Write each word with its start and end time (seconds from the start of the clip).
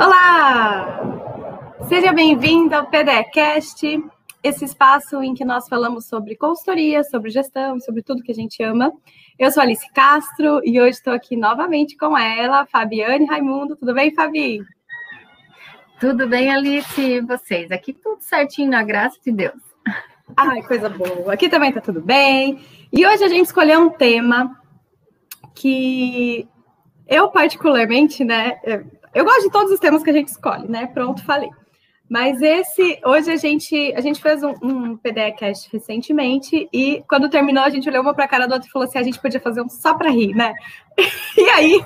Olá! 0.00 1.00
Seja 1.88 2.12
bem-vindo 2.12 2.72
ao 2.72 2.86
PDEcast, 2.86 4.00
esse 4.44 4.64
espaço 4.64 5.20
em 5.20 5.34
que 5.34 5.44
nós 5.44 5.68
falamos 5.68 6.06
sobre 6.06 6.36
consultoria, 6.36 7.02
sobre 7.02 7.32
gestão, 7.32 7.80
sobre 7.80 8.04
tudo 8.04 8.22
que 8.22 8.30
a 8.30 8.34
gente 8.34 8.62
ama. 8.62 8.92
Eu 9.36 9.50
sou 9.50 9.60
Alice 9.60 9.92
Castro 9.92 10.60
e 10.64 10.80
hoje 10.80 10.90
estou 10.90 11.12
aqui 11.12 11.36
novamente 11.36 11.96
com 11.96 12.16
ela, 12.16 12.64
Fabiane 12.66 13.26
Raimundo. 13.26 13.74
Tudo 13.74 13.92
bem, 13.92 14.14
Fabi? 14.14 14.60
Tudo 15.98 16.28
bem, 16.28 16.54
Alice? 16.54 17.00
E 17.00 17.20
vocês? 17.20 17.72
Aqui 17.72 17.92
tudo 17.92 18.20
certinho, 18.20 18.70
na 18.70 18.84
graça 18.84 19.18
de 19.20 19.32
Deus. 19.32 19.60
Ai, 20.36 20.62
coisa 20.62 20.88
boa. 20.88 21.34
Aqui 21.34 21.48
também 21.48 21.72
tá 21.72 21.80
tudo 21.80 22.00
bem. 22.00 22.64
E 22.92 23.04
hoje 23.04 23.24
a 23.24 23.28
gente 23.28 23.46
escolheu 23.46 23.80
um 23.80 23.90
tema 23.90 24.60
que 25.56 26.48
eu 27.08 27.30
particularmente, 27.30 28.22
né, 28.22 28.60
eu 29.18 29.24
gosto 29.24 29.42
de 29.42 29.50
todos 29.50 29.72
os 29.72 29.80
temas 29.80 30.04
que 30.04 30.10
a 30.10 30.12
gente 30.12 30.28
escolhe, 30.28 30.68
né? 30.68 30.86
Pronto, 30.86 31.24
falei. 31.24 31.50
Mas 32.08 32.40
esse, 32.40 33.00
hoje 33.04 33.32
a 33.32 33.36
gente, 33.36 33.92
a 33.96 34.00
gente 34.00 34.22
fez 34.22 34.44
um, 34.44 34.54
um 34.62 34.96
PDCast 34.96 35.68
recentemente 35.72 36.68
e 36.72 37.02
quando 37.08 37.28
terminou 37.28 37.64
a 37.64 37.68
gente 37.68 37.88
olhou 37.88 38.00
uma 38.00 38.14
para 38.14 38.26
a 38.26 38.28
cara 38.28 38.46
do 38.46 38.54
outro 38.54 38.68
e 38.68 38.70
falou 38.70 38.86
assim, 38.86 38.96
a 38.96 39.02
gente 39.02 39.20
podia 39.20 39.40
fazer 39.40 39.60
um 39.60 39.68
só 39.68 39.94
para 39.94 40.10
rir, 40.10 40.34
né? 40.34 40.54
E 41.36 41.50
aí, 41.50 41.84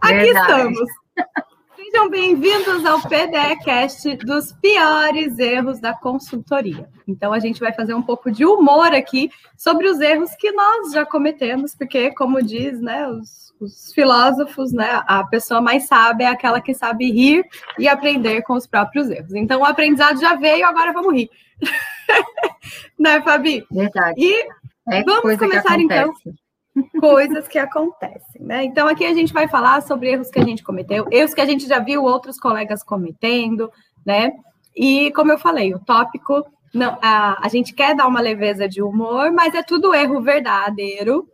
aqui 0.00 0.14
Verdade. 0.14 0.52
estamos. 0.52 0.90
Sejam 1.94 2.10
bem-vindos 2.10 2.84
ao 2.84 3.00
PDCast 3.02 4.16
dos 4.16 4.52
piores 4.54 5.38
erros 5.38 5.78
da 5.78 5.94
consultoria. 5.94 6.88
Então, 7.06 7.32
a 7.32 7.38
gente 7.38 7.60
vai 7.60 7.72
fazer 7.72 7.94
um 7.94 8.02
pouco 8.02 8.32
de 8.32 8.44
humor 8.44 8.92
aqui 8.92 9.30
sobre 9.56 9.88
os 9.88 10.00
erros 10.00 10.34
que 10.34 10.50
nós 10.50 10.90
já 10.90 11.06
cometemos, 11.06 11.72
porque, 11.72 12.10
como 12.10 12.42
diz, 12.42 12.80
né, 12.80 13.06
os, 13.06 13.54
os 13.60 13.92
filósofos, 13.94 14.72
né, 14.72 15.04
a 15.06 15.22
pessoa 15.22 15.60
mais 15.60 15.86
sábia 15.86 16.24
é 16.24 16.30
aquela 16.30 16.60
que 16.60 16.74
sabe 16.74 17.12
rir 17.12 17.46
e 17.78 17.86
aprender 17.86 18.42
com 18.42 18.54
os 18.54 18.66
próprios 18.66 19.08
erros. 19.08 19.32
Então, 19.32 19.60
o 19.60 19.64
aprendizado 19.64 20.20
já 20.20 20.34
veio, 20.34 20.66
agora 20.66 20.92
vamos 20.92 21.14
rir. 21.14 21.30
né, 22.98 23.22
Fabi? 23.22 23.64
Verdade. 23.70 24.20
E 24.20 24.48
é 24.90 25.04
vamos 25.04 25.36
começar, 25.38 25.78
então 25.78 26.12
coisas 27.00 27.46
que 27.46 27.58
acontecem, 27.58 28.42
né? 28.42 28.64
Então 28.64 28.88
aqui 28.88 29.04
a 29.04 29.14
gente 29.14 29.32
vai 29.32 29.48
falar 29.48 29.82
sobre 29.82 30.10
erros 30.10 30.30
que 30.30 30.38
a 30.38 30.44
gente 30.44 30.62
cometeu, 30.62 31.06
erros 31.10 31.34
que 31.34 31.40
a 31.40 31.46
gente 31.46 31.66
já 31.66 31.78
viu 31.78 32.02
outros 32.02 32.38
colegas 32.38 32.82
cometendo, 32.82 33.70
né? 34.04 34.32
E 34.74 35.12
como 35.12 35.30
eu 35.30 35.38
falei, 35.38 35.74
o 35.74 35.78
tópico 35.78 36.44
não, 36.74 36.98
a, 37.00 37.38
a 37.40 37.48
gente 37.48 37.72
quer 37.72 37.94
dar 37.94 38.08
uma 38.08 38.20
leveza 38.20 38.68
de 38.68 38.82
humor, 38.82 39.30
mas 39.30 39.54
é 39.54 39.62
tudo 39.62 39.94
erro 39.94 40.20
verdadeiro, 40.20 41.28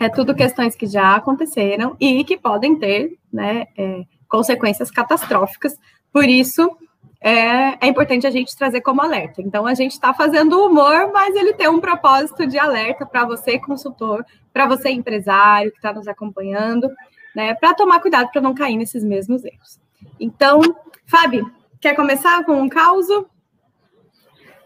é 0.00 0.08
tudo 0.08 0.34
questões 0.34 0.74
que 0.74 0.86
já 0.86 1.14
aconteceram 1.14 1.94
e 2.00 2.24
que 2.24 2.38
podem 2.38 2.78
ter, 2.78 3.18
né, 3.30 3.66
é, 3.76 4.04
consequências 4.26 4.90
catastróficas. 4.90 5.76
Por 6.10 6.24
isso 6.24 6.74
é, 7.22 7.78
é 7.80 7.86
importante 7.86 8.26
a 8.26 8.30
gente 8.30 8.56
trazer 8.56 8.80
como 8.80 9.00
alerta. 9.00 9.40
Então, 9.40 9.64
a 9.64 9.74
gente 9.74 9.92
está 9.92 10.12
fazendo 10.12 10.60
humor, 10.60 11.10
mas 11.12 11.34
ele 11.36 11.52
tem 11.54 11.68
um 11.68 11.80
propósito 11.80 12.46
de 12.46 12.58
alerta 12.58 13.06
para 13.06 13.24
você, 13.24 13.60
consultor, 13.60 14.26
para 14.52 14.66
você, 14.66 14.90
empresário 14.90 15.70
que 15.70 15.78
está 15.78 15.92
nos 15.92 16.08
acompanhando, 16.08 16.90
né, 17.34 17.54
para 17.54 17.74
tomar 17.74 18.00
cuidado 18.00 18.28
para 18.30 18.40
não 18.40 18.52
cair 18.52 18.76
nesses 18.76 19.04
mesmos 19.04 19.44
erros. 19.44 19.78
Então, 20.18 20.60
Fábio, 21.06 21.48
quer 21.80 21.94
começar 21.94 22.44
com 22.44 22.60
um 22.60 22.68
caos? 22.68 23.06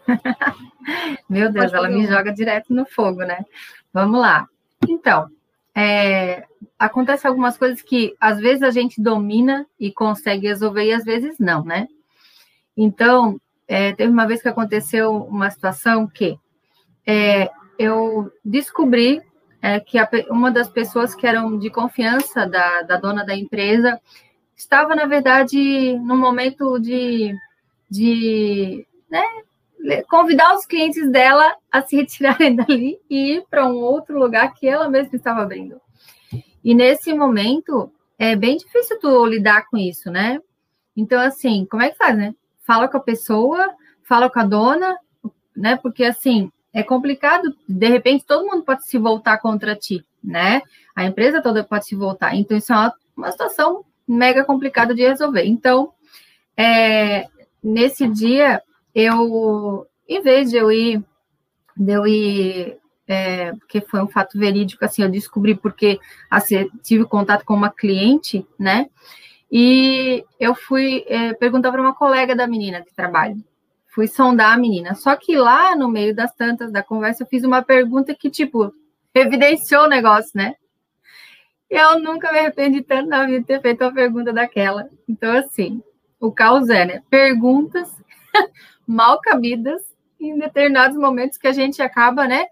Meu 1.29 1.51
Deus, 1.51 1.71
ela 1.71 1.89
me 1.89 2.07
joga 2.07 2.33
direto 2.33 2.73
no 2.73 2.85
fogo, 2.85 3.19
né? 3.19 3.45
Vamos 3.93 4.19
lá. 4.19 4.47
Então, 4.87 5.27
é, 5.75 6.43
acontece 6.79 7.27
algumas 7.27 7.55
coisas 7.55 7.83
que 7.83 8.15
às 8.19 8.39
vezes 8.39 8.63
a 8.63 8.71
gente 8.71 8.99
domina 8.99 9.67
e 9.79 9.91
consegue 9.91 10.47
resolver 10.47 10.85
e 10.85 10.93
às 10.93 11.03
vezes 11.03 11.37
não, 11.37 11.63
né? 11.63 11.87
Então, 12.77 13.41
é, 13.67 13.91
teve 13.93 14.11
uma 14.11 14.27
vez 14.27 14.41
que 14.41 14.47
aconteceu 14.47 15.11
uma 15.11 15.49
situação 15.49 16.07
que 16.07 16.37
é, 17.05 17.49
eu 17.79 18.31
descobri 18.45 19.21
é, 19.61 19.79
que 19.79 19.97
a, 19.97 20.07
uma 20.29 20.51
das 20.51 20.69
pessoas 20.69 21.15
que 21.15 21.25
eram 21.25 21.57
de 21.57 21.69
confiança 21.71 22.45
da, 22.45 22.83
da 22.83 22.97
dona 22.97 23.25
da 23.25 23.35
empresa 23.35 23.99
estava, 24.55 24.95
na 24.95 25.05
verdade, 25.05 25.97
no 25.99 26.15
momento 26.15 26.79
de, 26.79 27.33
de 27.89 28.85
né, 29.09 29.23
convidar 30.09 30.55
os 30.55 30.65
clientes 30.65 31.09
dela 31.11 31.55
a 31.71 31.81
se 31.81 31.95
retirarem 31.97 32.55
dali 32.55 32.99
e 33.09 33.37
ir 33.37 33.43
para 33.49 33.65
um 33.65 33.75
outro 33.75 34.19
lugar 34.19 34.53
que 34.53 34.67
ela 34.67 34.89
mesma 34.89 35.15
estava 35.15 35.41
abrindo. 35.41 35.81
E 36.63 36.73
nesse 36.75 37.13
momento, 37.13 37.91
é 38.19 38.35
bem 38.35 38.57
difícil 38.57 38.99
tu 38.99 39.25
lidar 39.25 39.67
com 39.69 39.77
isso, 39.77 40.11
né? 40.11 40.39
Então, 40.95 41.21
assim, 41.21 41.65
como 41.69 41.83
é 41.83 41.89
que 41.89 41.97
faz, 41.97 42.17
né? 42.17 42.33
Fala 42.67 42.89
com 42.89 42.97
a 42.97 43.01
pessoa, 43.01 43.73
fala 44.03 44.29
com 44.29 44.39
a 44.39 44.43
dona, 44.43 44.97
né? 45.55 45.77
Porque 45.77 46.03
assim 46.03 46.51
é 46.73 46.83
complicado, 46.83 47.55
de 47.67 47.87
repente 47.87 48.25
todo 48.25 48.45
mundo 48.45 48.63
pode 48.63 48.85
se 48.85 48.99
voltar 48.99 49.39
contra 49.39 49.75
ti, 49.75 50.05
né? 50.23 50.61
A 50.95 51.05
empresa 51.05 51.41
toda 51.41 51.63
pode 51.63 51.85
se 51.85 51.95
voltar. 51.95 52.35
Então, 52.35 52.57
isso 52.57 52.73
é 52.73 52.75
uma, 52.75 52.93
uma 53.15 53.31
situação 53.31 53.83
mega 54.07 54.43
complicada 54.43 54.93
de 54.93 55.01
resolver. 55.01 55.45
Então, 55.45 55.91
é, 56.55 57.27
nesse 57.63 58.07
dia, 58.07 58.61
eu, 58.93 59.87
em 60.07 60.21
vez 60.21 60.51
de 60.51 60.57
eu 60.57 60.71
ir, 60.71 61.03
de 61.75 61.91
eu 61.91 62.05
ir, 62.05 62.77
é, 63.07 63.53
porque 63.53 63.81
foi 63.81 64.01
um 64.01 64.07
fato 64.07 64.37
verídico, 64.37 64.83
assim, 64.83 65.01
eu 65.01 65.09
descobri 65.09 65.55
porque 65.55 65.99
assim, 66.29 66.69
tive 66.83 67.05
contato 67.05 67.45
com 67.45 67.53
uma 67.53 67.69
cliente, 67.69 68.45
né? 68.59 68.89
E 69.51 70.25
eu 70.39 70.53
fui 70.53 71.05
é, 71.07 71.33
perguntar 71.33 71.71
para 71.71 71.81
uma 71.81 71.95
colega 71.95 72.35
da 72.35 72.47
menina 72.47 72.81
de 72.81 72.93
trabalho. 72.93 73.43
Fui 73.87 74.07
sondar 74.07 74.53
a 74.53 74.57
menina. 74.57 74.93
Só 74.93 75.15
que 75.15 75.35
lá, 75.35 75.75
no 75.75 75.89
meio 75.89 76.13
das 76.13 76.33
tantas 76.33 76.71
da 76.71 76.83
conversa, 76.83 77.23
eu 77.23 77.27
fiz 77.27 77.43
uma 77.43 77.61
pergunta 77.61 78.13
que, 78.13 78.29
tipo, 78.29 78.73
evidenciou 79.13 79.85
o 79.85 79.89
negócio, 79.89 80.31
né? 80.35 80.55
Eu 81.69 81.99
nunca 81.99 82.31
me 82.31 82.39
arrependi 82.39 82.81
tanto 82.81 83.09
na 83.09 83.25
vida 83.25 83.39
de 83.39 83.45
ter 83.45 83.61
feito 83.61 83.83
uma 83.83 83.93
pergunta 83.93 84.31
daquela. 84.31 84.89
Então, 85.07 85.35
assim, 85.37 85.81
o 86.19 86.31
caos 86.31 86.69
é, 86.69 86.85
né? 86.85 87.03
Perguntas 87.09 87.89
mal 88.85 89.19
cabidas 89.19 89.81
em 90.19 90.37
determinados 90.37 90.97
momentos 90.97 91.37
que 91.37 91.47
a 91.47 91.51
gente 91.51 91.81
acaba, 91.81 92.27
né? 92.27 92.45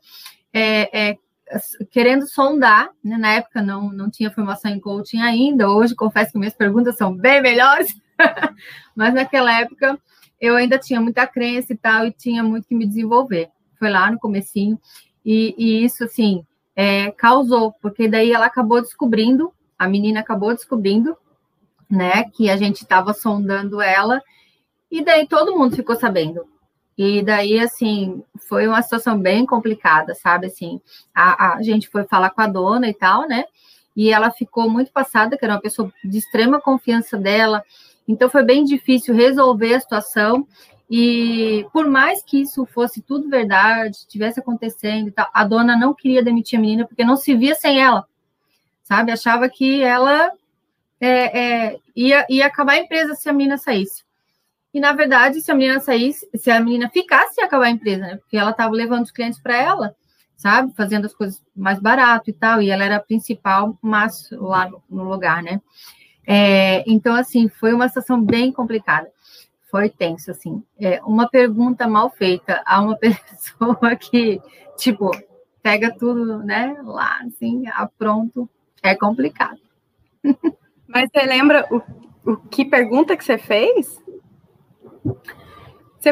É, 0.54 1.10
é, 1.10 1.18
querendo 1.92 2.28
sondar, 2.28 2.90
né? 3.04 3.18
na 3.18 3.34
época 3.34 3.62
não, 3.62 3.92
não 3.92 4.10
tinha 4.10 4.32
formação 4.32 4.72
em 4.72 4.80
coaching 4.80 5.22
ainda, 5.22 5.70
hoje 5.70 5.96
confesso 5.96 6.32
que 6.32 6.40
minhas 6.40 6.56
perguntas 6.56 6.98
são 6.98 7.16
bem 7.16 7.42
melhores, 7.42 7.94
mas 8.96 9.14
naquela 9.14 9.60
época 9.60 10.00
eu 10.40 10.56
ainda 10.56 10.78
tinha 10.78 11.00
muita 11.00 11.28
crença 11.28 11.74
e 11.74 11.78
tal, 11.78 12.06
e 12.06 12.12
tinha 12.12 12.44
muito 12.44 12.68
que 12.68 12.76
me 12.76 12.86
desenvolver. 12.86 13.50
Foi 13.78 13.90
lá 13.90 14.10
no 14.12 14.20
comecinho, 14.20 14.80
e, 15.24 15.56
e 15.58 15.84
isso, 15.84 16.04
assim, 16.04 16.46
é, 16.76 17.12
causou, 17.12 17.74
porque 17.82 18.08
daí 18.08 18.32
ela 18.32 18.46
acabou 18.46 18.82
descobrindo, 18.82 19.52
a 19.78 19.88
menina 19.88 20.20
acabou 20.20 20.54
descobrindo, 20.54 21.18
né, 21.90 22.26
que 22.34 22.50
a 22.50 22.58
gente 22.58 22.82
estava 22.82 23.14
sondando 23.14 23.82
ela, 23.82 24.22
e 24.90 25.04
daí 25.04 25.28
todo 25.28 25.58
mundo 25.58 25.76
ficou 25.76 25.96
sabendo. 25.96 26.46
E 26.98 27.22
daí, 27.22 27.60
assim, 27.60 28.24
foi 28.48 28.68
uma 28.68 28.82
situação 28.82 29.20
bem 29.20 29.46
complicada, 29.46 30.16
sabe? 30.16 30.48
Assim, 30.48 30.80
a, 31.14 31.56
a 31.56 31.62
gente 31.62 31.90
foi 31.90 32.06
falar 32.06 32.30
com 32.30 32.42
a 32.42 32.48
dona 32.48 32.88
e 32.88 32.94
tal, 32.94 33.28
né? 33.28 33.46
E 33.96 34.12
ela 34.12 34.32
ficou 34.32 34.70
muito 34.70 34.92
passada, 34.92 35.38
que 35.38 35.44
era 35.44 35.56
uma 35.56 35.62
pessoa 35.62 35.92
de 36.04 36.18
extrema 36.18 36.62
confiança 36.62 37.18
dela. 37.18 37.64
Então, 38.08 38.30
foi 38.30 38.44
bem 38.44 38.64
difícil 38.64 39.14
resolver 39.14 39.74
a 39.74 39.80
situação. 39.80 40.48
E 40.90 41.66
por 41.74 41.88
mais 41.88 42.24
que 42.24 42.42
isso 42.42 42.66
fosse 42.66 43.02
tudo 43.02 43.30
verdade, 43.30 43.98
estivesse 43.98 44.40
acontecendo 44.40 45.08
e 45.08 45.12
tal, 45.12 45.28
a 45.34 45.44
dona 45.44 45.76
não 45.76 45.94
queria 45.94 46.24
demitir 46.24 46.60
a 46.60 46.62
menina 46.62 46.86
porque 46.86 47.04
não 47.04 47.16
se 47.18 47.36
via 47.36 47.56
sem 47.56 47.82
ela, 47.82 48.06
sabe? 48.84 49.12
Achava 49.12 49.50
que 49.50 49.82
ela 49.82 50.32
é, 51.02 51.40
é, 51.40 51.80
ia, 51.96 52.26
ia 52.30 52.46
acabar 52.46 52.74
a 52.74 52.80
empresa 52.80 53.16
se 53.16 53.28
a 53.28 53.34
menina 53.34 53.58
saísse. 53.58 54.05
E 54.76 54.80
na 54.82 54.92
verdade, 54.92 55.40
se 55.40 55.50
a 55.50 55.56
menina 55.56 55.80
saísse, 55.80 56.28
se 56.36 56.52
a 56.52 56.60
menina 56.60 56.90
ficasse, 56.90 57.40
ia 57.40 57.46
acabar 57.46 57.68
a 57.68 57.70
empresa, 57.70 58.02
né? 58.02 58.18
Porque 58.18 58.36
ela 58.36 58.52
estava 58.52 58.74
levando 58.74 59.06
os 59.06 59.12
clientes 59.12 59.40
para 59.40 59.56
ela, 59.56 59.96
sabe? 60.36 60.74
Fazendo 60.76 61.06
as 61.06 61.14
coisas 61.14 61.42
mais 61.56 61.80
barato 61.80 62.30
e 62.30 62.34
tal. 62.34 62.62
E 62.62 62.70
ela 62.70 62.84
era 62.84 62.98
a 62.98 63.00
principal, 63.00 63.80
mas 63.82 64.30
lá 64.34 64.70
no, 64.90 65.10
lugar, 65.10 65.42
né? 65.42 65.62
É, 66.28 66.84
então, 66.86 67.16
assim, 67.16 67.48
foi 67.48 67.72
uma 67.72 67.88
situação 67.88 68.22
bem 68.22 68.52
complicada. 68.52 69.10
Foi 69.72 69.88
tenso, 69.88 70.30
assim. 70.30 70.62
É, 70.78 71.02
uma 71.06 71.30
pergunta 71.30 71.88
mal 71.88 72.10
feita 72.10 72.62
a 72.66 72.82
uma 72.82 72.98
pessoa 73.00 73.96
que, 73.96 74.42
tipo, 74.76 75.10
pega 75.64 75.90
tudo, 75.98 76.40
né? 76.40 76.76
Lá, 76.84 77.22
assim, 77.26 77.66
a 77.68 77.88
pronto, 77.88 78.50
é 78.84 78.94
complicado. 78.94 79.62
Mas 80.86 81.10
você 81.10 81.26
lembra 81.26 81.66
o, 81.72 81.82
o 82.30 82.36
que 82.36 82.66
pergunta 82.66 83.16
que 83.16 83.24
você 83.24 83.38
fez? 83.38 84.04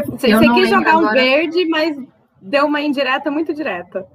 Você, 0.02 0.36
você 0.36 0.54
quis 0.54 0.70
jogar 0.70 0.98
um 0.98 1.10
verde, 1.12 1.68
mas 1.68 1.96
deu 2.42 2.66
uma 2.66 2.82
indireta 2.82 3.30
muito 3.30 3.54
direta. 3.54 4.08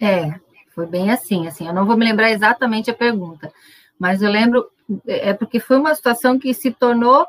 É, 0.00 0.32
foi 0.74 0.86
bem 0.86 1.10
assim, 1.10 1.46
assim. 1.46 1.66
Eu 1.66 1.74
não 1.74 1.84
vou 1.84 1.96
me 1.96 2.06
lembrar 2.06 2.30
exatamente 2.30 2.90
a 2.90 2.94
pergunta, 2.94 3.52
mas 3.98 4.22
eu 4.22 4.30
lembro, 4.30 4.70
é 5.06 5.34
porque 5.34 5.60
foi 5.60 5.76
uma 5.76 5.94
situação 5.94 6.38
que 6.38 6.54
se 6.54 6.70
tornou 6.70 7.26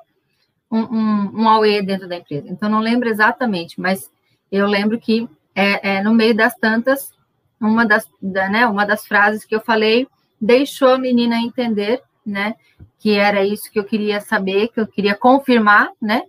um, 0.71 0.79
um, 0.79 1.41
um 1.41 1.49
AUE 1.49 1.81
dentro 1.85 2.07
da 2.07 2.15
empresa. 2.15 2.47
Então, 2.47 2.69
não 2.69 2.79
lembro 2.79 3.09
exatamente, 3.09 3.81
mas 3.81 4.09
eu 4.49 4.65
lembro 4.65 4.97
que 4.97 5.27
é, 5.53 5.97
é 5.97 6.03
no 6.03 6.13
meio 6.13 6.33
das 6.33 6.55
tantas, 6.55 7.11
uma 7.59 7.85
das, 7.85 8.07
da, 8.21 8.47
né, 8.49 8.65
uma 8.65 8.85
das 8.85 9.05
frases 9.05 9.43
que 9.43 9.53
eu 9.53 9.59
falei 9.59 10.07
deixou 10.39 10.93
a 10.93 10.97
menina 10.97 11.37
entender, 11.37 12.01
né, 12.25 12.55
que 12.97 13.11
era 13.11 13.43
isso 13.43 13.69
que 13.69 13.77
eu 13.77 13.83
queria 13.83 14.21
saber, 14.21 14.69
que 14.69 14.79
eu 14.79 14.87
queria 14.87 15.15
confirmar, 15.15 15.91
né, 16.01 16.23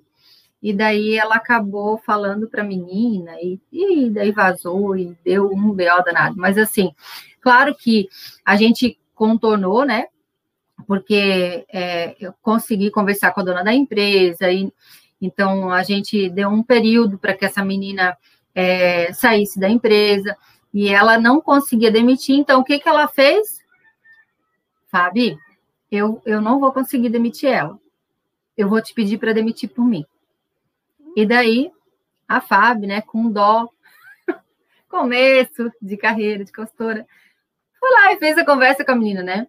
e 0.63 0.73
daí 0.73 1.19
ela 1.19 1.35
acabou 1.35 1.99
falando 1.99 2.49
para 2.49 2.63
a 2.63 2.67
menina, 2.67 3.33
e, 3.41 3.61
e 3.73 4.09
daí 4.11 4.31
vazou, 4.31 4.97
e 4.97 5.17
deu 5.25 5.51
um 5.51 5.73
B.O. 5.73 6.03
danado. 6.03 6.37
Mas, 6.37 6.57
assim, 6.57 6.95
claro 7.41 7.75
que 7.75 8.09
a 8.45 8.55
gente 8.55 8.97
contornou, 9.13 9.85
né, 9.85 10.07
porque 10.87 11.67
é, 11.73 12.15
eu 12.21 12.33
consegui 12.41 12.91
conversar 12.91 13.33
com 13.33 13.41
a 13.41 13.45
dona 13.45 13.65
da 13.65 13.75
empresa, 13.75 14.51
e 14.51 14.73
então 15.21 15.71
a 15.71 15.83
gente 15.83 16.29
deu 16.31 16.49
um 16.49 16.63
período 16.63 17.19
para 17.19 17.35
que 17.35 17.45
essa 17.45 17.65
menina 17.65 18.17
é, 18.55 19.13
saísse 19.13 19.59
da 19.59 19.69
empresa, 19.69 20.37
e 20.73 20.89
ela 20.89 21.19
não 21.19 21.41
conseguia 21.41 21.91
demitir, 21.91 22.37
então 22.37 22.61
o 22.61 22.65
que, 22.65 22.79
que 22.79 22.89
ela 22.89 23.09
fez? 23.09 23.61
Fabi, 24.87 25.37
eu, 25.91 26.23
eu 26.25 26.41
não 26.41 26.61
vou 26.61 26.73
conseguir 26.73 27.09
demitir 27.09 27.51
ela. 27.51 27.79
Eu 28.57 28.69
vou 28.69 28.81
te 28.81 28.95
pedir 28.95 29.19
para 29.19 29.33
demitir 29.33 29.69
por 29.69 29.85
mim. 29.85 30.05
E 31.17 31.27
daí, 31.27 31.71
a 32.27 32.41
Fábio, 32.41 32.89
né, 32.89 33.03
com 33.03 33.31
dó, 33.31 33.69
começo 34.89 35.71
de 35.81 35.97
carreira 35.97 36.45
de 36.45 36.53
costura, 36.53 37.07
foi 37.79 37.91
lá 37.91 38.13
e 38.13 38.19
fez 38.19 38.39
a 38.39 38.45
conversa 38.45 38.85
com 38.85 38.93
a 38.93 38.97
menina, 38.97 39.23
né? 39.23 39.47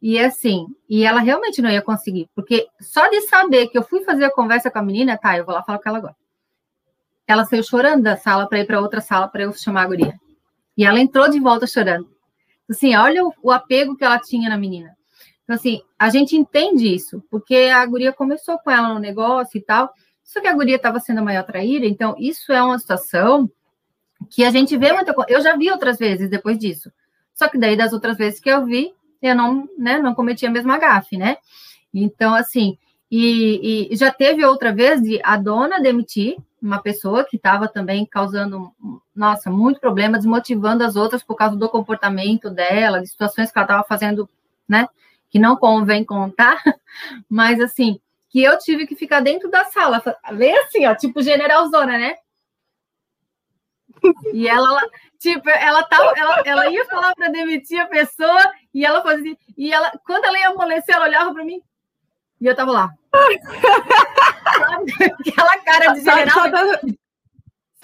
E 0.00 0.18
assim, 0.18 0.66
e 0.88 1.02
ela 1.04 1.20
realmente 1.20 1.62
não 1.62 1.70
ia 1.70 1.80
conseguir, 1.80 2.28
porque 2.34 2.68
só 2.80 3.08
de 3.08 3.22
saber 3.22 3.68
que 3.68 3.78
eu 3.78 3.82
fui 3.82 4.04
fazer 4.04 4.24
a 4.24 4.30
conversa 4.30 4.70
com 4.70 4.78
a 4.78 4.82
menina, 4.82 5.16
tá, 5.16 5.36
eu 5.36 5.44
vou 5.44 5.54
lá 5.54 5.62
falar 5.62 5.78
com 5.78 5.88
ela 5.88 5.98
agora. 5.98 6.16
Ela 7.26 7.44
saiu 7.46 7.62
chorando 7.62 8.02
da 8.02 8.16
sala 8.16 8.46
para 8.46 8.60
ir 8.60 8.66
para 8.66 8.80
outra 8.80 9.00
sala 9.00 9.28
para 9.28 9.44
eu 9.44 9.52
chamar 9.54 9.82
a 9.82 9.86
guria. 9.86 10.14
E 10.76 10.84
ela 10.84 11.00
entrou 11.00 11.30
de 11.30 11.40
volta 11.40 11.66
chorando. 11.66 12.08
Assim, 12.68 12.94
olha 12.94 13.24
o, 13.24 13.32
o, 13.42 13.50
apego 13.50 13.96
que 13.96 14.04
ela 14.04 14.18
tinha 14.18 14.48
na 14.48 14.58
menina. 14.58 14.94
Então, 15.42 15.56
assim, 15.56 15.80
a 15.98 16.10
gente 16.10 16.36
entende 16.36 16.94
isso, 16.94 17.22
porque 17.30 17.70
a 17.74 17.84
guria 17.86 18.12
começou 18.12 18.58
com 18.58 18.70
ela 18.70 18.92
no 18.92 18.98
negócio 18.98 19.58
e 19.58 19.60
tal, 19.62 19.92
só 20.24 20.40
que 20.40 20.48
a 20.48 20.54
guria 20.54 20.76
estava 20.76 20.98
sendo 20.98 21.18
a 21.18 21.22
maior 21.22 21.44
traíra, 21.44 21.86
então 21.86 22.16
isso 22.18 22.52
é 22.52 22.60
uma 22.62 22.78
situação 22.78 23.48
que 24.30 24.42
a 24.42 24.50
gente 24.50 24.76
vê 24.76 24.92
muita 24.92 25.12
coisa. 25.12 25.30
Eu 25.30 25.40
já 25.40 25.54
vi 25.56 25.70
outras 25.70 25.98
vezes 25.98 26.30
depois 26.30 26.58
disso. 26.58 26.90
Só 27.34 27.48
que 27.48 27.58
daí, 27.58 27.76
das 27.76 27.92
outras 27.92 28.16
vezes 28.16 28.40
que 28.40 28.48
eu 28.48 28.64
vi, 28.64 28.92
eu 29.20 29.34
não, 29.34 29.68
né, 29.78 29.98
não 29.98 30.14
cometi 30.14 30.46
a 30.46 30.50
mesma 30.50 30.78
gafe, 30.78 31.16
né? 31.16 31.36
Então, 31.92 32.34
assim, 32.34 32.78
e, 33.10 33.88
e 33.92 33.96
já 33.96 34.10
teve 34.10 34.44
outra 34.44 34.72
vez 34.72 35.00
de 35.00 35.20
a 35.22 35.36
dona 35.36 35.80
demitir 35.80 36.36
uma 36.60 36.80
pessoa 36.80 37.24
que 37.24 37.36
estava 37.36 37.68
também 37.68 38.06
causando, 38.06 38.72
nossa, 39.14 39.50
muito 39.50 39.78
problema, 39.78 40.16
desmotivando 40.16 40.82
as 40.82 40.96
outras 40.96 41.22
por 41.22 41.36
causa 41.36 41.56
do 41.56 41.68
comportamento 41.68 42.50
dela, 42.50 43.00
de 43.00 43.06
situações 43.06 43.52
que 43.52 43.58
ela 43.58 43.66
estava 43.66 43.84
fazendo, 43.84 44.28
né? 44.66 44.88
Que 45.28 45.38
não 45.38 45.56
convém 45.56 46.04
contar, 46.04 46.62
mas 47.28 47.60
assim, 47.60 48.00
que 48.34 48.42
eu 48.42 48.58
tive 48.58 48.84
que 48.84 48.96
ficar 48.96 49.20
dentro 49.20 49.48
da 49.48 49.64
sala, 49.66 50.02
bem 50.32 50.58
assim, 50.58 50.84
ó, 50.86 50.94
tipo 50.96 51.22
generalzona, 51.22 51.96
né? 51.96 52.16
E 54.32 54.48
ela, 54.48 54.82
tipo, 55.20 55.48
ela 55.48 55.84
tava, 55.84 56.12
ela, 56.16 56.42
ela 56.44 56.68
ia 56.68 56.84
falar 56.86 57.14
para 57.14 57.28
demitir 57.28 57.80
a 57.80 57.86
pessoa 57.86 58.52
e 58.74 58.84
ela 58.84 59.04
fazia, 59.04 59.36
e 59.56 59.72
ela, 59.72 59.92
quando 60.04 60.24
ela 60.24 60.36
ia 60.36 60.48
amolecer, 60.48 60.96
ela 60.96 61.04
olhava 61.04 61.32
para 61.32 61.44
mim 61.44 61.62
e 62.40 62.46
eu 62.46 62.56
tava 62.56 62.72
lá. 62.72 62.90
Aquela 65.20 65.58
cara 65.58 65.92
de 65.92 66.00
general. 66.00 66.30
Só, 66.34 66.50
só, 66.50 66.80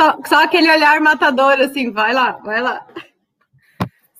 só, 0.00 0.18
só, 0.26 0.42
aquele 0.42 0.68
olhar 0.68 1.00
matador, 1.00 1.60
assim, 1.60 1.92
vai 1.92 2.12
lá, 2.12 2.32
vai 2.32 2.60
lá. 2.60 2.84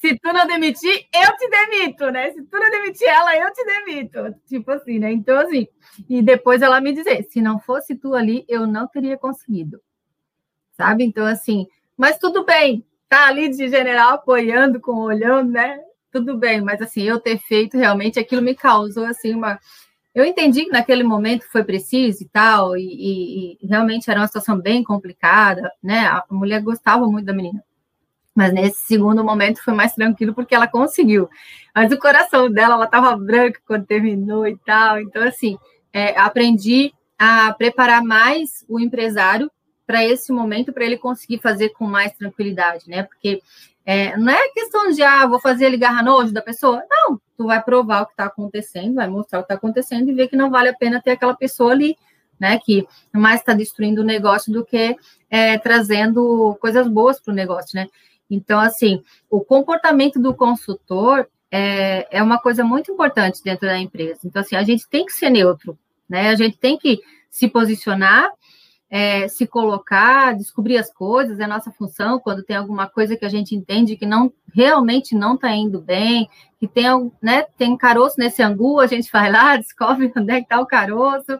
Se 0.00 0.18
tu 0.18 0.32
não 0.32 0.46
demitir, 0.46 1.06
eu 1.12 1.36
te 1.36 1.48
demito, 1.50 2.10
né? 2.10 2.30
Se 2.32 2.42
tu 2.42 2.58
não 2.58 2.70
demitir 2.70 3.06
ela, 3.06 3.36
eu 3.36 3.52
te 3.52 3.62
demito. 3.64 4.34
Tipo 4.46 4.70
assim, 4.70 4.98
né? 4.98 5.12
Então, 5.12 5.38
assim, 5.38 5.68
e 6.08 6.22
depois 6.22 6.62
ela 6.62 6.80
me 6.80 6.94
dizer, 6.94 7.24
se 7.24 7.42
não 7.42 7.60
fosse 7.60 7.94
tu 7.94 8.14
ali, 8.14 8.46
eu 8.48 8.66
não 8.66 8.88
teria 8.88 9.18
conseguido. 9.18 9.78
Sabe? 10.72 11.04
Então, 11.04 11.26
assim, 11.26 11.66
mas 11.98 12.16
tudo 12.16 12.46
bem, 12.46 12.82
tá 13.10 13.26
ali 13.26 13.50
de 13.50 13.68
general 13.68 14.14
apoiando, 14.14 14.80
com 14.80 14.92
olhando, 15.00 15.52
né? 15.52 15.78
Tudo 16.10 16.38
bem, 16.38 16.62
mas 16.62 16.80
assim, 16.80 17.02
eu 17.02 17.20
ter 17.20 17.38
feito 17.38 17.76
realmente 17.76 18.18
aquilo 18.18 18.40
me 18.40 18.54
causou 18.54 19.04
assim 19.04 19.34
uma. 19.34 19.60
Eu 20.14 20.24
entendi 20.24 20.64
que 20.64 20.72
naquele 20.72 21.02
momento 21.02 21.44
foi 21.52 21.62
preciso 21.62 22.22
e 22.24 22.28
tal, 22.28 22.74
e, 22.76 22.82
e, 22.82 23.58
e 23.60 23.66
realmente 23.66 24.10
era 24.10 24.20
uma 24.20 24.26
situação 24.26 24.58
bem 24.58 24.82
complicada, 24.82 25.70
né? 25.82 26.06
A 26.06 26.24
mulher 26.30 26.62
gostava 26.62 27.06
muito 27.06 27.26
da 27.26 27.34
menina. 27.34 27.62
Mas 28.40 28.54
nesse 28.54 28.86
segundo 28.86 29.22
momento 29.22 29.62
foi 29.62 29.74
mais 29.74 29.92
tranquilo 29.92 30.32
porque 30.32 30.54
ela 30.54 30.66
conseguiu. 30.66 31.28
Mas 31.74 31.92
o 31.92 31.98
coração 31.98 32.50
dela, 32.50 32.72
ela 32.72 32.86
estava 32.86 33.14
branca 33.14 33.60
quando 33.66 33.84
terminou 33.84 34.48
e 34.48 34.56
tal. 34.64 34.98
Então, 34.98 35.22
assim, 35.24 35.58
é, 35.92 36.18
aprendi 36.18 36.90
a 37.18 37.52
preparar 37.52 38.02
mais 38.02 38.64
o 38.66 38.80
empresário 38.80 39.50
para 39.86 40.02
esse 40.06 40.32
momento, 40.32 40.72
para 40.72 40.86
ele 40.86 40.96
conseguir 40.96 41.36
fazer 41.42 41.68
com 41.74 41.84
mais 41.84 42.14
tranquilidade, 42.14 42.88
né? 42.88 43.02
Porque 43.02 43.42
é, 43.84 44.16
não 44.16 44.32
é 44.32 44.48
questão 44.54 44.90
de, 44.90 45.02
ah, 45.02 45.26
vou 45.26 45.38
fazer 45.38 45.66
ele 45.66 45.76
garra 45.76 46.02
nojo 46.02 46.32
da 46.32 46.40
pessoa. 46.40 46.82
Não, 46.88 47.20
tu 47.36 47.44
vai 47.44 47.62
provar 47.62 48.00
o 48.00 48.06
que 48.06 48.12
está 48.12 48.24
acontecendo, 48.24 48.94
vai 48.94 49.06
mostrar 49.06 49.40
o 49.40 49.42
que 49.42 49.52
está 49.52 49.56
acontecendo 49.56 50.08
e 50.08 50.14
ver 50.14 50.28
que 50.28 50.36
não 50.36 50.50
vale 50.50 50.70
a 50.70 50.74
pena 50.74 50.98
ter 50.98 51.10
aquela 51.10 51.36
pessoa 51.36 51.72
ali, 51.72 51.94
né? 52.40 52.58
Que 52.64 52.88
mais 53.12 53.40
está 53.40 53.52
destruindo 53.52 54.00
o 54.00 54.04
negócio 54.04 54.50
do 54.50 54.64
que 54.64 54.96
é, 55.28 55.58
trazendo 55.58 56.56
coisas 56.58 56.88
boas 56.88 57.20
para 57.20 57.32
o 57.32 57.36
negócio, 57.36 57.78
né? 57.78 57.86
Então, 58.30 58.60
assim, 58.60 59.02
o 59.28 59.40
comportamento 59.40 60.20
do 60.20 60.34
consultor 60.34 61.28
é, 61.50 62.06
é 62.10 62.22
uma 62.22 62.38
coisa 62.38 62.62
muito 62.62 62.92
importante 62.92 63.42
dentro 63.42 63.66
da 63.66 63.78
empresa. 63.78 64.20
Então, 64.24 64.40
assim, 64.40 64.56
a 64.56 64.62
gente 64.62 64.88
tem 64.88 65.04
que 65.04 65.12
ser 65.12 65.30
neutro, 65.30 65.76
né? 66.08 66.28
A 66.28 66.36
gente 66.36 66.56
tem 66.56 66.78
que 66.78 67.00
se 67.28 67.48
posicionar 67.48 68.30
é, 68.90 69.28
se 69.28 69.46
colocar, 69.46 70.34
descobrir 70.34 70.76
as 70.76 70.92
coisas, 70.92 71.38
é 71.38 71.46
nossa 71.46 71.70
função, 71.70 72.18
quando 72.18 72.42
tem 72.42 72.56
alguma 72.56 72.88
coisa 72.88 73.16
que 73.16 73.24
a 73.24 73.28
gente 73.28 73.54
entende 73.54 73.96
que 73.96 74.04
não 74.04 74.32
realmente 74.52 75.14
não 75.14 75.36
está 75.36 75.54
indo 75.54 75.80
bem, 75.80 76.28
que 76.58 76.66
tem, 76.66 76.86
né, 77.22 77.44
tem 77.56 77.76
caroço 77.76 78.16
nesse 78.18 78.42
angu, 78.42 78.80
a 78.80 78.88
gente 78.88 79.10
vai 79.12 79.30
lá, 79.30 79.54
descobre 79.56 80.12
onde 80.16 80.32
é 80.32 80.38
que 80.38 80.42
está 80.42 80.60
o 80.60 80.66
caroço, 80.66 81.38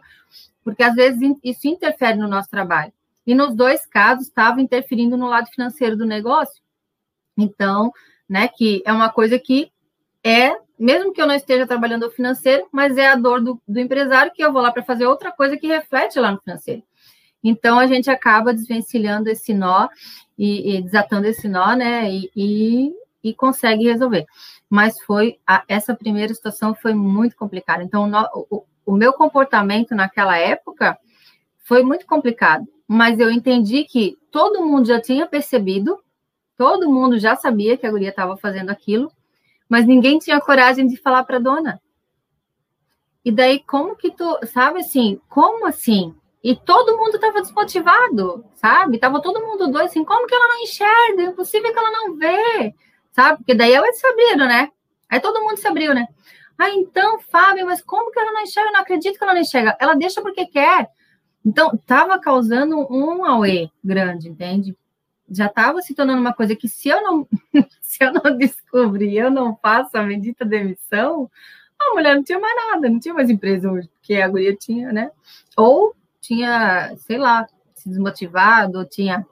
porque 0.63 0.81
às 0.81 0.95
vezes 0.95 1.19
isso 1.43 1.67
interfere 1.67 2.17
no 2.17 2.27
nosso 2.27 2.49
trabalho. 2.49 2.93
E 3.27 3.35
nos 3.35 3.53
dois 3.53 3.85
casos 3.85 4.27
estava 4.27 4.61
interferindo 4.61 5.17
no 5.17 5.27
lado 5.27 5.47
financeiro 5.49 5.97
do 5.97 6.05
negócio. 6.05 6.61
Então, 7.37 7.91
né, 8.29 8.47
que 8.47 8.81
é 8.85 8.91
uma 8.91 9.09
coisa 9.09 9.37
que 9.39 9.71
é, 10.23 10.55
mesmo 10.77 11.11
que 11.11 11.21
eu 11.21 11.27
não 11.27 11.35
esteja 11.35 11.65
trabalhando 11.65 12.03
o 12.07 12.11
financeiro, 12.11 12.67
mas 12.71 12.97
é 12.97 13.07
a 13.07 13.15
dor 13.15 13.41
do, 13.41 13.61
do 13.67 13.79
empresário 13.79 14.31
que 14.33 14.43
eu 14.43 14.53
vou 14.53 14.61
lá 14.61 14.71
para 14.71 14.83
fazer 14.83 15.05
outra 15.05 15.31
coisa 15.31 15.57
que 15.57 15.67
reflete 15.67 16.19
lá 16.19 16.31
no 16.31 16.39
financeiro. 16.39 16.83
Então 17.43 17.79
a 17.79 17.87
gente 17.87 18.09
acaba 18.09 18.53
desvencilhando 18.53 19.29
esse 19.29 19.53
nó 19.53 19.87
e, 20.37 20.77
e 20.77 20.81
desatando 20.81 21.25
esse 21.27 21.47
nó, 21.47 21.75
né? 21.75 22.11
E, 22.11 22.31
e, 22.35 22.91
e 23.23 23.33
consegue 23.33 23.85
resolver. 23.85 24.25
Mas 24.69 25.01
foi 25.01 25.39
a, 25.45 25.63
essa 25.67 25.95
primeira 25.95 26.33
situação 26.33 26.75
foi 26.75 26.93
muito 26.93 27.35
complicada. 27.35 27.83
Então 27.83 28.09
o, 28.49 28.63
o 28.85 28.95
meu 28.95 29.13
comportamento 29.13 29.95
naquela 29.95 30.37
época 30.37 30.97
foi 31.63 31.83
muito 31.83 32.05
complicado. 32.05 32.67
Mas 32.87 33.19
eu 33.19 33.31
entendi 33.31 33.85
que 33.85 34.17
todo 34.29 34.65
mundo 34.65 34.85
já 34.85 35.01
tinha 35.01 35.25
percebido, 35.25 35.97
todo 36.61 36.91
mundo 36.91 37.17
já 37.17 37.35
sabia 37.35 37.75
que 37.75 37.87
a 37.87 37.89
guria 37.89 38.09
estava 38.09 38.37
fazendo 38.37 38.69
aquilo, 38.69 39.11
mas 39.67 39.83
ninguém 39.83 40.19
tinha 40.19 40.39
coragem 40.39 40.85
de 40.85 40.95
falar 40.95 41.23
para 41.23 41.37
a 41.37 41.39
dona. 41.39 41.81
E 43.25 43.31
daí, 43.31 43.63
como 43.63 43.95
que 43.95 44.11
tu, 44.11 44.37
sabe 44.45 44.81
assim, 44.81 45.19
como 45.27 45.65
assim? 45.65 46.13
E 46.43 46.55
todo 46.55 46.99
mundo 46.99 47.15
estava 47.15 47.41
desmotivado, 47.41 48.45
sabe? 48.53 48.99
Tava 48.99 49.19
todo 49.23 49.41
mundo 49.41 49.71
doido, 49.71 49.87
assim, 49.87 50.05
como 50.05 50.27
que 50.27 50.35
ela 50.35 50.49
não 50.49 50.61
enxerga? 50.61 51.23
É 51.23 51.25
impossível 51.25 51.73
que 51.73 51.79
ela 51.79 51.89
não 51.89 52.15
vê, 52.15 52.75
sabe? 53.11 53.37
Porque 53.37 53.55
daí 53.55 53.73
elas 53.73 53.97
se 53.97 54.05
abriram, 54.05 54.45
né? 54.45 54.69
Aí 55.09 55.19
todo 55.19 55.41
mundo 55.41 55.57
se 55.57 55.67
abriu, 55.67 55.95
né? 55.95 56.05
Ah, 56.59 56.69
então, 56.69 57.19
Fábio, 57.21 57.65
mas 57.65 57.81
como 57.81 58.11
que 58.11 58.19
ela 58.19 58.33
não 58.33 58.43
enxerga? 58.43 58.69
Eu 58.69 58.73
não 58.73 58.81
acredito 58.81 59.17
que 59.17 59.23
ela 59.23 59.33
não 59.33 59.41
enxerga. 59.41 59.75
Ela 59.79 59.95
deixa 59.95 60.21
porque 60.21 60.45
quer. 60.45 60.89
Então, 61.43 61.73
estava 61.73 62.19
causando 62.19 62.77
um 62.87 63.25
auê 63.25 63.67
grande, 63.83 64.29
entende? 64.29 64.77
Já 65.33 65.45
estava 65.45 65.81
se 65.81 65.95
tornando 65.95 66.19
uma 66.19 66.33
coisa 66.33 66.55
que 66.55 66.67
se 66.67 66.89
eu 66.89 67.01
não 67.01 67.27
se 67.81 68.03
eu 68.03 68.11
não 68.11 68.37
descobrir, 68.37 69.15
eu 69.17 69.31
não 69.31 69.55
faço 69.55 69.97
a 69.97 70.03
bendita 70.03 70.43
demissão, 70.43 71.29
a 71.79 71.93
mulher 71.93 72.15
não 72.15 72.23
tinha 72.23 72.39
mais 72.39 72.55
nada, 72.55 72.89
não 72.89 72.99
tinha 72.99 73.13
mais 73.13 73.29
empresa 73.29 73.71
hoje, 73.71 73.89
porque 73.89 74.15
a 74.15 74.27
guria 74.27 74.55
tinha, 74.55 74.91
né? 74.91 75.11
Ou 75.57 75.95
tinha, 76.19 76.95
sei 76.97 77.17
lá, 77.17 77.47
se 77.73 77.89
desmotivado, 77.89 78.85
tinha 78.85 79.25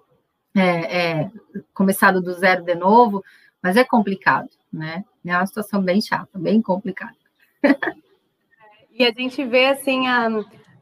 é, 0.55 1.21
é, 1.21 1.31
começado 1.73 2.21
do 2.21 2.33
zero 2.33 2.63
de 2.63 2.75
novo, 2.75 3.23
mas 3.61 3.77
é 3.77 3.83
complicado, 3.83 4.49
né? 4.71 5.03
É 5.25 5.35
uma 5.35 5.45
situação 5.45 5.81
bem 5.81 6.01
chata, 6.01 6.39
bem 6.39 6.61
complicada. 6.61 7.15
e 8.91 9.05
a 9.05 9.11
gente 9.11 9.45
vê 9.45 9.67
assim 9.67 10.07
a, 10.07 10.27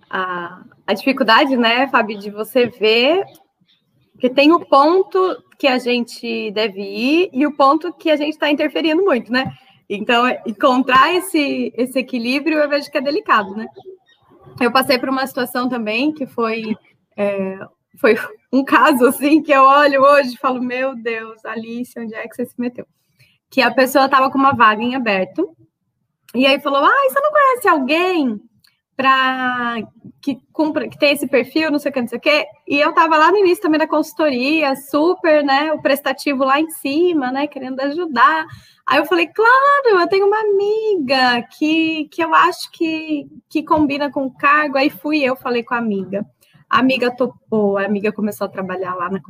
a, 0.10 0.64
a 0.86 0.94
dificuldade, 0.94 1.58
né, 1.58 1.88
Fábio, 1.88 2.18
de 2.18 2.30
você 2.30 2.68
ver 2.68 3.26
que 4.20 4.30
tem 4.30 4.52
o 4.52 4.66
ponto 4.66 5.44
que 5.58 5.68
a 5.68 5.78
gente 5.78 6.52
deve 6.52 6.82
ir 6.82 7.30
e 7.34 7.46
o 7.46 7.56
ponto 7.56 7.94
que 7.94 8.10
a 8.10 8.16
gente 8.16 8.34
está 8.34 8.50
interferindo 8.50 9.04
muito, 9.04 9.32
né? 9.32 9.52
Então, 9.90 10.28
encontrar 10.46 11.14
esse, 11.14 11.72
esse 11.76 11.98
equilíbrio 11.98 12.60
eu 12.60 12.70
vejo 12.70 12.92
que 12.92 12.98
é 12.98 13.02
delicado, 13.02 13.56
né? 13.56 13.68
Eu 14.60 14.72
passei 14.72 14.98
por 14.98 15.10
uma 15.10 15.26
situação 15.26 15.70
também 15.70 16.12
que 16.12 16.26
foi, 16.26 16.76
é, 17.16 17.60
foi 18.00 18.16
um 18.52 18.64
caso 18.64 19.06
assim 19.06 19.42
que 19.42 19.52
eu 19.52 19.64
olho 19.64 20.02
hoje 20.02 20.34
e 20.34 20.38
falo, 20.38 20.62
meu 20.62 20.96
Deus, 20.96 21.44
Alice, 21.46 21.98
onde 22.00 22.16
é 22.16 22.28
que 22.28 22.36
você 22.36 22.46
se 22.46 22.56
meteu? 22.58 22.86
Que 23.50 23.62
a 23.62 23.72
pessoa 23.72 24.06
estava 24.06 24.30
com 24.30 24.38
uma 24.38 24.54
vaga 24.54 24.84
em 24.84 24.96
aberto, 24.96 25.56
e 26.36 26.46
aí 26.46 26.60
falou: 26.60 26.84
Ah, 26.84 27.10
você 27.10 27.20
não 27.20 27.32
conhece 27.32 27.68
alguém 27.68 28.42
para 28.98 29.76
que 30.20 30.42
cumpra, 30.52 30.90
que 30.90 30.98
tem 30.98 31.14
esse 31.14 31.28
perfil, 31.28 31.70
não 31.70 31.78
sei 31.78 31.92
o 31.92 31.94
que, 31.94 32.02
não 32.02 32.08
sei 32.08 32.18
o 32.18 32.22
que. 32.22 32.46
E 32.68 32.80
eu 32.80 32.90
estava 32.90 33.16
lá 33.16 33.32
no 33.32 33.38
início 33.38 33.62
também 33.62 33.78
da 33.80 33.88
consultoria, 33.88 34.76
super, 34.76 35.44
né? 35.44 35.72
O 35.72 35.82
prestativo 35.82 36.44
lá 36.44 36.60
em 36.60 36.70
cima, 36.72 37.32
né? 37.32 37.46
Querendo 37.46 37.80
ajudar. 37.82 38.48
Aí 38.88 38.98
eu 38.98 39.06
falei, 39.06 39.28
claro, 39.28 40.00
eu 40.00 40.08
tenho 40.08 40.26
uma 40.26 40.40
amiga 40.40 41.48
que, 41.58 42.10
que 42.12 42.24
eu 42.24 42.34
acho 42.34 42.72
que, 42.72 43.28
que 43.48 43.62
combina 43.62 44.12
com 44.12 44.26
o 44.26 44.34
cargo. 44.34 44.80
Aí 44.80 44.90
fui 44.90 45.24
eu, 45.24 45.36
falei 45.36 45.64
com 45.64 45.76
a 45.76 45.78
amiga. 45.78 46.26
A 46.68 46.80
amiga 46.80 47.16
topou, 47.16 47.78
a 47.78 47.86
amiga 47.86 48.12
começou 48.12 48.46
a 48.46 48.50
trabalhar 48.50 48.96
lá 48.96 49.10
na, 49.12 49.22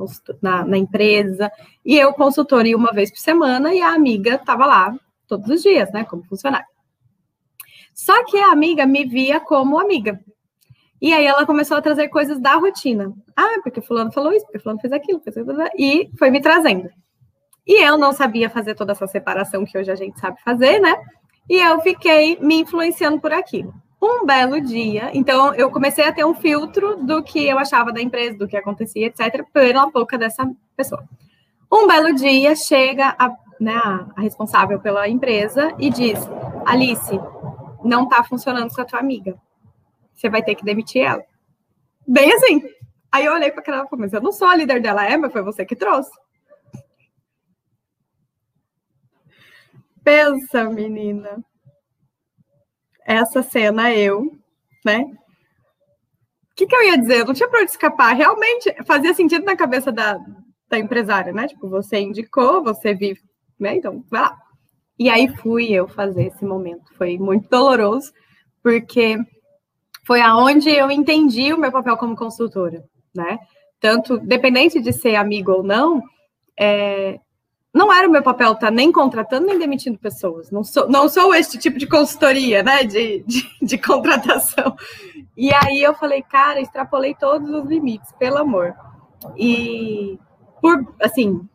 na, 0.41 0.65
na 0.65 0.77
empresa, 0.77 1.51
e 1.85 1.95
eu 1.95 2.11
consultoria 2.13 2.75
uma 2.75 2.91
vez 2.91 3.11
por 3.11 3.19
semana, 3.19 3.75
e 3.75 3.79
a 3.79 3.93
amiga 3.93 4.35
estava 4.35 4.65
lá 4.65 4.95
todos 5.27 5.47
os 5.49 5.61
dias, 5.61 5.91
né, 5.91 6.03
como 6.03 6.23
funcionário. 6.23 6.76
Só 7.97 8.23
que 8.25 8.37
a 8.37 8.51
amiga 8.51 8.85
me 8.85 9.05
via 9.05 9.39
como 9.39 9.79
amiga. 9.79 10.19
E 11.01 11.11
aí 11.11 11.25
ela 11.25 11.47
começou 11.47 11.75
a 11.77 11.81
trazer 11.81 12.09
coisas 12.09 12.39
da 12.39 12.53
rotina. 12.53 13.11
Ah, 13.35 13.59
porque 13.63 13.81
fulano 13.81 14.11
falou 14.11 14.31
isso, 14.31 14.45
porque 14.45 14.59
fulano 14.59 14.79
fez 14.79 14.93
aquilo, 14.93 15.19
fez 15.19 15.35
aquilo, 15.35 15.57
e 15.75 16.11
foi 16.15 16.29
me 16.29 16.39
trazendo. 16.39 16.87
E 17.65 17.83
eu 17.83 17.97
não 17.97 18.13
sabia 18.13 18.51
fazer 18.51 18.75
toda 18.75 18.91
essa 18.91 19.07
separação 19.07 19.65
que 19.65 19.75
hoje 19.75 19.89
a 19.89 19.95
gente 19.95 20.19
sabe 20.19 20.39
fazer, 20.43 20.79
né? 20.79 20.95
E 21.49 21.57
eu 21.57 21.81
fiquei 21.81 22.37
me 22.39 22.61
influenciando 22.61 23.19
por 23.19 23.33
aquilo. 23.33 23.73
Um 23.99 24.23
belo 24.27 24.61
dia, 24.61 25.09
então 25.11 25.55
eu 25.55 25.71
comecei 25.71 26.05
a 26.05 26.13
ter 26.13 26.23
um 26.23 26.35
filtro 26.35 26.97
do 26.97 27.23
que 27.23 27.47
eu 27.47 27.57
achava 27.57 27.91
da 27.91 27.99
empresa, 27.99 28.37
do 28.37 28.47
que 28.47 28.55
acontecia, 28.55 29.07
etc., 29.07 29.43
pela 29.51 29.89
boca 29.89 30.19
dessa 30.19 30.47
pessoa. 30.75 31.03
Um 31.71 31.87
belo 31.87 32.13
dia 32.13 32.55
chega 32.55 33.15
a, 33.17 33.35
né, 33.59 33.73
a 34.15 34.21
responsável 34.21 34.79
pela 34.79 35.09
empresa 35.09 35.73
e 35.79 35.89
diz: 35.89 36.19
Alice, 36.63 37.19
não 37.87 38.03
está 38.03 38.23
funcionando 38.23 38.73
com 38.73 38.81
a 38.81 38.85
tua 38.85 38.99
amiga. 38.99 39.39
Você 40.13 40.29
vai 40.29 40.43
ter 40.43 40.55
que 40.55 40.65
demitir 40.65 41.03
ela. 41.03 41.23
Bem 42.07 42.33
assim. 42.33 42.61
Aí 43.11 43.25
eu 43.25 43.33
olhei 43.33 43.51
para 43.51 43.61
aquela 43.61 43.83
e 43.83 43.87
falei, 43.87 44.05
mas 44.05 44.13
eu 44.13 44.21
não 44.21 44.31
sou 44.31 44.47
a 44.47 44.55
líder 44.55 44.81
dela, 44.81 45.05
é, 45.05 45.17
mas 45.17 45.31
foi 45.31 45.41
você 45.41 45.65
que 45.65 45.75
trouxe. 45.75 46.11
Pensa, 50.03 50.69
menina. 50.69 51.43
Essa 53.05 53.41
cena, 53.41 53.93
eu, 53.93 54.37
né? 54.85 54.99
O 56.51 56.55
que, 56.55 56.65
que 56.65 56.75
eu 56.75 56.83
ia 56.83 56.97
dizer? 56.97 57.19
Eu 57.19 57.25
não 57.25 57.33
tinha 57.33 57.47
para 57.47 57.61
onde 57.61 57.71
escapar. 57.71 58.13
Realmente 58.13 58.75
fazia 58.85 59.13
sentido 59.13 59.45
na 59.45 59.55
cabeça 59.55 59.91
da, 59.91 60.19
da 60.69 60.77
empresária, 60.77 61.31
né? 61.31 61.47
Tipo, 61.47 61.69
você 61.69 61.99
indicou, 61.99 62.63
você 62.63 62.93
vive, 62.93 63.21
né? 63.59 63.75
Então, 63.75 64.03
vai 64.09 64.21
lá. 64.21 64.46
E 64.99 65.09
aí 65.09 65.27
fui 65.27 65.71
eu 65.71 65.87
fazer 65.87 66.27
esse 66.27 66.43
momento. 66.43 66.93
Foi 66.97 67.17
muito 67.17 67.47
doloroso, 67.49 68.11
porque 68.63 69.17
foi 70.05 70.21
aonde 70.21 70.69
eu 70.69 70.89
entendi 70.89 71.53
o 71.53 71.59
meu 71.59 71.71
papel 71.71 71.97
como 71.97 72.15
consultora, 72.15 72.83
né? 73.15 73.37
Tanto, 73.79 74.17
dependente 74.17 74.79
de 74.79 74.91
ser 74.91 75.15
amigo 75.15 75.51
ou 75.51 75.63
não, 75.63 76.01
é, 76.59 77.19
não 77.73 77.93
era 77.93 78.07
o 78.07 78.11
meu 78.11 78.23
papel 78.23 78.53
estar 78.53 78.67
tá 78.67 78.71
nem 78.71 78.91
contratando 78.91 79.45
nem 79.45 79.59
demitindo 79.59 79.99
pessoas. 79.99 80.49
Não 80.49 80.63
sou, 80.63 80.89
não 80.89 81.07
sou 81.07 81.35
este 81.35 81.59
tipo 81.59 81.77
de 81.77 81.85
consultoria, 81.85 82.63
né? 82.63 82.83
De, 82.83 83.23
de, 83.27 83.43
de 83.61 83.77
contratação. 83.77 84.75
E 85.35 85.53
aí 85.53 85.83
eu 85.83 85.93
falei, 85.93 86.23
cara, 86.23 86.59
extrapolei 86.59 87.13
todos 87.13 87.47
os 87.49 87.65
limites, 87.65 88.11
pelo 88.13 88.39
amor. 88.39 88.73
E 89.37 90.17
por 90.59 90.95
assim, 90.99 91.47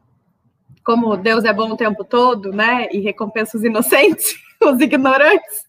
como 0.84 1.16
Deus 1.16 1.44
é 1.44 1.52
bom 1.52 1.70
o 1.70 1.76
tempo 1.76 2.04
todo, 2.04 2.52
né? 2.52 2.88
E 2.92 3.00
recompensa 3.00 3.56
os 3.56 3.64
inocentes, 3.64 4.34
os 4.62 4.80
ignorantes. 4.80 5.64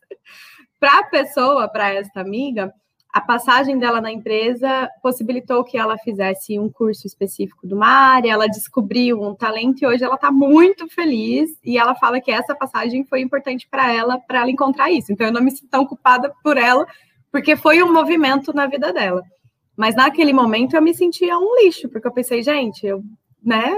Para 0.80 1.00
a 1.00 1.04
pessoa, 1.06 1.68
para 1.68 1.94
esta 1.94 2.20
amiga, 2.20 2.74
a 3.14 3.22
passagem 3.22 3.78
dela 3.78 4.02
na 4.02 4.12
empresa 4.12 4.90
possibilitou 5.02 5.64
que 5.64 5.78
ela 5.78 6.00
fizesse 6.00 6.58
um 6.58 6.68
curso 6.68 7.06
específico 7.06 7.68
de 7.68 7.74
uma 7.76 7.88
área, 7.88 8.32
ela 8.32 8.48
descobriu 8.48 9.22
um 9.22 9.36
talento 9.36 9.84
e 9.84 9.86
hoje 9.86 10.04
ela 10.04 10.16
está 10.16 10.32
muito 10.32 10.90
feliz 10.90 11.52
e 11.64 11.78
ela 11.78 11.94
fala 11.94 12.20
que 12.20 12.32
essa 12.32 12.56
passagem 12.56 13.06
foi 13.06 13.22
importante 13.22 13.68
para 13.70 13.94
ela, 13.94 14.20
para 14.20 14.40
ela 14.40 14.50
encontrar 14.50 14.90
isso. 14.92 15.12
Então 15.12 15.28
eu 15.28 15.32
não 15.32 15.44
me 15.44 15.52
sinto 15.52 15.70
tão 15.70 15.86
culpada 15.86 16.34
por 16.44 16.58
ela, 16.58 16.88
porque 17.32 17.56
foi 17.56 17.84
um 17.84 17.94
movimento 17.94 18.52
na 18.52 18.66
vida 18.66 18.92
dela. 18.92 19.22
Mas 19.78 19.96
naquele 19.96 20.34
momento 20.34 20.76
eu 20.76 20.82
me 20.82 20.94
sentia 20.94 21.38
um 21.38 21.56
lixo, 21.64 21.88
porque 21.90 22.08
eu 22.08 22.12
pensei, 22.12 22.42
gente, 22.42 22.84
eu, 22.84 23.04
né, 23.44 23.76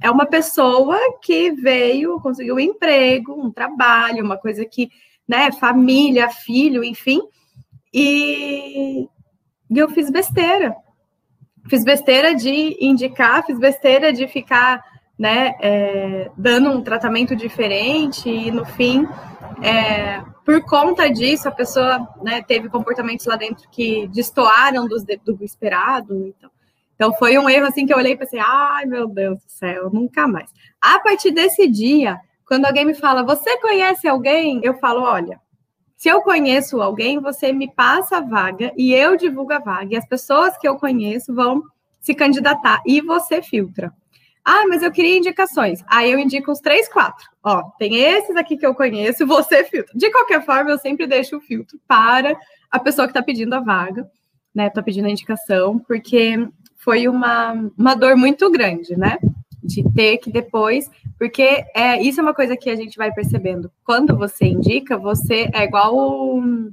é 0.00 0.10
uma 0.10 0.26
pessoa 0.26 0.98
que 1.22 1.50
veio, 1.52 2.20
conseguiu 2.20 2.56
um 2.56 2.60
emprego, 2.60 3.32
um 3.32 3.50
trabalho, 3.50 4.24
uma 4.24 4.36
coisa 4.36 4.64
que, 4.64 4.90
né, 5.26 5.50
família, 5.52 6.28
filho, 6.28 6.84
enfim, 6.84 7.20
e, 7.92 9.08
e 9.70 9.78
eu 9.78 9.88
fiz 9.90 10.10
besteira. 10.10 10.74
Fiz 11.68 11.84
besteira 11.84 12.34
de 12.34 12.76
indicar, 12.80 13.44
fiz 13.46 13.58
besteira 13.58 14.12
de 14.12 14.28
ficar 14.28 14.84
né, 15.18 15.54
é, 15.60 16.30
dando 16.36 16.70
um 16.70 16.82
tratamento 16.82 17.34
diferente 17.36 18.28
e 18.28 18.50
no 18.50 18.64
fim, 18.64 19.06
é, 19.62 20.20
por 20.44 20.62
conta 20.64 21.08
disso, 21.08 21.48
a 21.48 21.52
pessoa 21.52 22.06
né, 22.22 22.42
teve 22.42 22.68
comportamentos 22.68 23.24
lá 23.26 23.36
dentro 23.36 23.68
que 23.70 24.08
destoaram 24.08 24.86
do, 24.86 24.96
do 25.24 25.44
esperado. 25.44 26.26
Então, 26.26 26.50
então 26.94 27.12
foi 27.14 27.36
um 27.38 27.48
erro 27.48 27.66
assim 27.66 27.86
que 27.86 27.92
eu 27.92 27.98
olhei 27.98 28.12
e 28.12 28.16
pensei, 28.16 28.40
ai 28.40 28.86
meu 28.86 29.08
Deus 29.08 29.38
do 29.38 29.50
céu, 29.50 29.90
nunca 29.90 30.26
mais. 30.26 30.50
A 30.80 30.98
partir 31.00 31.30
desse 31.30 31.66
dia, 31.66 32.18
quando 32.46 32.66
alguém 32.66 32.84
me 32.84 32.94
fala, 32.94 33.22
você 33.22 33.58
conhece 33.58 34.06
alguém? 34.06 34.60
Eu 34.62 34.74
falo, 34.74 35.02
olha, 35.02 35.40
se 35.96 36.08
eu 36.08 36.20
conheço 36.22 36.82
alguém, 36.82 37.18
você 37.18 37.52
me 37.52 37.72
passa 37.72 38.18
a 38.18 38.20
vaga 38.20 38.72
e 38.76 38.92
eu 38.92 39.16
divulgo 39.16 39.52
a 39.52 39.58
vaga. 39.58 39.94
E 39.94 39.96
as 39.96 40.06
pessoas 40.06 40.56
que 40.58 40.68
eu 40.68 40.76
conheço 40.76 41.34
vão 41.34 41.62
se 42.00 42.14
candidatar 42.14 42.82
e 42.86 43.00
você 43.00 43.40
filtra. 43.40 43.92
Ah, 44.44 44.66
mas 44.68 44.82
eu 44.82 44.92
queria 44.92 45.16
indicações. 45.16 45.82
Aí 45.86 46.12
eu 46.12 46.18
indico 46.18 46.52
uns 46.52 46.60
três, 46.60 46.86
quatro. 46.86 47.26
Ó, 47.42 47.62
tem 47.78 47.96
esses 47.96 48.36
aqui 48.36 48.58
que 48.58 48.66
eu 48.66 48.74
conheço, 48.74 49.24
você 49.26 49.64
filtra. 49.64 49.96
De 49.96 50.10
qualquer 50.10 50.44
forma, 50.44 50.70
eu 50.70 50.78
sempre 50.78 51.06
deixo 51.06 51.38
o 51.38 51.40
filtro 51.40 51.80
para 51.88 52.38
a 52.70 52.78
pessoa 52.78 53.06
que 53.06 53.12
está 53.12 53.22
pedindo 53.22 53.54
a 53.54 53.60
vaga, 53.60 54.06
né? 54.54 54.66
Está 54.66 54.82
pedindo 54.82 55.06
a 55.06 55.10
indicação, 55.10 55.78
porque 55.78 56.36
foi 56.84 57.08
uma, 57.08 57.70
uma 57.76 57.94
dor 57.94 58.16
muito 58.16 58.50
grande, 58.50 58.96
né? 58.96 59.18
De 59.62 59.82
ter 59.94 60.18
que 60.18 60.30
depois 60.30 60.90
porque 61.18 61.64
é, 61.74 62.02
isso 62.02 62.20
é 62.20 62.22
uma 62.22 62.34
coisa 62.34 62.56
que 62.56 62.68
a 62.68 62.76
gente 62.76 62.96
vai 62.96 63.12
percebendo. 63.12 63.70
Quando 63.84 64.16
você 64.16 64.44
indica, 64.46 64.98
você 64.98 65.48
é 65.52 65.64
igual 65.64 65.96
um, 65.96 66.72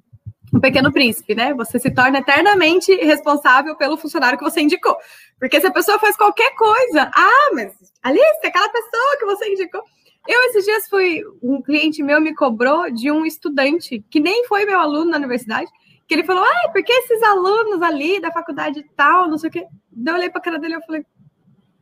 um 0.53 0.59
pequeno 0.59 0.91
príncipe, 0.91 1.35
né? 1.35 1.53
Você 1.53 1.79
se 1.79 1.91
torna 1.91 2.19
eternamente 2.19 2.93
responsável 2.95 3.75
pelo 3.75 3.97
funcionário 3.97 4.37
que 4.37 4.43
você 4.43 4.61
indicou. 4.61 4.95
Porque 5.39 5.59
se 5.59 5.67
a 5.67 5.71
pessoa 5.71 5.99
faz 5.99 6.17
qualquer 6.17 6.53
coisa, 6.55 7.09
ah, 7.15 7.51
mas 7.53 7.73
Alice, 8.01 8.45
aquela 8.45 8.69
pessoa 8.69 9.17
que 9.19 9.25
você 9.25 9.51
indicou. 9.51 9.81
Eu, 10.27 10.39
esses 10.49 10.65
dias, 10.65 10.87
fui. 10.87 11.23
Um 11.41 11.61
cliente 11.61 12.03
meu 12.03 12.21
me 12.21 12.35
cobrou 12.35 12.91
de 12.91 13.09
um 13.09 13.25
estudante 13.25 14.03
que 14.09 14.19
nem 14.19 14.45
foi 14.45 14.65
meu 14.65 14.79
aluno 14.79 15.11
na 15.11 15.17
universidade, 15.17 15.71
que 16.07 16.13
ele 16.13 16.23
falou: 16.23 16.43
ah, 16.43 16.69
porque 16.71 16.91
esses 16.91 17.21
alunos 17.23 17.81
ali 17.81 18.19
da 18.19 18.31
faculdade 18.31 18.83
tal, 18.95 19.27
não 19.27 19.37
sei 19.37 19.49
o 19.49 19.51
quê. 19.51 19.67
Daí 19.91 20.13
eu 20.13 20.17
olhei 20.17 20.29
para 20.29 20.39
a 20.39 20.43
cara 20.43 20.59
dele 20.59 20.75
e 20.75 20.85
falei: 20.85 21.01
o 21.01 21.05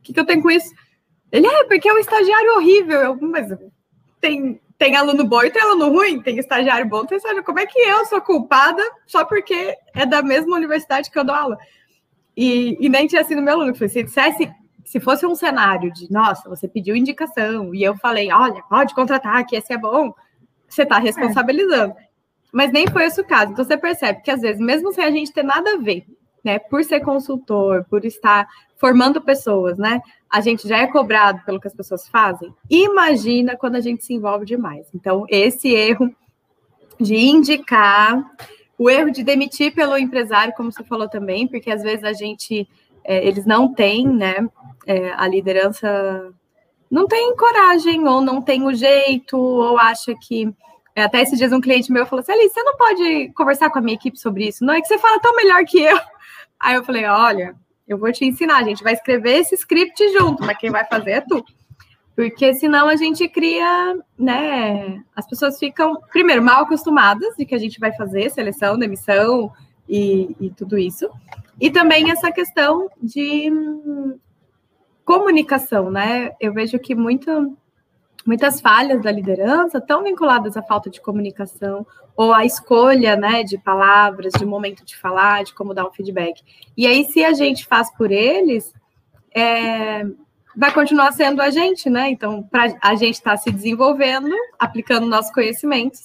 que, 0.02 0.12
que 0.12 0.20
eu 0.20 0.26
tenho 0.26 0.42
com 0.42 0.50
isso? 0.50 0.72
Ele 1.32 1.46
é, 1.46 1.64
porque 1.64 1.88
é 1.88 1.92
um 1.92 1.98
estagiário 1.98 2.54
horrível. 2.56 3.00
Eu, 3.00 3.18
mas 3.20 3.48
tem, 4.20 4.60
tem 4.76 4.96
aluno 4.96 5.24
bom 5.24 5.42
e 5.42 5.50
tem 5.50 5.62
aluno 5.62 5.90
ruim, 5.90 6.20
tem 6.20 6.38
estagiário 6.38 6.88
bom, 6.88 7.04
tem 7.04 7.16
estagiário. 7.16 7.44
Como 7.44 7.58
é 7.58 7.66
que 7.66 7.78
eu 7.78 8.04
sou 8.06 8.20
culpada 8.20 8.82
só 9.06 9.24
porque 9.24 9.76
é 9.94 10.06
da 10.06 10.22
mesma 10.22 10.56
universidade 10.56 11.10
que 11.10 11.18
eu 11.18 11.24
dou 11.24 11.34
aula? 11.34 11.58
E, 12.36 12.76
e 12.80 12.88
nem 12.88 13.06
tinha 13.06 13.22
sido 13.24 13.42
meu 13.42 13.54
aluno. 13.54 13.74
Se 13.74 14.02
dissesse, 14.02 14.50
se 14.84 14.98
fosse 14.98 15.26
um 15.26 15.34
cenário 15.34 15.92
de, 15.92 16.10
nossa, 16.10 16.48
você 16.48 16.66
pediu 16.66 16.96
indicação 16.96 17.74
e 17.74 17.82
eu 17.82 17.96
falei, 17.96 18.32
olha, 18.32 18.62
pode 18.68 18.94
contratar, 18.94 19.44
que 19.46 19.56
esse 19.56 19.72
é 19.72 19.78
bom, 19.78 20.12
você 20.68 20.82
está 20.82 20.98
responsabilizando. 20.98 21.94
É. 21.96 22.09
Mas 22.52 22.72
nem 22.72 22.86
foi 22.86 23.04
esse 23.04 23.20
o 23.20 23.24
caso. 23.24 23.52
Então 23.52 23.64
você 23.64 23.76
percebe 23.76 24.22
que 24.22 24.30
às 24.30 24.40
vezes, 24.40 24.60
mesmo 24.60 24.92
sem 24.92 25.04
a 25.04 25.10
gente 25.10 25.32
ter 25.32 25.42
nada 25.42 25.74
a 25.74 25.78
ver, 25.78 26.04
né, 26.44 26.58
por 26.58 26.82
ser 26.84 27.00
consultor, 27.00 27.84
por 27.88 28.04
estar 28.04 28.48
formando 28.76 29.20
pessoas, 29.20 29.76
né, 29.76 30.00
a 30.28 30.40
gente 30.40 30.66
já 30.66 30.78
é 30.78 30.86
cobrado 30.86 31.42
pelo 31.44 31.60
que 31.60 31.66
as 31.66 31.74
pessoas 31.74 32.08
fazem. 32.08 32.52
Imagina 32.68 33.56
quando 33.56 33.76
a 33.76 33.80
gente 33.80 34.04
se 34.04 34.14
envolve 34.14 34.46
demais. 34.46 34.86
Então, 34.94 35.24
esse 35.28 35.68
erro 35.74 36.14
de 36.98 37.16
indicar, 37.16 38.24
o 38.78 38.88
erro 38.88 39.10
de 39.10 39.22
demitir 39.22 39.74
pelo 39.74 39.98
empresário, 39.98 40.54
como 40.56 40.72
você 40.72 40.82
falou 40.84 41.08
também, 41.08 41.46
porque 41.46 41.70
às 41.70 41.82
vezes 41.82 42.04
a 42.04 42.12
gente, 42.12 42.66
é, 43.04 43.26
eles 43.26 43.44
não 43.44 43.72
têm, 43.74 44.08
né, 44.08 44.36
é, 44.86 45.12
a 45.12 45.26
liderança 45.28 46.32
não 46.90 47.06
tem 47.06 47.34
coragem, 47.36 48.06
ou 48.08 48.20
não 48.20 48.42
tem 48.42 48.64
o 48.64 48.74
jeito, 48.74 49.38
ou 49.38 49.78
acha 49.78 50.14
que. 50.14 50.52
É, 51.00 51.04
até 51.04 51.22
esses 51.22 51.38
dias 51.38 51.50
um 51.50 51.62
cliente 51.62 51.90
meu 51.90 52.04
falou 52.04 52.20
assim: 52.20 52.32
Alice, 52.32 52.52
você 52.52 52.62
não 52.62 52.76
pode 52.76 53.32
conversar 53.34 53.70
com 53.70 53.78
a 53.78 53.82
minha 53.82 53.94
equipe 53.94 54.18
sobre 54.18 54.48
isso? 54.48 54.64
Não 54.64 54.74
é 54.74 54.80
que 54.82 54.86
você 54.86 54.98
fala 54.98 55.18
tão 55.18 55.34
melhor 55.34 55.64
que 55.64 55.80
eu. 55.80 55.98
Aí 56.60 56.74
eu 56.74 56.84
falei: 56.84 57.06
olha, 57.06 57.54
eu 57.88 57.96
vou 57.96 58.12
te 58.12 58.26
ensinar, 58.26 58.58
a 58.58 58.62
gente 58.62 58.84
vai 58.84 58.92
escrever 58.92 59.38
esse 59.38 59.54
script 59.54 60.12
junto, 60.12 60.44
mas 60.44 60.58
quem 60.58 60.70
vai 60.70 60.84
fazer 60.84 61.12
é 61.12 61.20
tu. 61.22 61.42
Porque 62.14 62.52
senão 62.52 62.86
a 62.86 62.96
gente 62.96 63.26
cria, 63.28 63.96
né? 64.18 65.02
As 65.16 65.26
pessoas 65.26 65.58
ficam, 65.58 65.98
primeiro, 66.12 66.42
mal 66.42 66.64
acostumadas 66.64 67.34
de 67.34 67.46
que 67.46 67.54
a 67.54 67.58
gente 67.58 67.80
vai 67.80 67.92
fazer 67.92 68.28
seleção, 68.30 68.78
demissão 68.78 69.50
e, 69.88 70.36
e 70.38 70.50
tudo 70.50 70.76
isso. 70.76 71.08
E 71.58 71.70
também 71.70 72.10
essa 72.10 72.30
questão 72.30 72.90
de 73.02 73.50
comunicação, 75.02 75.90
né? 75.90 76.32
Eu 76.38 76.52
vejo 76.52 76.78
que 76.78 76.94
muito, 76.94 77.56
muitas 78.26 78.60
falhas 78.60 79.02
da 79.02 79.10
liderança 79.10 79.78
estão 79.78 80.02
vinculadas 80.02 80.56
à 80.56 80.62
falta 80.62 80.90
de 80.90 81.00
comunicação 81.00 81.86
ou 82.16 82.34
à 82.34 82.44
escolha, 82.44 83.16
né, 83.16 83.42
de 83.42 83.56
palavras, 83.56 84.32
de 84.34 84.44
momento 84.44 84.84
de 84.84 84.96
falar, 84.96 85.44
de 85.44 85.54
como 85.54 85.72
dar 85.72 85.86
um 85.86 85.92
feedback. 85.92 86.42
E 86.76 86.86
aí, 86.86 87.04
se 87.04 87.24
a 87.24 87.32
gente 87.32 87.66
faz 87.66 87.90
por 87.96 88.10
eles, 88.10 88.74
é, 89.34 90.04
vai 90.56 90.72
continuar 90.72 91.12
sendo 91.12 91.40
a 91.40 91.50
gente, 91.50 91.88
né? 91.88 92.10
Então, 92.10 92.42
pra, 92.42 92.66
a 92.80 92.94
gente 92.94 93.14
está 93.14 93.36
se 93.36 93.50
desenvolvendo, 93.50 94.30
aplicando 94.58 95.06
nossos 95.06 95.32
conhecimentos, 95.32 96.02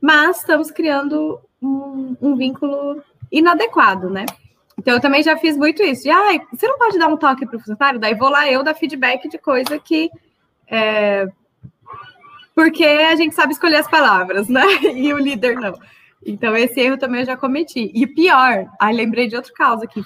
mas 0.00 0.38
estamos 0.38 0.70
criando 0.70 1.40
um, 1.62 2.16
um 2.20 2.36
vínculo 2.36 3.02
inadequado, 3.30 4.10
né? 4.10 4.26
Então, 4.78 4.94
eu 4.94 5.00
também 5.00 5.22
já 5.22 5.36
fiz 5.36 5.56
muito 5.56 5.82
isso. 5.82 6.02
De, 6.02 6.10
ah, 6.10 6.40
você 6.52 6.66
não 6.66 6.78
pode 6.78 6.98
dar 6.98 7.08
um 7.08 7.16
toque 7.16 7.46
para 7.46 7.56
o 7.56 7.60
funcionário? 7.60 8.00
Daí 8.00 8.14
vou 8.14 8.28
lá 8.28 8.50
eu 8.50 8.64
dar 8.64 8.74
feedback 8.74 9.28
de 9.28 9.38
coisa 9.38 9.78
que. 9.78 10.10
É... 10.66 11.28
Porque 12.54 12.84
a 12.84 13.16
gente 13.16 13.34
sabe 13.34 13.52
escolher 13.52 13.76
as 13.76 13.88
palavras, 13.88 14.48
né? 14.48 14.62
E 14.94 15.12
o 15.12 15.18
líder 15.18 15.56
não. 15.56 15.74
Então, 16.24 16.56
esse 16.56 16.80
erro 16.80 16.96
também 16.96 17.20
eu 17.20 17.26
já 17.26 17.36
cometi. 17.36 17.90
E 17.94 18.06
pior, 18.06 18.66
aí 18.80 18.94
lembrei 18.94 19.26
de 19.26 19.36
outro 19.36 19.52
caso 19.52 19.84
aqui. 19.84 20.04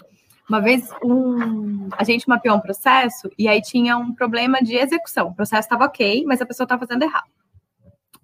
Uma 0.49 0.61
vez 0.61 0.89
um... 1.05 1.89
a 1.99 2.05
gente 2.05 2.29
mapeou 2.29 2.57
um 2.57 2.61
processo 2.61 3.29
e 3.37 3.49
aí 3.49 3.61
tinha 3.61 3.99
um 3.99 4.15
problema 4.15 4.63
de 4.63 4.77
execução. 4.77 5.29
O 5.29 5.35
processo 5.35 5.63
estava 5.63 5.85
ok, 5.85 6.25
mas 6.25 6.41
a 6.41 6.47
pessoa 6.47 6.65
estava 6.65 6.87
fazendo 6.87 7.03
errado. 7.03 7.29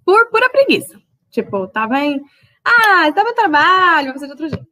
Por 0.05 0.31
pura 0.31 0.49
preguiça. 0.49 1.01
Tipo, 1.31 1.67
tava 1.67 1.99
em. 1.99 2.21
Ah, 2.65 3.09
estava 3.09 3.31
no 3.31 3.35
trabalho, 3.35 4.13
vou 4.13 4.15
fazer 4.15 4.27
de 4.27 4.33
outro 4.33 4.49
jeito. 4.49 4.67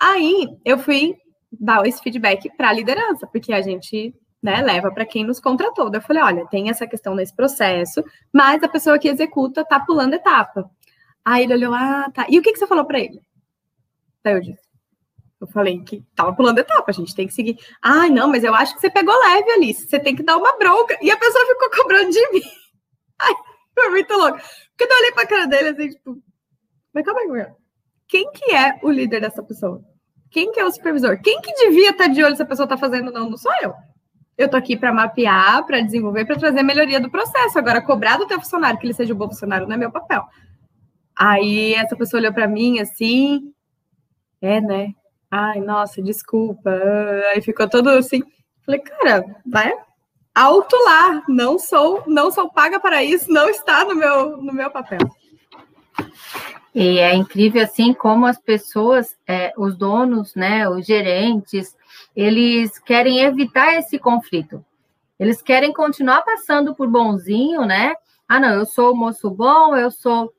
Aí 0.00 0.48
eu 0.64 0.78
fui 0.78 1.14
dar 1.52 1.86
esse 1.86 2.02
feedback 2.02 2.50
para 2.56 2.70
a 2.70 2.72
liderança, 2.72 3.26
porque 3.26 3.52
a 3.52 3.62
gente 3.62 4.14
né, 4.42 4.60
leva 4.60 4.90
para 4.90 5.06
quem 5.06 5.24
nos 5.24 5.40
contratou. 5.40 5.90
Eu 5.92 6.00
falei, 6.00 6.22
olha, 6.22 6.46
tem 6.46 6.70
essa 6.70 6.86
questão 6.86 7.14
nesse 7.14 7.34
processo, 7.34 8.04
mas 8.32 8.62
a 8.62 8.68
pessoa 8.68 8.98
que 8.98 9.08
executa 9.08 9.64
tá 9.64 9.80
pulando 9.80 10.14
etapa. 10.14 10.70
Aí 11.24 11.44
ele 11.44 11.54
olhou, 11.54 11.74
ah, 11.74 12.10
tá. 12.12 12.26
E 12.28 12.38
o 12.38 12.42
que, 12.42 12.52
que 12.52 12.58
você 12.58 12.66
falou 12.66 12.84
para 12.84 13.00
ele? 13.00 13.20
Daí 14.22 14.34
eu 14.34 14.40
disse, 14.40 14.66
eu 15.40 15.46
falei 15.48 15.82
que 15.82 16.02
tava 16.14 16.34
pulando 16.34 16.58
etapa, 16.58 16.90
a 16.90 16.94
gente 16.94 17.14
tem 17.14 17.26
que 17.26 17.34
seguir. 17.34 17.58
Ai, 17.82 18.10
não, 18.10 18.28
mas 18.28 18.44
eu 18.44 18.54
acho 18.54 18.74
que 18.74 18.80
você 18.80 18.90
pegou 18.90 19.14
leve, 19.14 19.50
Alice, 19.50 19.86
você 19.86 19.98
tem 19.98 20.14
que 20.14 20.22
dar 20.22 20.36
uma 20.36 20.56
bronca. 20.56 20.96
E 21.02 21.10
a 21.10 21.16
pessoa 21.16 21.46
ficou 21.46 21.70
cobrando 21.82 22.10
de 22.10 22.30
mim. 22.32 22.42
Ai, 23.18 23.34
foi 23.74 23.90
muito 23.90 24.14
louco. 24.14 24.38
Porque 24.76 24.92
eu 24.92 24.98
olhei 24.98 25.12
pra 25.12 25.26
cara 25.26 25.46
dele 25.46 25.68
assim, 25.70 25.88
tipo, 25.90 26.22
mas 26.92 27.04
calma 27.04 27.20
aí, 27.20 27.46
quem 28.08 28.30
que 28.30 28.54
é 28.54 28.78
o 28.82 28.90
líder 28.90 29.20
dessa 29.20 29.42
pessoa? 29.42 29.82
Quem 30.30 30.52
que 30.52 30.60
é 30.60 30.64
o 30.64 30.70
supervisor? 30.70 31.20
Quem 31.20 31.40
que 31.40 31.52
devia 31.54 31.90
estar 31.90 32.08
de 32.08 32.22
olho 32.22 32.36
se 32.36 32.42
a 32.42 32.46
pessoa 32.46 32.64
está 32.64 32.76
fazendo 32.76 33.10
não? 33.10 33.28
Não 33.30 33.36
sou 33.36 33.52
eu. 33.62 33.74
Eu 34.36 34.48
tô 34.50 34.56
aqui 34.56 34.76
para 34.76 34.92
mapear, 34.92 35.64
para 35.64 35.80
desenvolver, 35.80 36.26
para 36.26 36.36
trazer 36.36 36.62
melhoria 36.62 37.00
do 37.00 37.10
processo. 37.10 37.58
Agora, 37.58 37.80
cobrar 37.80 38.18
do 38.18 38.26
teu 38.26 38.38
funcionário 38.38 38.78
que 38.78 38.86
ele 38.86 38.94
seja 38.94 39.14
um 39.14 39.16
bom 39.16 39.28
funcionário 39.28 39.66
não 39.66 39.74
é 39.74 39.78
meu 39.78 39.90
papel. 39.90 40.24
Aí 41.16 41.72
essa 41.74 41.96
pessoa 41.96 42.20
olhou 42.20 42.32
para 42.32 42.46
mim 42.46 42.78
assim, 42.78 43.52
é, 44.42 44.60
né? 44.60 44.92
Ai, 45.30 45.60
nossa, 45.60 46.02
desculpa. 46.02 46.70
Aí 47.32 47.40
ficou 47.40 47.68
todo 47.68 47.88
assim. 47.88 48.22
Falei, 48.64 48.80
cara, 48.80 49.24
vai 49.46 49.72
alto 50.34 50.76
lá. 50.84 51.22
Não 51.26 51.58
sou, 51.58 52.04
não 52.06 52.30
sou 52.30 52.50
paga 52.50 52.78
para 52.78 53.02
isso. 53.02 53.32
Não 53.32 53.48
está 53.48 53.84
no 53.84 53.94
meu, 53.94 54.36
no 54.36 54.52
meu 54.52 54.70
papel. 54.70 54.98
E 56.74 56.98
é 56.98 57.14
incrível 57.14 57.62
assim 57.62 57.94
como 57.94 58.26
as 58.26 58.38
pessoas, 58.38 59.16
é, 59.26 59.50
os 59.56 59.74
donos, 59.74 60.34
né, 60.34 60.68
os 60.68 60.84
gerentes, 60.84 61.74
eles 62.16 62.78
querem 62.78 63.20
evitar 63.20 63.74
esse 63.74 63.98
conflito. 63.98 64.64
Eles 65.18 65.42
querem 65.42 65.72
continuar 65.72 66.22
passando 66.22 66.74
por 66.74 66.88
bonzinho, 66.88 67.64
né? 67.64 67.94
Ah, 68.28 68.40
não, 68.40 68.54
eu 68.54 68.66
sou 68.66 68.92
o 68.92 68.96
moço 68.96 69.30
bom, 69.30 69.76
eu 69.76 69.90
sou 69.90 70.32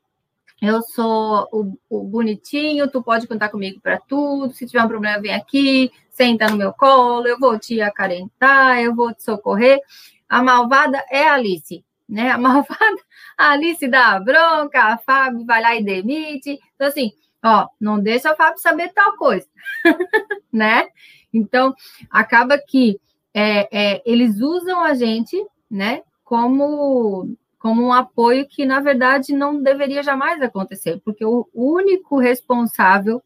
eu 0.60 0.82
sou 0.82 1.48
o, 1.52 1.78
o 1.88 2.02
bonitinho, 2.02 2.90
tu 2.90 3.00
pode 3.00 3.28
contar 3.28 3.48
comigo 3.48 3.80
para 3.80 3.98
tudo. 3.98 4.52
Se 4.52 4.66
tiver 4.66 4.82
um 4.82 4.88
problema, 4.88 5.20
vem 5.20 5.32
aqui, 5.32 5.90
senta 6.10 6.50
no 6.50 6.56
meu 6.56 6.72
colo, 6.72 7.28
eu 7.28 7.38
vou 7.38 7.56
te 7.58 7.80
acarentar, 7.80 8.82
eu 8.82 8.92
vou 8.92 9.14
te 9.14 9.22
socorrer. 9.22 9.80
A 10.28 10.42
malvada 10.42 11.02
é 11.10 11.28
a 11.28 11.34
Alice 11.34 11.84
né? 12.08 12.30
A 12.30 12.38
malvada, 12.38 13.02
a 13.36 13.50
Alice 13.50 13.86
dá 13.86 14.18
bronca, 14.18 14.82
a 14.82 14.98
Fábio 14.98 15.44
vai 15.44 15.60
lá 15.60 15.76
e 15.76 15.84
demite. 15.84 16.58
Então, 16.74 16.88
assim, 16.88 17.12
ó, 17.44 17.68
não 17.78 18.00
deixa 18.00 18.30
a 18.30 18.36
Fábio 18.36 18.58
saber 18.58 18.92
tal 18.94 19.16
coisa, 19.16 19.46
né? 20.52 20.88
Então, 21.32 21.74
acaba 22.10 22.58
que 22.58 23.00
é, 23.34 23.68
é, 23.70 24.02
eles 24.04 24.40
usam 24.40 24.82
a 24.82 24.94
gente, 24.94 25.36
né, 25.70 26.02
como, 26.24 27.36
como 27.58 27.82
um 27.82 27.92
apoio 27.92 28.46
que, 28.48 28.64
na 28.64 28.80
verdade, 28.80 29.32
não 29.32 29.62
deveria 29.62 30.02
jamais 30.02 30.40
acontecer, 30.42 31.00
porque 31.04 31.24
o 31.24 31.46
único 31.54 32.18
responsável 32.18 33.22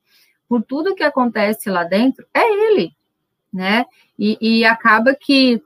por 0.48 0.62
tudo 0.62 0.94
que 0.94 1.02
acontece 1.02 1.70
lá 1.70 1.84
dentro 1.84 2.26
é 2.34 2.72
ele, 2.72 2.92
né? 3.50 3.86
E, 4.18 4.36
e 4.40 4.64
acaba 4.64 5.14
que 5.14 5.62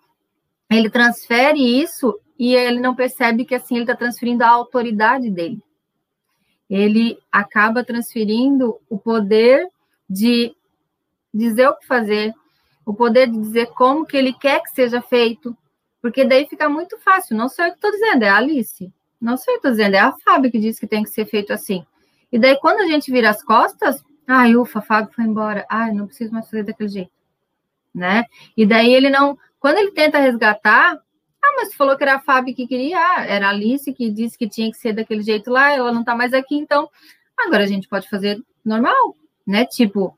ele 0.71 0.89
transfere 0.89 1.59
isso 1.59 2.19
e 2.39 2.55
ele 2.55 2.81
não 2.81 2.95
percebe 2.95 3.45
que 3.45 3.55
assim 3.55 3.75
ele 3.75 3.85
está 3.85 3.97
transferindo 3.97 4.45
a 4.45 4.49
autoridade 4.49 5.31
dele. 5.31 5.61
Ele 6.69 7.19
acaba 7.31 7.85
transferindo 7.85 8.77
o 8.89 8.99
poder 8.99 9.69
de 10.09 10.55
dizer 11.37 11.69
o 11.69 11.77
que 11.77 11.87
fazer, 11.87 12.33
o 12.85 12.95
poder 12.95 13.29
de 13.29 13.39
dizer 13.39 13.67
como 13.69 14.07
que 14.07 14.17
ele 14.17 14.33
quer 14.33 14.63
que 14.63 14.71
seja 14.71 15.03
feito, 15.03 15.57
porque 16.01 16.25
daí 16.25 16.47
fica 16.49 16.69
muito 16.69 16.99
fácil. 16.99 17.37
Não 17.37 17.49
sei 17.49 17.67
o 17.67 17.71
que 17.71 17.77
estou 17.77 17.91
dizendo, 17.91 18.23
é 18.25 18.29
a 18.29 18.37
Alice. 18.37 18.93
Não 19.21 19.37
sei 19.37 19.55
o 19.55 19.61
que 19.61 19.69
estou 19.69 19.71
dizendo, 19.73 19.95
é 19.95 19.99
a 19.99 20.15
Fábio 20.25 20.51
que 20.51 20.59
diz 20.59 20.79
que 20.79 20.87
tem 20.87 21.03
que 21.03 21.11
ser 21.11 21.27
feito 21.27 21.53
assim. 21.53 21.85
E 22.31 22.39
daí, 22.39 22.57
quando 22.61 22.81
a 22.81 22.87
gente 22.87 23.11
vira 23.11 23.31
as 23.31 23.43
costas, 23.43 24.03
ai, 24.27 24.57
ufa, 24.57 24.81
Fábio 24.81 25.13
foi 25.13 25.25
embora, 25.25 25.67
ai, 25.69 25.93
não 25.93 26.07
preciso 26.07 26.33
mais 26.33 26.47
fazer 26.47 26.65
daquele 26.65 26.89
jeito, 26.89 27.13
né? 27.95 28.25
E 28.57 28.67
daí 28.67 28.93
ele 28.93 29.11
não, 29.11 29.39
quando 29.59 29.79
ele 29.79 29.93
tenta 29.93 30.19
resgatar, 30.19 30.95
ah, 30.95 31.55
mas 31.57 31.75
falou 31.75 31.97
que 31.97 32.05
era 32.05 32.17
a 32.17 32.21
Fábio 32.21 32.55
que 32.55 32.67
queria, 32.67 32.99
ah, 32.99 33.25
era 33.25 33.47
a 33.47 33.51
Alice 33.51 33.93
que 33.93 34.11
disse 34.11 34.37
que 34.37 34.49
tinha 34.49 34.71
que 34.71 34.77
ser 34.77 34.93
daquele 34.93 35.23
jeito 35.23 35.51
lá, 35.51 35.73
ela 35.73 35.93
não 35.93 36.05
tá 36.05 36.15
mais 36.15 36.33
aqui, 36.35 36.57
então 36.57 36.89
agora 37.39 37.65
a 37.65 37.67
gente 37.67 37.89
pode 37.89 38.09
fazer 38.09 38.41
normal, 38.65 39.17
né? 39.47 39.65
Tipo, 39.65 40.17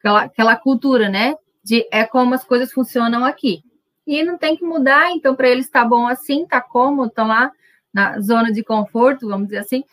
aquela, 0.00 0.22
aquela 0.22 0.56
cultura, 0.56 1.08
né? 1.08 1.36
De 1.62 1.86
é 1.92 2.04
como 2.04 2.34
as 2.34 2.44
coisas 2.44 2.72
funcionam 2.72 3.24
aqui. 3.24 3.62
E 4.06 4.24
não 4.24 4.36
tem 4.36 4.56
que 4.56 4.64
mudar, 4.64 5.12
então 5.12 5.36
para 5.36 5.48
eles 5.48 5.70
tá 5.70 5.84
bom 5.84 6.08
assim, 6.08 6.44
tá 6.44 6.60
cômodo, 6.60 7.08
estão 7.08 7.28
lá 7.28 7.52
na 7.92 8.20
zona 8.20 8.52
de 8.52 8.64
conforto, 8.64 9.28
vamos 9.28 9.46
dizer 9.46 9.58
assim. 9.58 9.84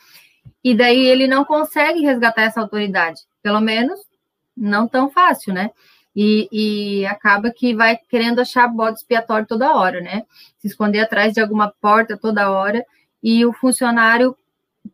E 0.64 0.74
daí 0.74 1.06
ele 1.06 1.28
não 1.28 1.46
consegue 1.46 2.02
resgatar 2.02 2.44
essa 2.44 2.60
autoridade, 2.60 3.22
pelo 3.44 3.62
menos 3.62 4.00
não 4.56 4.88
tão 4.88 5.10
fácil, 5.10 5.54
né? 5.54 5.70
e, 6.20 6.50
e, 6.52 7.06
acaba 7.06 7.52
que 7.52 7.76
vai 7.76 7.96
querendo 7.96 8.40
achar 8.40 8.68
bode 8.68 8.98
expiatório 8.98 9.46
toda 9.46 9.76
hora, 9.76 10.02
né? 10.02 10.24
Se 10.58 10.66
esconder 10.66 11.02
atrás 11.02 11.32
de 11.32 11.40
alguma 11.40 11.72
porta 11.80 12.18
toda 12.18 12.50
hora, 12.50 12.84
e 13.22 13.46
o 13.46 13.54
funcionário 13.54 14.36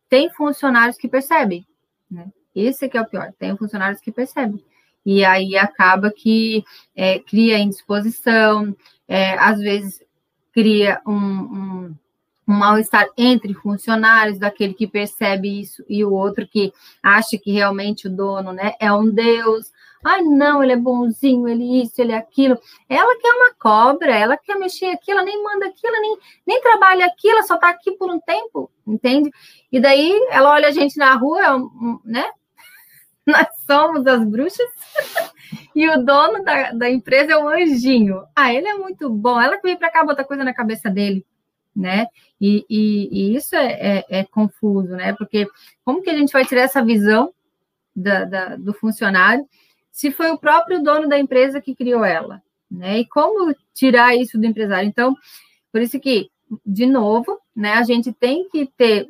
tem 0.10 0.30
funcionários 0.30 0.97
que 0.97 1.08
percebem, 1.08 1.65
né? 2.12 2.30
Esse 2.54 2.89
que 2.89 2.97
é 2.97 3.02
o 3.02 3.08
pior, 3.08 3.32
tem 3.39 3.56
funcionários 3.56 4.02
que 4.02 4.12
percebem. 4.12 4.62
E 5.06 5.24
aí 5.26 5.58
acaba 5.58 6.12
que 6.12 6.63
é, 6.96 7.20
cria 7.20 7.60
indisposição, 7.60 8.76
é, 9.08 9.38
às 9.38 9.60
vezes 9.60 10.02
cria 10.54 11.02
um, 11.06 11.13
um, 11.13 11.96
um 12.48 12.54
mal-estar 12.54 13.08
entre 13.18 13.54
funcionários, 13.54 14.39
daquele 14.39 14.74
que 14.74 14.88
percebe 14.88 15.60
isso 15.60 15.84
e 15.89 16.06
o 16.06 16.13
outro 16.13 16.48
que 16.48 16.72
acha 17.02 17.38
que 17.38 17.52
realmente 17.52 18.08
o 18.08 18.16
dono 18.16 18.54
né, 18.54 18.74
é 18.80 18.92
um 18.94 19.10
Deus, 19.10 19.72
Ai, 20.04 20.22
não, 20.22 20.62
ele 20.62 20.74
é 20.74 20.78
bonzinho, 20.78 21.48
ele 21.48 21.82
isso, 21.82 22.02
ele 22.02 22.13
aquilo. 22.13 22.60
Ela 22.89 23.18
quer 23.20 23.32
uma 23.32 23.54
cobra, 23.54 24.13
ela 24.13 24.38
quer 24.38 24.58
mexer 24.60 24.88
aqui, 24.88 25.10
ela 25.12 25.24
nem 25.24 25.42
manda 25.42 25.66
aqui, 25.68 25.88
ela 25.88 26.00
nem, 26.02 26.18
nem 26.46 26.62
trabalha 26.62 27.06
aqui, 27.06 27.30
ela 27.30 27.44
só 27.44 27.58
tá 27.58 27.70
aqui 27.70 27.92
por 27.94 28.12
um 28.12 28.20
tempo, 28.20 28.70
entende? 28.86 29.32
E 29.72 29.80
daí 29.80 30.13
ela 30.30 30.52
olha 30.52 30.68
a 30.68 30.72
gente 30.72 30.98
na 30.98 31.16
rua, 31.16 31.58
né? 32.04 32.26
Nós 33.27 33.47
somos 33.65 34.05
as 34.05 34.25
bruxas 34.25 34.67
e 35.75 35.88
o 35.89 36.03
dono 36.03 36.43
da, 36.43 36.71
da 36.71 36.89
empresa 36.89 37.33
é 37.33 37.38
o 37.38 37.47
anjinho. 37.47 38.23
Ah, 38.36 38.53
ele 38.53 38.67
é 38.67 38.75
muito 38.75 39.09
bom. 39.09 39.39
Ela 39.39 39.55
que 39.57 39.63
veio 39.63 39.77
para 39.77 39.91
cá 39.91 40.03
botar 40.03 40.25
coisa 40.25 40.43
na 40.43 40.53
cabeça 40.53 40.89
dele, 40.89 41.25
né? 41.75 42.07
E, 42.39 42.65
e, 42.69 43.09
e 43.12 43.36
isso 43.36 43.55
é, 43.55 43.71
é, 43.71 44.05
é, 44.09 44.23
confuso, 44.25 44.95
né? 44.95 45.13
Porque 45.13 45.47
como 45.86 46.01
que 46.01 46.09
a 46.09 46.17
gente 46.17 46.33
vai 46.33 46.45
tirar 46.45 46.63
essa 46.63 46.83
visão 46.83 47.33
da, 47.95 48.25
da, 48.25 48.55
do 48.57 48.73
funcionário 48.73 49.47
se 49.91 50.12
foi 50.12 50.31
o 50.31 50.38
próprio 50.38 50.81
dono 50.81 51.07
da 51.07 51.17
empresa 51.17 51.62
que 51.62 51.75
criou 51.75 52.03
ela, 52.03 52.41
né? 52.69 52.99
E 52.99 53.07
como 53.07 53.55
tirar 53.73 54.15
isso 54.15 54.38
do 54.38 54.45
empresário? 54.45 54.88
Então, 54.88 55.15
por 55.71 55.81
isso 55.81 55.99
que, 55.99 56.29
de 56.65 56.86
novo, 56.86 57.39
né? 57.55 57.73
A 57.73 57.83
gente 57.83 58.12
tem 58.12 58.49
que 58.49 58.65
ter 58.75 59.05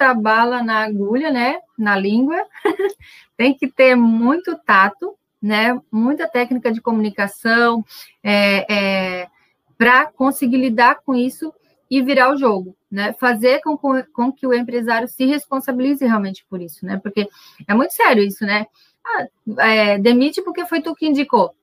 muita 0.00 0.14
bala 0.14 0.62
na 0.62 0.82
agulha, 0.84 1.30
né? 1.30 1.58
Na 1.78 1.96
língua, 1.96 2.42
tem 3.36 3.52
que 3.52 3.68
ter 3.68 3.94
muito 3.94 4.56
tato, 4.64 5.14
né? 5.40 5.78
Muita 5.92 6.26
técnica 6.26 6.72
de 6.72 6.80
comunicação, 6.80 7.84
é, 8.22 8.74
é, 8.74 9.28
para 9.76 10.06
conseguir 10.06 10.56
lidar 10.56 11.00
com 11.04 11.14
isso 11.14 11.52
e 11.90 12.00
virar 12.00 12.32
o 12.32 12.36
jogo, 12.36 12.74
né? 12.90 13.12
Fazer 13.20 13.60
com, 13.60 13.76
com, 13.76 14.32
que 14.32 14.46
o 14.46 14.54
empresário 14.54 15.06
se 15.06 15.26
responsabilize 15.26 16.04
realmente 16.04 16.46
por 16.48 16.62
isso, 16.62 16.86
né? 16.86 16.98
Porque 17.02 17.28
é 17.68 17.74
muito 17.74 17.92
sério 17.92 18.22
isso, 18.22 18.44
né? 18.46 18.66
Ah, 19.04 19.26
é, 19.66 19.98
demite 19.98 20.40
porque 20.42 20.64
foi 20.64 20.80
tu 20.80 20.94
que 20.94 21.06
indicou. 21.06 21.54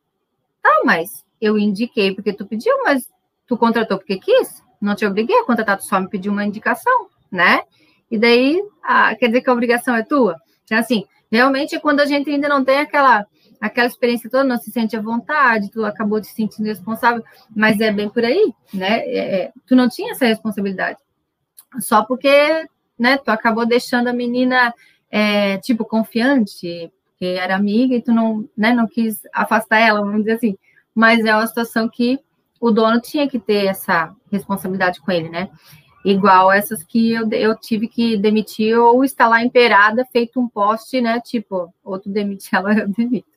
Tá, 0.61 0.81
mas 0.85 1.25
eu 1.41 1.57
indiquei 1.57 2.13
porque 2.13 2.33
tu 2.33 2.45
pediu, 2.45 2.83
mas 2.83 3.09
tu 3.47 3.57
contratou 3.57 3.97
porque 3.97 4.19
quis? 4.19 4.63
Não 4.79 4.93
te 4.93 5.05
obriguei 5.07 5.39
a 5.39 5.45
contratar, 5.45 5.77
tu 5.77 5.85
só 5.85 5.99
me 5.99 6.07
pediu 6.07 6.31
uma 6.31 6.45
indicação, 6.45 7.07
né? 7.31 7.61
E 8.09 8.17
daí, 8.17 8.61
quer 9.19 9.27
dizer 9.27 9.41
que 9.41 9.49
a 9.49 9.53
obrigação 9.53 9.95
é 9.95 10.03
tua? 10.03 10.35
Então, 10.63 10.77
assim, 10.77 11.05
realmente 11.31 11.79
quando 11.79 11.99
a 11.99 12.05
gente 12.05 12.29
ainda 12.29 12.47
não 12.47 12.63
tem 12.63 12.79
aquela 12.79 13.25
aquela 13.59 13.87
experiência 13.87 14.29
toda, 14.29 14.43
não 14.43 14.57
se 14.57 14.71
sente 14.71 14.95
à 14.95 15.01
vontade, 15.01 15.71
tu 15.71 15.83
acabou 15.83 16.21
te 16.21 16.27
sentindo 16.27 16.67
responsável, 16.67 17.23
mas 17.55 17.79
é 17.79 17.91
bem 17.91 18.09
por 18.09 18.23
aí, 18.23 18.53
né? 18.73 18.99
É, 18.99 19.41
é, 19.41 19.51
tu 19.65 19.75
não 19.75 19.89
tinha 19.89 20.11
essa 20.11 20.25
responsabilidade. 20.25 20.99
Só 21.79 22.03
porque, 22.03 22.67
né, 22.97 23.17
tu 23.17 23.29
acabou 23.29 23.65
deixando 23.65 24.07
a 24.07 24.13
menina, 24.13 24.73
é, 25.09 25.57
tipo, 25.57 25.85
confiante, 25.85 26.91
que 27.17 27.25
era 27.25 27.55
amiga, 27.55 27.95
e 27.95 28.01
tu 28.01 28.13
não, 28.13 28.47
né, 28.55 28.73
não 28.73 28.87
quis 28.87 29.21
afastar 29.33 29.79
ela, 29.79 30.01
vamos 30.01 30.19
dizer 30.19 30.33
assim. 30.33 30.57
Mas 30.93 31.25
é 31.25 31.35
uma 31.35 31.47
situação 31.47 31.89
que 31.89 32.19
o 32.59 32.71
dono 32.71 32.99
tinha 33.01 33.27
que 33.27 33.39
ter 33.39 33.65
essa 33.65 34.13
responsabilidade 34.31 34.99
com 35.01 35.11
ele, 35.11 35.29
né? 35.29 35.49
Igual 36.09 36.49
essas 36.53 36.81
que 36.83 37.11
eu, 37.11 37.29
eu 37.31 37.53
tive 37.53 37.85
que 37.85 38.15
demitir 38.15 38.79
ou 38.79 39.03
estar 39.03 39.27
lá 39.27 39.43
imperada, 39.43 40.05
feito 40.05 40.39
um 40.39 40.47
poste, 40.47 41.01
né? 41.01 41.19
Tipo, 41.19 41.73
outro 41.83 42.09
demite 42.09 42.47
ela, 42.55 42.73
eu 42.73 42.87
demito. 42.87 43.27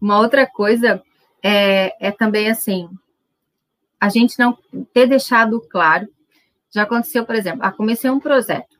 Uma 0.00 0.18
outra 0.18 0.44
coisa 0.48 1.00
é, 1.40 2.08
é 2.08 2.10
também 2.10 2.50
assim, 2.50 2.90
a 4.00 4.08
gente 4.08 4.36
não 4.36 4.58
ter 4.92 5.06
deixado 5.06 5.60
claro. 5.70 6.08
Já 6.74 6.82
aconteceu, 6.82 7.24
por 7.24 7.36
exemplo, 7.36 7.60
ah, 7.62 7.70
comecei 7.70 8.10
um 8.10 8.18
projeto 8.18 8.76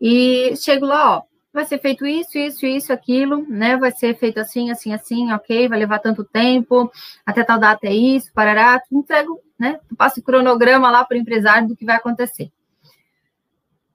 e 0.00 0.56
chego 0.56 0.86
lá, 0.86 1.18
ó, 1.18 1.22
vai 1.52 1.66
ser 1.66 1.78
feito 1.80 2.06
isso, 2.06 2.38
isso, 2.38 2.64
isso, 2.64 2.92
aquilo, 2.94 3.46
né? 3.46 3.76
Vai 3.76 3.92
ser 3.92 4.16
feito 4.16 4.40
assim, 4.40 4.70
assim, 4.70 4.94
assim, 4.94 5.30
ok, 5.32 5.68
vai 5.68 5.78
levar 5.78 5.98
tanto 5.98 6.24
tempo, 6.24 6.90
até 7.26 7.44
tal 7.44 7.58
data 7.58 7.86
é 7.86 7.92
isso, 7.92 8.32
parará, 8.32 8.80
entrego, 8.90 9.38
né? 9.58 9.80
Passa 9.96 10.20
o 10.20 10.22
cronograma 10.22 10.90
lá 10.90 11.04
para 11.04 11.16
o 11.16 11.20
empresário 11.20 11.68
do 11.68 11.76
que 11.76 11.84
vai 11.84 11.96
acontecer. 11.96 12.50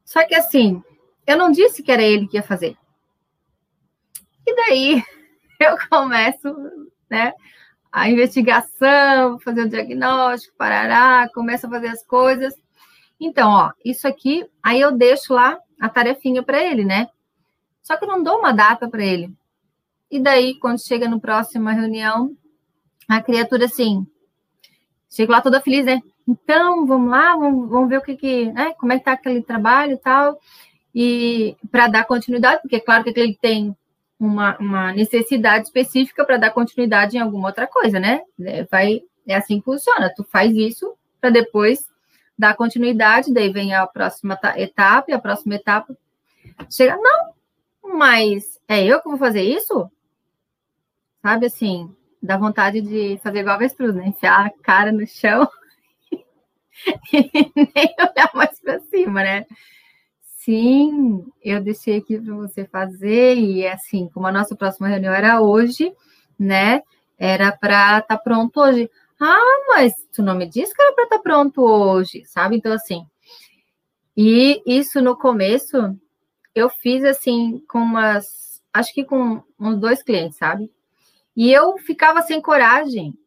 Só 0.04 0.26
que 0.28 0.36
assim, 0.36 0.84
eu 1.26 1.38
não 1.38 1.52
disse 1.52 1.82
que 1.82 1.92
era 1.92 2.04
ele 2.04 2.28
que 2.28 2.38
ia 2.38 2.44
fazer. 2.44 2.78
E 4.46 4.56
daí 4.56 5.04
eu 5.60 5.76
começo, 5.90 6.54
né, 7.10 7.34
a 7.92 8.10
investigação, 8.10 9.40
fazer 9.40 9.62
o 9.62 9.70
diagnóstico, 9.70 10.56
parará, 10.58 11.30
começo 11.34 11.68
a 11.68 11.70
fazer 11.70 11.88
as 11.88 12.04
coisas. 12.06 12.54
Então, 13.20 13.50
ó, 13.52 13.72
isso 13.86 14.08
aqui, 14.08 14.46
aí 14.62 14.82
eu 14.82 14.92
deixo 14.92 15.34
lá 15.34 15.58
a 15.80 15.88
tarefinha 15.88 16.44
para 16.44 16.62
ele, 16.62 16.84
né? 16.84 17.08
Só 17.82 17.96
que 17.96 18.06
eu 18.06 18.10
não 18.10 18.24
dou 18.24 18.40
uma 18.40 18.52
data 18.52 18.90
para 18.90 19.04
ele. 19.04 19.34
E 20.10 20.20
daí, 20.20 20.56
quando 20.56 20.86
chega 20.86 21.08
no 21.08 21.20
próxima 21.20 21.72
reunião, 21.72 22.36
a 23.08 23.22
criatura 23.22 23.66
assim, 23.66 24.06
chega 25.14 25.32
lá 25.32 25.42
toda 25.42 25.62
feliz, 25.62 25.86
né? 25.86 26.02
Então, 26.28 26.86
vamos 26.86 27.10
lá, 27.10 27.36
vamos, 27.36 27.70
vamos 27.70 27.90
ver 27.90 27.98
o 27.98 28.02
que 28.02 28.16
que, 28.16 28.52
né? 28.52 28.74
Como 28.74 28.92
é 28.92 28.98
que 28.98 29.06
tá 29.06 29.14
aquele 29.14 29.42
trabalho 29.42 29.94
e 29.94 29.98
tal. 29.98 30.40
E 30.94 31.56
para 31.72 31.88
dar 31.88 32.06
continuidade, 32.06 32.62
porque 32.62 32.78
é 32.78 32.80
claro 32.80 33.04
que 33.04 33.20
ele 33.20 33.38
tem 33.40 33.76
uma, 34.20 34.58
uma 34.58 34.92
necessidade 34.94 35.66
específica 35.66 36.26
para 36.26 36.38
dar 36.38 36.52
continuidade 36.52 37.18
em 37.18 37.20
alguma 37.20 37.50
outra 37.50 37.68
coisa, 37.68 38.00
né? 38.00 38.22
É, 38.42 38.64
vai, 38.64 39.02
é 39.28 39.36
assim 39.36 39.60
que 39.60 39.66
funciona. 39.66 40.14
Tu 40.16 40.24
faz 40.24 40.56
isso 40.56 40.96
para 41.22 41.30
depois 41.30 41.88
dar 42.38 42.56
continuidade, 42.56 43.34
daí 43.34 43.52
vem 43.52 43.74
a 43.74 43.86
próxima 43.86 44.40
etapa, 44.56 45.12
e 45.12 45.14
a 45.14 45.20
próxima 45.20 45.56
etapa 45.56 45.96
chega. 46.70 46.98
Não, 46.98 47.34
mas 47.98 48.60
é 48.68 48.84
eu 48.84 49.02
que 49.02 49.10
vou 49.10 49.18
fazer 49.18 49.44
isso? 49.44 49.90
Sabe 51.22 51.46
assim, 51.46 51.94
dá 52.24 52.38
vontade 52.38 52.80
de 52.80 53.20
fazer 53.22 53.40
igual 53.40 53.54
a 53.54 53.58
avestruz, 53.58 53.94
né? 53.94 54.08
Enfiar 54.08 54.46
a 54.46 54.50
cara 54.50 54.94
no 54.94 55.06
chão 55.06 55.48
e 57.14 57.52
nem 57.56 57.96
olhar 58.00 58.32
mais 58.34 58.60
para 58.62 58.80
cima, 58.80 59.22
né? 59.22 59.46
Sim, 60.22 61.26
eu 61.42 61.62
deixei 61.62 61.98
aqui 61.98 62.20
para 62.20 62.34
você 62.34 62.66
fazer, 62.66 63.36
e 63.36 63.68
assim, 63.68 64.10
como 64.14 64.26
a 64.26 64.32
nossa 64.32 64.56
próxima 64.56 64.88
reunião 64.88 65.14
era 65.14 65.42
hoje, 65.42 65.94
né? 66.40 66.82
Era 67.18 67.52
para 67.52 68.00
estar 68.00 68.02
tá 68.02 68.18
pronto 68.18 68.60
hoje. 68.60 68.90
Ah, 69.20 69.66
mas 69.68 69.94
tu 70.14 70.24
não 70.24 70.36
me 70.36 70.46
disse 70.46 70.74
que 70.74 70.82
era 70.82 70.94
para 70.94 71.04
estar 71.06 71.18
tá 71.18 71.24
pronto 71.24 71.62
hoje, 71.62 72.24
sabe? 72.26 72.58
Então, 72.58 72.74
assim. 72.74 73.06
E 74.16 74.62
isso 74.66 75.02
no 75.02 75.18
começo, 75.18 75.98
eu 76.56 76.70
fiz 76.70 77.04
assim, 77.04 77.64
com 77.68 77.80
umas. 77.80 78.62
Acho 78.74 78.94
que 78.94 79.04
com 79.04 79.42
uns 79.60 79.78
dois 79.80 80.04
clientes, 80.04 80.38
sabe? 80.38 80.70
E 81.36 81.52
eu 81.52 81.78
ficava 81.78 82.22
sem 82.22 82.42
coragem. 82.42 83.18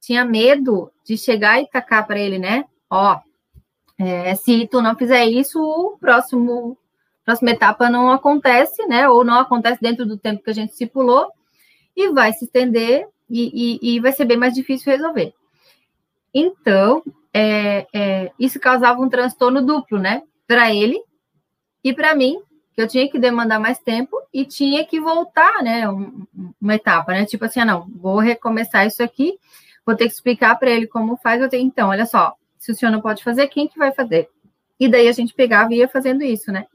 Tinha 0.00 0.24
medo 0.24 0.90
de 1.04 1.16
chegar 1.16 1.60
e 1.60 1.68
tacar 1.68 2.06
para 2.06 2.18
ele, 2.18 2.38
né? 2.38 2.64
Ó, 2.90 3.18
é, 3.98 4.34
se 4.34 4.66
tu 4.68 4.80
não 4.80 4.96
fizer 4.96 5.26
isso, 5.26 5.60
o 5.60 5.98
próximo 5.98 6.78
próxima 7.24 7.50
etapa 7.50 7.90
não 7.90 8.10
acontece, 8.10 8.86
né? 8.86 9.06
Ou 9.06 9.22
não 9.22 9.38
acontece 9.38 9.82
dentro 9.82 10.06
do 10.06 10.16
tempo 10.16 10.42
que 10.42 10.48
a 10.48 10.54
gente 10.54 10.70
estipulou 10.70 11.30
e 11.94 12.08
vai 12.10 12.32
se 12.32 12.46
estender 12.46 13.06
e, 13.28 13.78
e, 13.82 13.96
e 13.96 14.00
vai 14.00 14.12
ser 14.12 14.24
bem 14.24 14.38
mais 14.38 14.54
difícil 14.54 14.90
resolver. 14.90 15.34
Então, 16.32 17.02
é, 17.34 17.86
é, 17.92 18.32
isso 18.38 18.58
causava 18.58 19.00
um 19.00 19.10
transtorno 19.10 19.60
duplo, 19.60 19.98
né? 19.98 20.22
Para 20.46 20.74
ele 20.74 21.02
e 21.84 21.92
para 21.92 22.14
mim, 22.14 22.40
que 22.78 22.82
eu 22.82 22.86
tinha 22.86 23.10
que 23.10 23.18
demandar 23.18 23.58
mais 23.58 23.80
tempo 23.80 24.22
e 24.32 24.44
tinha 24.44 24.86
que 24.86 25.00
voltar, 25.00 25.64
né? 25.64 25.90
Um, 25.90 26.24
uma 26.60 26.76
etapa, 26.76 27.10
né? 27.10 27.26
Tipo 27.26 27.44
assim, 27.44 27.58
ah, 27.58 27.64
não, 27.64 27.88
vou 27.88 28.20
recomeçar 28.20 28.86
isso 28.86 29.02
aqui, 29.02 29.36
vou 29.84 29.96
ter 29.96 30.06
que 30.06 30.12
explicar 30.12 30.54
para 30.54 30.70
ele 30.70 30.86
como 30.86 31.16
faz. 31.16 31.42
Eu 31.42 31.48
tenho, 31.48 31.66
então, 31.66 31.88
olha 31.88 32.06
só, 32.06 32.36
se 32.56 32.70
o 32.70 32.76
senhor 32.76 32.92
não 32.92 33.00
pode 33.00 33.24
fazer, 33.24 33.48
quem 33.48 33.66
que 33.66 33.76
vai 33.76 33.90
fazer? 33.90 34.30
E 34.78 34.88
daí 34.88 35.08
a 35.08 35.12
gente 35.12 35.34
pegava 35.34 35.74
e 35.74 35.78
ia 35.78 35.88
fazendo 35.88 36.22
isso, 36.22 36.52
né? 36.52 36.68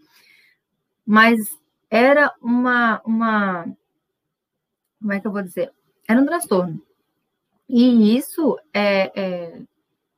Mas 1.05 1.57
era 1.89 2.33
uma, 2.41 3.01
uma, 3.05 3.65
como 4.99 5.13
é 5.13 5.21
que 5.21 5.27
eu 5.27 5.31
vou 5.31 5.41
dizer? 5.41 5.71
Era 6.05 6.19
um 6.19 6.25
transtorno. 6.25 6.81
E 7.69 8.17
isso 8.17 8.59
é, 8.73 9.09
é, 9.15 9.61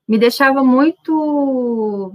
me 0.08 0.18
deixava 0.18 0.64
muito, 0.64 2.12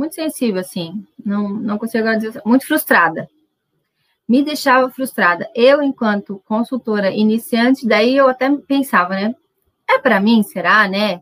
muito 0.00 0.14
sensível, 0.14 0.60
assim, 0.60 1.04
não, 1.24 1.48
não 1.48 1.78
consigo 1.78 2.08
dizer, 2.16 2.40
muito 2.44 2.66
frustrada. 2.66 3.28
Me 4.26 4.42
deixava 4.42 4.90
frustrada. 4.90 5.48
Eu, 5.54 5.82
enquanto 5.82 6.42
consultora 6.46 7.10
iniciante, 7.10 7.86
daí 7.86 8.16
eu 8.16 8.28
até 8.28 8.50
pensava, 8.66 9.14
né? 9.14 9.34
É 9.88 9.98
para 9.98 10.20
mim, 10.20 10.42
será, 10.42 10.88
né? 10.88 11.20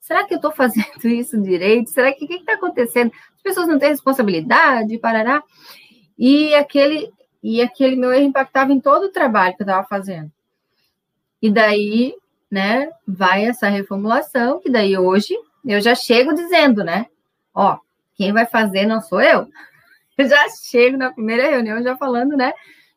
Será 0.00 0.24
que 0.24 0.34
eu 0.34 0.36
estou 0.36 0.50
fazendo 0.50 0.86
isso 1.06 1.40
direito? 1.40 1.90
Será 1.90 2.12
que 2.12 2.24
o 2.24 2.28
que 2.28 2.34
está 2.34 2.54
acontecendo? 2.54 3.12
As 3.36 3.42
pessoas 3.42 3.68
não 3.68 3.78
têm 3.78 3.90
responsabilidade, 3.90 4.98
parará. 4.98 5.42
E 6.18 6.54
aquele, 6.54 7.12
e 7.42 7.62
aquele 7.62 7.94
meu 7.94 8.12
erro 8.12 8.24
impactava 8.24 8.72
em 8.72 8.80
todo 8.80 9.04
o 9.04 9.12
trabalho 9.12 9.54
que 9.54 9.62
eu 9.62 9.66
estava 9.66 9.86
fazendo. 9.86 10.32
E 11.40 11.50
daí, 11.50 12.14
né, 12.50 12.90
vai 13.06 13.44
essa 13.44 13.68
reformulação, 13.68 14.60
que 14.60 14.70
daí 14.70 14.96
hoje 14.98 15.34
eu 15.64 15.80
já 15.80 15.94
chego 15.94 16.34
dizendo, 16.34 16.82
né? 16.82 17.06
Ó, 17.54 17.78
quem 18.16 18.32
vai 18.32 18.46
fazer 18.46 18.86
não 18.86 19.00
sou 19.00 19.20
eu. 19.20 19.48
Eu 20.18 20.28
já 20.28 20.48
chego 20.48 20.96
na 20.96 21.12
primeira 21.12 21.50
reunião 21.50 21.82
já 21.82 21.94
falando, 21.94 22.36
né? 22.36 22.52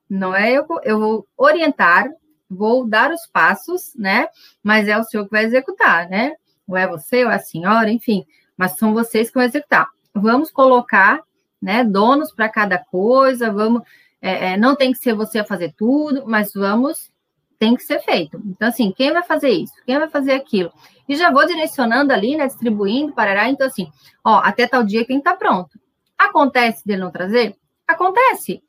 Não 0.10 0.34
é 0.34 0.54
eu, 0.54 0.66
eu 0.84 0.98
vou 0.98 1.28
orientar, 1.38 2.10
vou 2.50 2.88
dar 2.88 3.12
os 3.12 3.28
passos, 3.28 3.94
né? 3.94 4.28
Mas 4.64 4.88
é 4.88 4.98
o 4.98 5.04
senhor 5.04 5.26
que 5.26 5.32
vai 5.32 5.44
executar, 5.44 6.10
né? 6.10 6.34
Ou 6.66 6.78
é 6.78 6.88
você, 6.88 7.26
ou 7.26 7.32
é 7.32 7.36
a 7.36 7.40
senhora, 7.40 7.92
enfim, 7.92 8.26
mas 8.56 8.78
são 8.78 8.94
vocês 8.94 9.28
que 9.28 9.36
vão 9.36 9.44
executar. 9.44 9.88
Vamos 10.14 10.50
colocar, 10.50 11.22
né, 11.62 11.84
donos 11.84 12.32
para 12.32 12.50
cada 12.50 12.78
coisa, 12.78 13.52
vamos, 13.52 13.84
é, 14.22 14.54
é, 14.54 14.58
não 14.58 14.76
tem 14.76 14.92
que 14.92 14.98
ser 15.00 15.14
você 15.14 15.40
a 15.40 15.46
fazer 15.46 15.74
tudo, 15.78 16.26
mas 16.26 16.54
vamos, 16.54 17.12
tem 17.60 17.76
que 17.76 17.84
ser 17.84 18.00
feito. 18.00 18.42
Então, 18.46 18.70
assim, 18.70 18.92
quem 18.92 19.12
vai 19.12 19.22
fazer 19.22 19.50
isso? 19.50 19.74
Quem 19.86 20.00
vai 20.00 20.10
fazer 20.10 20.32
aquilo? 20.32 20.72
E 21.08 21.16
já 21.16 21.30
vou 21.30 21.46
direcionando 21.46 22.14
ali, 22.14 22.38
né, 22.38 22.48
distribuindo, 22.48 23.14
parará, 23.14 23.50
então 23.50 23.68
assim, 23.68 23.92
ó, 24.24 24.40
até 24.40 24.66
tal 24.66 24.84
dia 24.84 25.06
quem 25.06 25.20
tá 25.20 25.36
pronto. 25.36 25.78
Acontece 26.18 26.86
dele 26.88 27.02
não 27.02 27.12
trazer? 27.12 27.56
Acontece, 27.86 28.64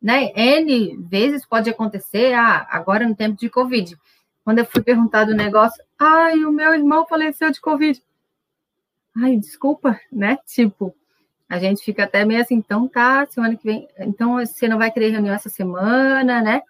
né? 0.00 0.30
N 0.34 0.96
vezes 1.08 1.44
pode 1.44 1.68
acontecer, 1.68 2.34
ah, 2.34 2.66
agora 2.70 3.06
no 3.06 3.16
tempo 3.16 3.36
de 3.36 3.50
Covid. 3.50 3.96
Quando 4.44 4.60
eu 4.60 4.64
fui 4.64 4.82
perguntar 4.82 5.24
do 5.24 5.34
negócio, 5.34 5.82
ai, 5.98 6.44
o 6.44 6.52
meu 6.52 6.72
irmão 6.72 7.06
faleceu 7.06 7.50
de 7.50 7.60
Covid. 7.60 8.00
Ai, 9.16 9.36
desculpa, 9.36 9.98
né? 10.12 10.38
Tipo, 10.46 10.94
a 11.48 11.58
gente 11.58 11.82
fica 11.82 12.04
até 12.04 12.24
meio 12.24 12.42
assim, 12.42 12.54
então 12.54 12.86
tá, 12.86 13.26
semana 13.26 13.56
que 13.56 13.64
vem, 13.64 13.88
então 13.98 14.34
você 14.34 14.68
não 14.68 14.78
vai 14.78 14.90
querer 14.90 15.10
reunião 15.10 15.34
essa 15.34 15.48
semana, 15.48 16.42
né? 16.42 16.62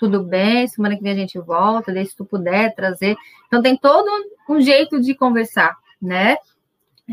Tudo 0.00 0.24
bem, 0.24 0.66
semana 0.66 0.96
que 0.96 1.02
vem 1.02 1.12
a 1.12 1.16
gente 1.16 1.38
volta, 1.38 1.92
daí 1.92 2.06
se 2.06 2.16
tu 2.16 2.24
puder 2.24 2.74
trazer. 2.74 3.14
Então 3.46 3.60
tem 3.60 3.76
todo 3.76 4.08
um 4.48 4.58
jeito 4.58 4.98
de 4.98 5.14
conversar, 5.14 5.76
né? 6.00 6.38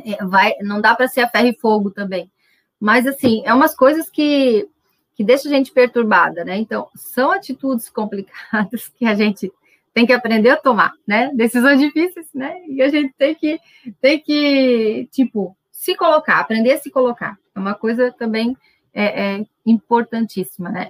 É, 0.05 0.23
vai, 0.23 0.53
não 0.61 0.79
dá 0.79 0.95
para 0.95 1.09
ser 1.09 1.19
a 1.19 1.27
ferro 1.27 1.47
e 1.47 1.59
fogo 1.59 1.91
também. 1.91 2.31
Mas, 2.79 3.05
assim, 3.05 3.41
é 3.45 3.53
umas 3.53 3.75
coisas 3.75 4.09
que, 4.09 4.69
que 5.15 5.23
deixam 5.23 5.51
a 5.51 5.55
gente 5.55 5.73
perturbada, 5.73 6.45
né? 6.45 6.55
Então, 6.57 6.87
são 6.95 7.31
atitudes 7.31 7.89
complicadas 7.91 8.87
que 8.87 9.05
a 9.05 9.15
gente 9.15 9.51
tem 9.93 10.05
que 10.05 10.13
aprender 10.13 10.51
a 10.51 10.57
tomar, 10.57 10.93
né? 11.05 11.29
Decisões 11.33 11.81
difíceis, 11.81 12.27
né? 12.33 12.55
E 12.69 12.81
a 12.81 12.87
gente 12.87 13.13
tem 13.17 13.35
que, 13.35 13.59
tem 13.99 14.17
que 14.17 15.09
tipo, 15.11 15.57
se 15.73 15.93
colocar, 15.93 16.39
aprender 16.39 16.71
a 16.71 16.77
se 16.77 16.89
colocar. 16.89 17.37
É 17.53 17.59
uma 17.59 17.75
coisa 17.75 18.13
também 18.13 18.55
é, 18.93 19.39
é 19.39 19.45
importantíssima, 19.65 20.69
né? 20.69 20.89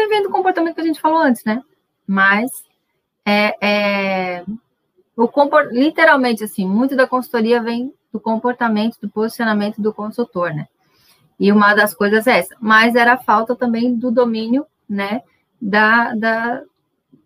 Também 0.00 0.08
vem 0.08 0.22
do 0.22 0.30
comportamento 0.30 0.74
que 0.74 0.80
a 0.80 0.84
gente 0.84 1.00
falou 1.00 1.18
antes, 1.18 1.44
né? 1.44 1.62
Mas 2.06 2.50
é, 3.26 3.54
é 3.60 4.44
o 5.14 5.28
comport, 5.28 5.70
literalmente 5.70 6.42
assim, 6.42 6.66
muito 6.66 6.96
da 6.96 7.06
consultoria 7.06 7.62
vem 7.62 7.92
do 8.10 8.18
comportamento, 8.18 8.96
do 8.98 9.10
posicionamento 9.10 9.80
do 9.80 9.92
consultor, 9.92 10.54
né? 10.54 10.66
E 11.38 11.52
uma 11.52 11.74
das 11.74 11.92
coisas 11.92 12.26
é 12.26 12.38
essa. 12.38 12.56
Mas 12.58 12.94
era 12.94 13.12
a 13.12 13.18
falta 13.18 13.54
também 13.54 13.94
do 13.94 14.10
domínio, 14.10 14.64
né, 14.88 15.22
da, 15.60 16.14
da, 16.14 16.62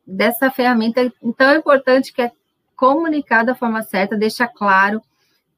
dessa 0.04 0.50
ferramenta 0.50 1.12
tão 1.36 1.54
importante 1.54 2.12
que 2.12 2.22
é 2.22 2.32
comunicar 2.74 3.44
da 3.44 3.54
forma 3.54 3.82
certa, 3.82 4.16
deixa 4.16 4.48
claro 4.48 5.00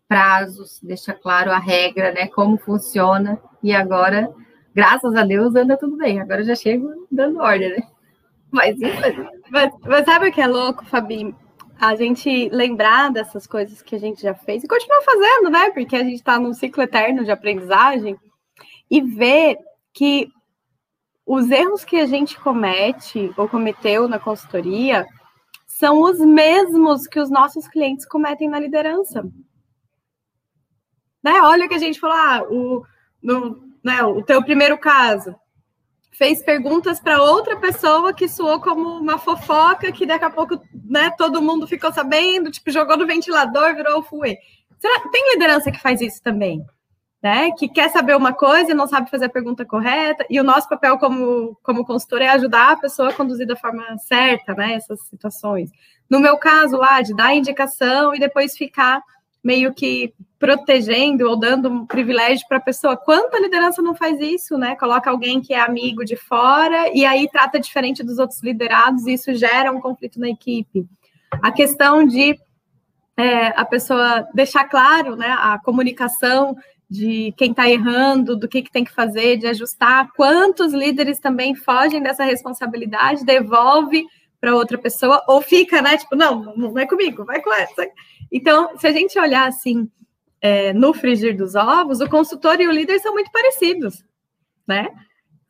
prazos, 0.07 0.79
deixa 0.83 1.14
claro 1.14 1.50
a 1.50 1.59
regra, 1.59 2.12
né, 2.12 2.26
como 2.26 2.59
funciona. 2.59 3.40
E 3.62 3.74
agora, 3.74 4.31
graças 4.76 5.14
a 5.14 5.24
Deus, 5.24 5.54
anda 5.54 5.76
tudo 5.76 5.96
bem. 5.96 6.20
Agora 6.20 6.44
já 6.44 6.54
chego 6.54 7.06
dando 7.10 7.40
ordem, 7.40 7.70
né? 7.70 7.82
Mas, 8.50 8.76
mas, 9.50 9.72
mas 9.82 10.04
sabe 10.04 10.28
o 10.28 10.32
que 10.32 10.40
é 10.40 10.46
louco, 10.46 10.84
Fabi? 10.84 11.34
a 11.78 11.94
gente 11.94 12.48
lembrar 12.48 13.12
dessas 13.12 13.46
coisas 13.46 13.82
que 13.82 13.94
a 13.94 13.98
gente 13.98 14.22
já 14.22 14.34
fez 14.34 14.64
e 14.64 14.68
continuar 14.68 15.02
fazendo, 15.02 15.50
né? 15.50 15.70
Porque 15.70 15.94
a 15.94 16.02
gente 16.02 16.14
está 16.14 16.38
num 16.38 16.54
ciclo 16.54 16.82
eterno 16.82 17.24
de 17.24 17.30
aprendizagem 17.30 18.16
e 18.90 19.00
ver 19.00 19.58
que 19.92 20.28
os 21.26 21.50
erros 21.50 21.84
que 21.84 21.96
a 21.96 22.06
gente 22.06 22.38
comete 22.40 23.32
ou 23.36 23.48
cometeu 23.48 24.08
na 24.08 24.18
consultoria 24.18 25.06
são 25.66 26.00
os 26.00 26.18
mesmos 26.18 27.06
que 27.06 27.20
os 27.20 27.28
nossos 27.28 27.68
clientes 27.68 28.06
cometem 28.06 28.48
na 28.48 28.58
liderança. 28.58 29.22
Né? 31.22 31.40
Olha 31.42 31.68
que 31.68 31.74
a 31.74 31.78
gente 31.78 32.00
falou, 32.00 32.16
ah, 32.16 32.42
o, 32.48 32.86
no, 33.22 33.65
né, 33.87 34.03
o 34.03 34.22
teu 34.22 34.42
primeiro 34.42 34.77
caso 34.77 35.35
fez 36.12 36.42
perguntas 36.42 36.99
para 36.99 37.22
outra 37.22 37.57
pessoa 37.57 38.12
que 38.12 38.29
soou 38.29 38.61
como 38.61 38.99
uma 38.99 39.18
fofoca, 39.18 39.92
que 39.92 40.07
daqui 40.07 40.25
a 40.25 40.31
pouco 40.31 40.61
né, 40.88 41.11
todo 41.16 41.42
mundo 41.42 41.66
ficou 41.66 41.92
sabendo, 41.92 42.51
tipo, 42.51 42.70
jogou 42.70 42.96
no 42.96 43.07
ventilador, 43.07 43.75
virou 43.75 43.99
o 43.99 44.03
fuê. 44.03 44.38
Será, 44.79 45.09
tem 45.11 45.33
liderança 45.35 45.70
que 45.70 45.81
faz 45.81 46.01
isso 46.01 46.22
também? 46.22 46.64
né? 47.22 47.51
Que 47.59 47.68
quer 47.68 47.90
saber 47.90 48.16
uma 48.16 48.33
coisa 48.33 48.70
e 48.70 48.75
não 48.75 48.87
sabe 48.87 49.11
fazer 49.11 49.25
a 49.25 49.31
pergunta 49.31 49.64
correta. 49.64 50.25
E 50.31 50.38
o 50.38 50.44
nosso 50.44 50.68
papel 50.68 50.96
como, 50.96 51.59
como 51.61 51.85
consultor 51.85 52.22
é 52.22 52.29
ajudar 52.29 52.72
a 52.72 52.77
pessoa 52.77 53.09
a 53.09 53.12
conduzir 53.12 53.46
da 53.46 53.57
forma 53.57 53.83
certa, 53.99 54.55
né? 54.55 54.75
Essas 54.75 55.01
situações. 55.09 55.70
No 56.09 56.20
meu 56.20 56.38
caso 56.38 56.77
lá, 56.77 57.03
de 57.03 57.14
dar 57.16 57.35
indicação 57.35 58.14
e 58.14 58.20
depois 58.20 58.57
ficar 58.57 59.03
meio 59.46 59.72
que 59.72 60.12
protegendo 60.40 61.30
ou 61.30 61.38
dando 61.38 61.68
um 61.68 61.87
privilégio 61.87 62.44
para 62.48 62.59
a 62.59 62.61
pessoa. 62.61 62.96
Quanta 62.96 63.38
liderança 63.38 63.80
não 63.80 63.94
faz 63.94 64.20
isso, 64.20 64.59
né? 64.59 64.74
Coloca 64.74 65.09
alguém 65.09 65.40
que 65.40 65.54
é 65.54 65.61
amigo 65.61 66.04
de 66.04 66.16
fora 66.16 66.90
e 66.92 67.06
aí 67.06 67.28
trata 67.30 67.61
diferente 67.61 68.02
dos 68.02 68.18
outros 68.18 68.42
liderados 68.42 69.06
e 69.06 69.12
isso 69.12 69.32
gera 69.35 69.70
um 69.70 69.80
conflito 69.80 70.18
na 70.18 70.28
equipe. 70.28 70.85
A 71.40 71.52
questão 71.52 72.04
de 72.04 72.37
é, 73.16 73.46
a 73.59 73.64
pessoa 73.64 74.26
deixar 74.35 74.64
claro, 74.64 75.14
né, 75.14 75.28
a 75.38 75.59
comunicação 75.61 76.56
de 76.90 77.32
quem 77.37 77.52
está 77.52 77.70
errando, 77.70 78.37
do 78.37 78.48
que, 78.48 78.62
que 78.62 78.70
tem 78.70 78.85
que 78.85 78.92
fazer, 78.92 79.37
de 79.37 79.46
ajustar. 79.46 80.09
Quantos 80.16 80.72
líderes 80.72 81.20
também 81.20 81.54
fogem 81.54 82.02
dessa 82.02 82.24
responsabilidade, 82.24 83.24
devolve 83.24 84.04
para 84.40 84.55
outra 84.55 84.79
pessoa, 84.79 85.22
ou 85.27 85.40
fica, 85.40 85.81
né? 85.83 85.96
Tipo, 85.96 86.14
não, 86.14 86.55
não 86.57 86.79
é 86.79 86.87
comigo, 86.87 87.25
vai 87.25 87.40
com 87.40 87.53
essa. 87.53 87.88
Então, 88.31 88.77
se 88.79 88.87
a 88.87 88.92
gente 88.92 89.18
olhar 89.18 89.49
assim, 89.49 89.90
é, 90.40 90.72
no 90.72 90.92
frigir 90.92 91.37
dos 91.37 91.55
ovos, 91.55 92.01
o 92.01 92.09
consultor 92.09 92.61
e 92.61 92.68
o 92.68 92.72
líder 92.72 92.99
são 93.01 93.12
muito 93.12 93.31
parecidos, 93.31 94.05
né? 94.66 94.88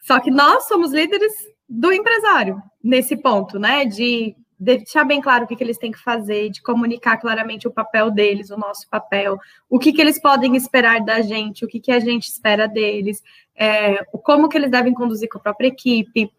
Só 0.00 0.20
que 0.20 0.30
nós 0.30 0.68
somos 0.68 0.92
líderes 0.92 1.32
do 1.68 1.92
empresário 1.92 2.62
nesse 2.82 3.16
ponto, 3.16 3.58
né? 3.58 3.84
De 3.84 4.36
deixar 4.58 5.04
bem 5.04 5.20
claro 5.20 5.44
o 5.44 5.46
que, 5.46 5.54
que 5.54 5.62
eles 5.62 5.76
têm 5.76 5.92
que 5.92 5.98
fazer, 5.98 6.48
de 6.48 6.62
comunicar 6.62 7.18
claramente 7.18 7.68
o 7.68 7.72
papel 7.72 8.10
deles, 8.10 8.50
o 8.50 8.56
nosso 8.56 8.88
papel, 8.88 9.38
o 9.68 9.78
que, 9.78 9.92
que 9.92 10.00
eles 10.00 10.20
podem 10.20 10.56
esperar 10.56 11.04
da 11.04 11.20
gente, 11.20 11.64
o 11.64 11.68
que, 11.68 11.78
que 11.78 11.92
a 11.92 12.00
gente 12.00 12.28
espera 12.28 12.66
deles, 12.66 13.22
é, 13.54 14.02
como 14.22 14.48
que 14.48 14.56
eles 14.56 14.70
devem 14.70 14.94
conduzir 14.94 15.28
com 15.28 15.38
a 15.38 15.42
própria 15.42 15.68
equipe, 15.68 16.30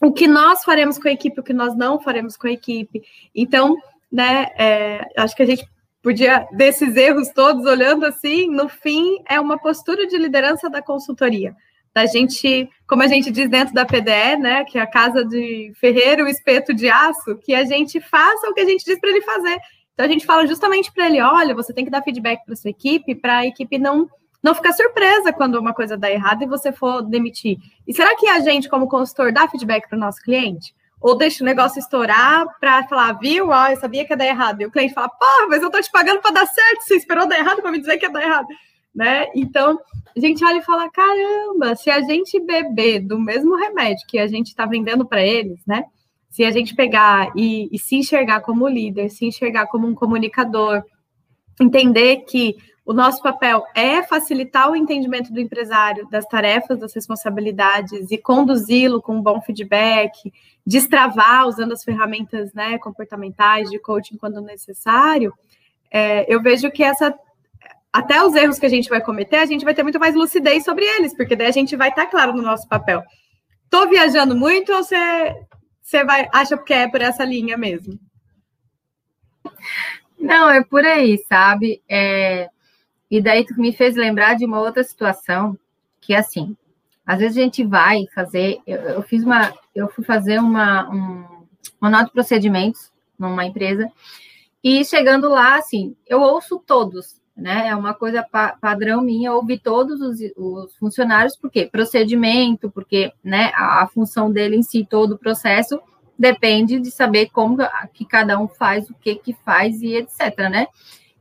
o 0.00 0.12
que 0.12 0.26
nós 0.26 0.64
faremos 0.64 0.98
com 0.98 1.08
a 1.08 1.12
equipe, 1.12 1.40
o 1.40 1.44
que 1.44 1.52
nós 1.52 1.76
não 1.76 2.00
faremos 2.00 2.36
com 2.36 2.46
a 2.46 2.52
equipe. 2.52 3.02
Então, 3.34 3.76
né, 4.10 4.48
é, 4.58 5.06
acho 5.16 5.36
que 5.36 5.42
a 5.42 5.46
gente 5.46 5.68
podia, 6.02 6.46
desses 6.52 6.96
erros 6.96 7.28
todos, 7.28 7.66
olhando 7.66 8.06
assim, 8.06 8.48
no 8.50 8.68
fim, 8.68 9.22
é 9.28 9.38
uma 9.38 9.58
postura 9.58 10.06
de 10.06 10.16
liderança 10.16 10.70
da 10.70 10.80
consultoria 10.80 11.54
da 11.94 12.06
gente, 12.06 12.68
como 12.86 13.02
a 13.02 13.06
gente 13.06 13.30
diz 13.30 13.48
dentro 13.48 13.74
da 13.74 13.84
PDE, 13.84 14.36
né, 14.38 14.64
que 14.64 14.78
é 14.78 14.82
a 14.82 14.86
casa 14.86 15.24
de 15.24 15.72
ferreiro, 15.74 16.28
espeto 16.28 16.72
de 16.72 16.88
aço, 16.88 17.36
que 17.38 17.52
a 17.52 17.64
gente 17.64 18.00
faça 18.00 18.48
o 18.48 18.54
que 18.54 18.60
a 18.60 18.64
gente 18.64 18.84
diz 18.84 18.98
para 19.00 19.10
ele 19.10 19.22
fazer. 19.22 19.58
Então 19.92 20.06
a 20.06 20.08
gente 20.08 20.24
fala 20.24 20.46
justamente 20.46 20.92
para 20.92 21.06
ele, 21.06 21.20
olha, 21.20 21.54
você 21.54 21.72
tem 21.72 21.84
que 21.84 21.90
dar 21.90 22.02
feedback 22.02 22.44
para 22.44 22.56
sua 22.56 22.70
equipe, 22.70 23.14
para 23.14 23.38
a 23.38 23.46
equipe 23.46 23.76
não 23.78 24.08
não 24.42 24.54
ficar 24.54 24.72
surpresa 24.72 25.32
quando 25.32 25.58
uma 25.58 25.74
coisa 25.74 25.96
dá 25.96 26.10
errado 26.10 26.42
e 26.42 26.46
você 26.46 26.72
for 26.72 27.02
demitir. 27.02 27.58
E 27.86 27.94
será 27.94 28.16
que 28.16 28.26
a 28.28 28.40
gente, 28.40 28.68
como 28.68 28.88
consultor, 28.88 29.32
dá 29.32 29.48
feedback 29.48 29.88
para 29.88 29.96
o 29.96 30.00
nosso 30.00 30.20
cliente? 30.22 30.74
Ou 31.00 31.16
deixa 31.16 31.42
o 31.42 31.46
negócio 31.46 31.78
estourar 31.78 32.46
para 32.58 32.86
falar, 32.86 33.14
viu? 33.14 33.48
Ó, 33.48 33.68
eu 33.68 33.76
sabia 33.76 34.04
que 34.04 34.12
ia 34.12 34.16
dar 34.16 34.26
errado. 34.26 34.60
E 34.60 34.66
o 34.66 34.70
cliente 34.70 34.94
fala, 34.94 35.08
pô, 35.08 35.48
mas 35.48 35.62
eu 35.62 35.68
estou 35.68 35.82
te 35.82 35.90
pagando 35.90 36.20
para 36.20 36.32
dar 36.32 36.46
certo, 36.46 36.82
você 36.82 36.96
esperou 36.96 37.26
dar 37.26 37.38
errado 37.38 37.62
para 37.62 37.70
me 37.70 37.78
dizer 37.78 37.96
que 37.96 38.06
ia 38.06 38.12
dar 38.12 38.22
errado 38.22 38.48
né? 38.94 39.26
Então, 39.34 39.78
a 40.16 40.20
gente 40.20 40.44
olha 40.44 40.58
e 40.58 40.64
fala: 40.64 40.90
caramba, 40.90 41.74
se 41.76 41.90
a 41.90 42.00
gente 42.02 42.40
beber 42.40 43.00
do 43.00 43.18
mesmo 43.18 43.56
remédio 43.56 44.06
que 44.06 44.18
a 44.18 44.26
gente 44.26 44.48
está 44.48 44.66
vendendo 44.66 45.06
para 45.06 45.24
eles, 45.24 45.60
né? 45.66 45.84
Se 46.28 46.44
a 46.44 46.50
gente 46.50 46.74
pegar 46.74 47.32
e, 47.34 47.68
e, 47.72 47.78
se 47.78 47.96
enxergar 47.96 48.40
como 48.40 48.68
líder, 48.68 49.10
se 49.10 49.26
enxergar 49.26 49.66
como 49.66 49.88
um 49.88 49.94
comunicador, 49.94 50.82
entender 51.60 52.18
que 52.18 52.56
o 52.90 52.92
nosso 52.92 53.22
papel 53.22 53.64
é 53.72 54.02
facilitar 54.02 54.68
o 54.68 54.74
entendimento 54.74 55.32
do 55.32 55.38
empresário 55.38 56.08
das 56.10 56.26
tarefas, 56.26 56.76
das 56.76 56.92
responsabilidades 56.92 58.10
e 58.10 58.18
conduzi-lo 58.18 59.00
com 59.00 59.14
um 59.14 59.22
bom 59.22 59.40
feedback, 59.40 60.32
destravar 60.66 61.46
usando 61.46 61.70
as 61.70 61.84
ferramentas 61.84 62.52
né, 62.52 62.78
comportamentais 62.78 63.70
de 63.70 63.78
coaching 63.78 64.16
quando 64.16 64.40
necessário. 64.40 65.32
É, 65.88 66.26
eu 66.28 66.42
vejo 66.42 66.68
que 66.68 66.82
essa 66.82 67.16
até 67.92 68.24
os 68.24 68.34
erros 68.34 68.58
que 68.58 68.66
a 68.66 68.68
gente 68.70 68.88
vai 68.88 69.00
cometer, 69.00 69.36
a 69.36 69.46
gente 69.46 69.64
vai 69.64 69.72
ter 69.72 69.84
muito 69.84 70.00
mais 70.00 70.16
lucidez 70.16 70.64
sobre 70.64 70.84
eles, 70.84 71.14
porque 71.14 71.36
daí 71.36 71.46
a 71.46 71.52
gente 71.52 71.76
vai 71.76 71.90
estar 71.90 72.06
tá 72.06 72.10
claro 72.10 72.32
no 72.32 72.42
nosso 72.42 72.68
papel. 72.68 73.04
Tô 73.70 73.88
viajando 73.88 74.34
muito 74.34 74.72
ou 74.72 74.82
você, 74.82 75.32
você 75.80 76.02
vai, 76.02 76.28
acha 76.32 76.58
que 76.58 76.74
é 76.74 76.88
por 76.88 77.00
essa 77.00 77.24
linha 77.24 77.56
mesmo? 77.56 77.96
Não, 80.18 80.50
é 80.50 80.64
por 80.64 80.84
aí, 80.84 81.18
sabe? 81.28 81.80
É... 81.88 82.50
E 83.10 83.20
daí 83.20 83.44
tu 83.44 83.60
me 83.60 83.72
fez 83.72 83.96
lembrar 83.96 84.34
de 84.34 84.44
uma 84.44 84.60
outra 84.60 84.84
situação 84.84 85.58
que 86.00 86.14
assim, 86.14 86.56
às 87.04 87.18
vezes 87.18 87.36
a 87.36 87.40
gente 87.40 87.64
vai 87.64 88.06
fazer, 88.14 88.60
eu, 88.66 88.78
eu 88.78 89.02
fiz 89.02 89.24
uma, 89.24 89.52
eu 89.74 89.88
fui 89.88 90.04
fazer 90.04 90.38
uma, 90.38 90.88
um, 90.88 91.44
manual 91.80 92.04
de 92.04 92.12
procedimentos 92.12 92.92
numa 93.18 93.44
empresa. 93.44 93.90
E 94.62 94.84
chegando 94.84 95.28
lá, 95.28 95.56
assim, 95.56 95.96
eu 96.06 96.20
ouço 96.20 96.62
todos, 96.64 97.20
né? 97.36 97.68
É 97.68 97.74
uma 97.74 97.94
coisa 97.94 98.22
pa 98.22 98.56
padrão 98.60 99.02
minha, 99.02 99.32
ouvir 99.32 99.58
todos 99.58 100.00
os, 100.00 100.20
os, 100.36 100.76
funcionários, 100.76 101.36
porque 101.36 101.66
procedimento, 101.66 102.70
porque 102.70 103.12
né, 103.24 103.50
a, 103.54 103.82
a, 103.82 103.88
função 103.88 104.30
dele 104.30 104.56
em 104.56 104.62
si, 104.62 104.86
todo 104.88 105.12
o 105.12 105.18
processo, 105.18 105.80
depende 106.18 106.78
de 106.78 106.90
saber 106.90 107.30
como 107.30 107.56
que 107.94 108.04
cada 108.04 108.38
um 108.38 108.46
faz, 108.46 108.88
o 108.90 108.94
que 108.94 109.14
que 109.16 109.32
faz 109.32 109.80
e 109.82 109.94
etc, 109.94 110.38
né? 110.50 110.66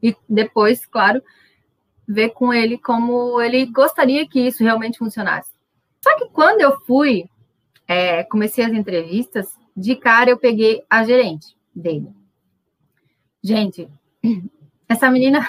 E 0.03 0.15
depois, 0.27 0.85
claro, 0.85 1.21
ver 2.09 2.31
com 2.31 2.51
ele 2.51 2.75
como 2.75 3.39
ele 3.39 3.67
gostaria 3.67 4.27
que 4.27 4.39
isso 4.39 4.63
realmente 4.63 4.97
funcionasse. 4.97 5.51
Só 6.01 6.17
que 6.17 6.27
quando 6.29 6.61
eu 6.61 6.75
fui, 6.81 7.29
é, 7.87 8.23
comecei 8.23 8.65
as 8.65 8.73
entrevistas, 8.73 9.47
de 9.77 9.95
cara 9.95 10.31
eu 10.31 10.37
peguei 10.37 10.83
a 10.89 11.03
gerente 11.03 11.55
dele. 11.73 12.09
Gente, 13.43 13.87
essa 14.89 15.11
menina, 15.11 15.47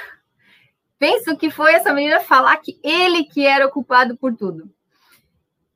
penso 0.99 1.35
que 1.35 1.51
foi 1.51 1.73
essa 1.73 1.95
menina 1.95 2.21
falar 2.21 2.59
que 2.59 2.79
ele 2.85 3.25
que 3.25 3.47
era 3.47 3.67
o 3.67 3.71
culpado 3.71 4.15
por 4.19 4.37
tudo. 4.37 4.71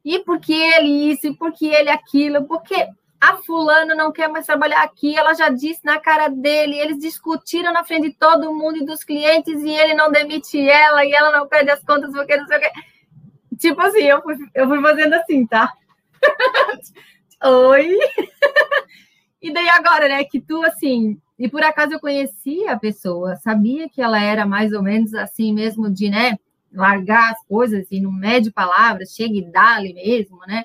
E 0.05 0.19
porque 0.19 0.53
ele 0.53 1.11
isso, 1.13 1.29
e 1.29 1.35
porque 1.35 1.65
ele 1.65 1.89
aquilo, 1.89 2.45
porque 2.45 2.89
a 3.25 3.37
fulana 3.39 3.95
não 3.95 4.13
quer 4.13 4.29
mais 4.29 4.45
trabalhar 4.45 4.83
aqui, 4.83 5.17
ela 5.17 5.33
já 5.33 5.49
disse 5.49 5.81
na 5.83 5.99
cara 5.99 6.29
dele, 6.29 6.79
eles 6.79 6.99
discutiram 6.99 7.73
na 7.73 7.83
frente 7.83 8.09
de 8.11 8.15
todo 8.15 8.53
mundo 8.53 8.77
e 8.77 8.85
dos 8.85 9.03
clientes, 9.03 9.63
e 9.63 9.71
ele 9.71 9.95
não 9.95 10.13
demite 10.13 10.61
ela, 10.69 11.05
e 11.07 11.13
ela 11.13 11.33
não 11.33 11.49
perde 11.49 11.71
as 11.71 11.83
contas 11.83 12.13
porque 12.13 12.37
não 12.37 12.47
sei 12.47 12.59
o 12.59 12.61
quê. 12.61 12.71
Tipo 13.59 13.81
assim, 13.81 14.03
eu 14.03 14.21
fui, 14.21 14.37
eu 14.55 14.69
fui 14.69 14.83
fazendo 14.83 15.15
assim, 15.15 15.47
tá? 15.47 15.73
Oi! 17.43 17.97
e 19.41 19.53
daí 19.53 19.69
agora, 19.71 20.07
né, 20.07 20.25
que 20.25 20.39
tu, 20.39 20.63
assim, 20.63 21.19
e 21.39 21.49
por 21.49 21.63
acaso 21.63 21.95
eu 21.95 22.01
conhecia 22.01 22.73
a 22.73 22.79
pessoa, 22.79 23.37
sabia 23.37 23.89
que 23.89 24.03
ela 24.03 24.23
era 24.23 24.45
mais 24.45 24.73
ou 24.75 24.83
menos 24.83 25.15
assim 25.15 25.51
mesmo 25.53 25.91
de, 25.91 26.11
né, 26.11 26.39
largar 26.71 27.33
as 27.33 27.43
coisas 27.47 27.87
e 27.91 28.01
não 28.01 28.13
mede 28.13 28.51
palavras, 28.51 29.15
chega 29.15 29.35
e 29.35 29.51
dá 29.51 29.77
ali 29.77 29.95
mesmo, 29.95 30.41
né? 30.47 30.65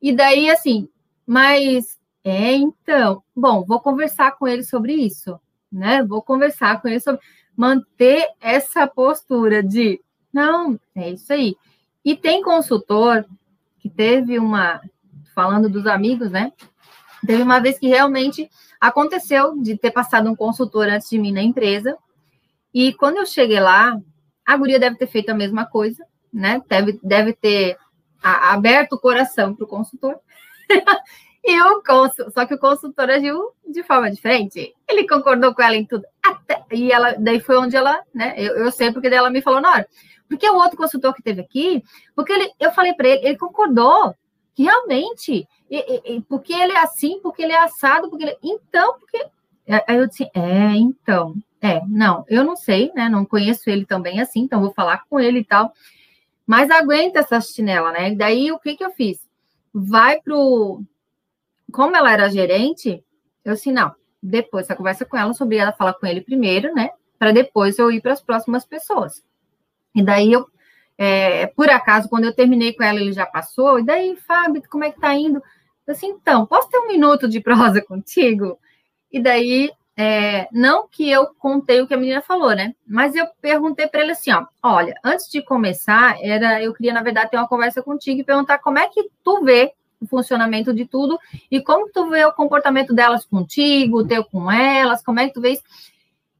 E 0.00 0.12
daí, 0.12 0.48
assim, 0.48 0.88
mas 1.26 1.98
é, 2.22 2.52
então, 2.52 3.22
bom, 3.34 3.64
vou 3.64 3.80
conversar 3.80 4.32
com 4.32 4.46
ele 4.46 4.64
sobre 4.64 4.94
isso, 4.94 5.38
né? 5.70 6.02
Vou 6.02 6.22
conversar 6.22 6.80
com 6.80 6.88
ele 6.88 7.00
sobre 7.00 7.20
manter 7.56 8.26
essa 8.40 8.86
postura 8.86 9.62
de 9.62 10.00
não, 10.32 10.78
é 10.94 11.10
isso 11.10 11.32
aí. 11.32 11.56
E 12.04 12.14
tem 12.14 12.42
consultor 12.42 13.24
que 13.78 13.88
teve 13.88 14.38
uma, 14.38 14.80
falando 15.34 15.68
dos 15.68 15.86
amigos, 15.86 16.30
né? 16.30 16.52
Teve 17.26 17.42
uma 17.42 17.58
vez 17.58 17.78
que 17.78 17.88
realmente 17.88 18.50
aconteceu 18.80 19.56
de 19.60 19.76
ter 19.76 19.90
passado 19.90 20.30
um 20.30 20.36
consultor 20.36 20.88
antes 20.88 21.08
de 21.08 21.18
mim 21.18 21.32
na 21.32 21.42
empresa. 21.42 21.96
E 22.72 22.92
quando 22.92 23.16
eu 23.16 23.26
cheguei 23.26 23.58
lá, 23.58 23.98
a 24.44 24.56
guria 24.56 24.78
deve 24.78 24.96
ter 24.96 25.06
feito 25.06 25.30
a 25.30 25.34
mesma 25.34 25.64
coisa, 25.64 26.04
né? 26.32 26.62
Deve, 26.68 27.00
deve 27.02 27.32
ter 27.32 27.78
aberto 28.22 28.92
o 28.94 29.00
coração 29.00 29.54
para 29.54 29.64
o 29.64 29.68
consultor. 29.68 30.18
e 31.44 31.60
o 31.60 31.82
consul, 31.82 32.30
só 32.30 32.46
que 32.46 32.54
o 32.54 32.58
consultor 32.58 33.10
agiu 33.10 33.52
de 33.68 33.82
forma 33.82 34.10
diferente. 34.10 34.74
Ele 34.88 35.06
concordou 35.06 35.54
com 35.54 35.62
ela 35.62 35.76
em 35.76 35.84
tudo. 35.84 36.04
Até, 36.24 36.64
e 36.72 36.90
ela, 36.92 37.14
daí 37.18 37.40
foi 37.40 37.56
onde 37.58 37.76
ela, 37.76 38.00
né? 38.14 38.34
Eu, 38.36 38.56
eu 38.56 38.70
sei 38.70 38.92
porque 38.92 39.08
ela 39.08 39.30
me 39.30 39.42
falou 39.42 39.60
na 39.60 39.70
hora. 39.70 39.88
Porque 40.28 40.48
o 40.48 40.56
outro 40.56 40.76
consultor 40.76 41.14
que 41.14 41.22
teve 41.22 41.40
aqui, 41.40 41.82
porque 42.14 42.32
ele, 42.32 42.50
eu 42.58 42.72
falei 42.72 42.94
para 42.94 43.08
ele, 43.08 43.28
ele 43.28 43.38
concordou 43.38 44.14
que 44.54 44.64
realmente, 44.64 45.46
e, 45.70 46.16
e, 46.16 46.20
porque 46.22 46.52
ele 46.52 46.72
é 46.72 46.80
assim, 46.80 47.20
porque 47.22 47.42
ele 47.42 47.52
é 47.52 47.62
assado, 47.62 48.08
porque 48.08 48.24
ele, 48.24 48.36
então, 48.42 48.98
porque 48.98 49.24
aí 49.86 49.96
eu 49.96 50.06
disse, 50.06 50.28
é, 50.34 50.74
então, 50.74 51.34
é, 51.60 51.80
não, 51.86 52.24
eu 52.28 52.42
não 52.42 52.56
sei, 52.56 52.90
né? 52.94 53.08
Não 53.08 53.24
conheço 53.24 53.68
ele 53.68 53.84
também 53.84 54.20
assim, 54.20 54.40
então 54.40 54.60
vou 54.60 54.72
falar 54.72 55.04
com 55.08 55.20
ele 55.20 55.40
e 55.40 55.44
tal. 55.44 55.72
Mas 56.46 56.70
aguenta 56.70 57.20
essa 57.20 57.40
chinela, 57.40 57.92
né? 57.92 58.14
Daí 58.14 58.52
o 58.52 58.58
que 58.58 58.76
que 58.76 58.84
eu 58.84 58.90
fiz? 58.90 59.18
Vai 59.78 60.20
pro 60.22 60.82
como 61.72 61.94
ela 61.94 62.10
era 62.10 62.30
gerente, 62.30 63.04
eu 63.44 63.52
assim, 63.52 63.72
não, 63.72 63.94
depois 64.22 64.66
você 64.66 64.74
conversa 64.74 65.04
com 65.04 65.16
ela 65.16 65.34
sobre 65.34 65.56
ela 65.56 65.72
falar 65.72 65.94
com 65.94 66.06
ele 66.06 66.20
primeiro, 66.20 66.74
né? 66.74 66.90
Para 67.18 67.32
depois 67.32 67.78
eu 67.78 67.90
ir 67.90 68.00
para 68.00 68.12
as 68.12 68.22
próximas 68.22 68.64
pessoas. 68.64 69.22
E 69.94 70.02
daí 70.02 70.32
eu, 70.32 70.46
é, 70.96 71.46
por 71.48 71.68
acaso, 71.68 72.08
quando 72.08 72.24
eu 72.24 72.34
terminei 72.34 72.72
com 72.72 72.82
ela, 72.82 73.00
ele 73.00 73.12
já 73.12 73.26
passou. 73.26 73.78
E 73.78 73.84
daí, 73.84 74.16
Fábio, 74.16 74.62
como 74.70 74.84
é 74.84 74.90
que 74.90 75.00
tá 75.00 75.14
indo? 75.14 75.42
Eu 75.86 75.92
assim, 75.92 76.08
então, 76.08 76.46
posso 76.46 76.68
ter 76.68 76.78
um 76.78 76.88
minuto 76.88 77.28
de 77.28 77.40
prosa 77.40 77.80
contigo? 77.84 78.58
E 79.12 79.20
daí, 79.20 79.70
é, 79.96 80.48
não 80.52 80.86
que 80.86 81.10
eu 81.10 81.34
contei 81.38 81.80
o 81.80 81.86
que 81.86 81.94
a 81.94 81.96
menina 81.96 82.20
falou, 82.20 82.54
né? 82.54 82.74
Mas 82.86 83.14
eu 83.14 83.26
perguntei 83.40 83.86
para 83.86 84.02
ele 84.02 84.12
assim, 84.12 84.32
ó, 84.32 84.44
olha, 84.62 84.94
antes 85.04 85.30
de 85.30 85.42
começar, 85.42 86.18
era, 86.20 86.62
eu 86.62 86.74
queria, 86.74 86.92
na 86.92 87.02
verdade, 87.02 87.30
ter 87.30 87.36
uma 87.36 87.48
conversa 87.48 87.82
contigo 87.82 88.20
e 88.20 88.24
perguntar 88.24 88.58
como 88.58 88.78
é 88.78 88.88
que 88.88 89.10
tu 89.24 89.42
vê 89.42 89.72
o 90.00 90.06
funcionamento 90.06 90.74
de 90.74 90.84
tudo 90.84 91.18
e 91.50 91.62
como 91.62 91.90
tu 91.90 92.10
vê 92.10 92.24
o 92.24 92.32
comportamento 92.32 92.92
delas 92.94 93.24
contigo, 93.24 94.00
o 94.00 94.06
teu 94.06 94.24
com 94.24 94.50
elas, 94.50 95.02
como 95.02 95.20
é 95.20 95.28
que 95.28 95.34
tu 95.34 95.40
vê 95.40 95.52
isso. 95.52 95.62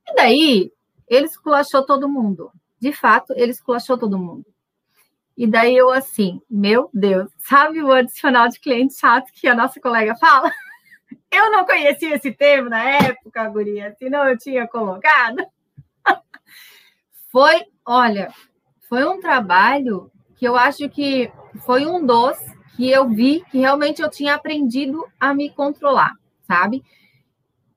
E 0.09 0.15
daí, 0.15 0.73
ele 1.09 1.27
esculachou 1.27 1.85
todo 1.85 2.09
mundo 2.09 2.53
de 2.81 2.93
fato, 2.93 3.33
ele 3.37 3.51
esculachou 3.51 3.99
todo 3.99 4.19
mundo. 4.19 4.45
E 5.37 5.47
daí 5.47 5.77
eu 5.77 5.91
assim, 5.91 6.41
meu 6.49 6.89
Deus, 6.95 7.31
sabe 7.39 7.83
o 7.83 7.93
adicional 7.93 8.49
de 8.49 8.59
cliente 8.59 8.95
chato 8.95 9.31
que 9.33 9.47
a 9.49 9.55
nossa 9.55 9.81
colega 9.81 10.15
fala? 10.17 10.51
Eu 11.37 11.51
não 11.51 11.67
conhecia 11.67 12.17
esse 12.17 12.33
termo 12.33 12.71
na 12.71 12.83
época, 12.83 13.47
guria, 13.51 13.95
senão 13.99 14.27
eu 14.27 14.39
tinha 14.39 14.67
colocado. 14.67 15.45
Foi, 17.31 17.63
olha, 17.85 18.33
foi 18.89 19.05
um 19.05 19.21
trabalho 19.21 20.11
que 20.37 20.49
eu 20.49 20.57
acho 20.57 20.89
que 20.89 21.31
foi 21.67 21.85
um 21.85 22.05
dos 22.07 22.39
que 22.75 22.91
eu 22.91 23.07
vi 23.07 23.45
que 23.51 23.59
realmente 23.59 24.01
eu 24.01 24.09
tinha 24.09 24.35
aprendido 24.35 25.05
a 25.21 25.35
me 25.35 25.51
controlar, 25.51 26.15
sabe? 26.47 26.83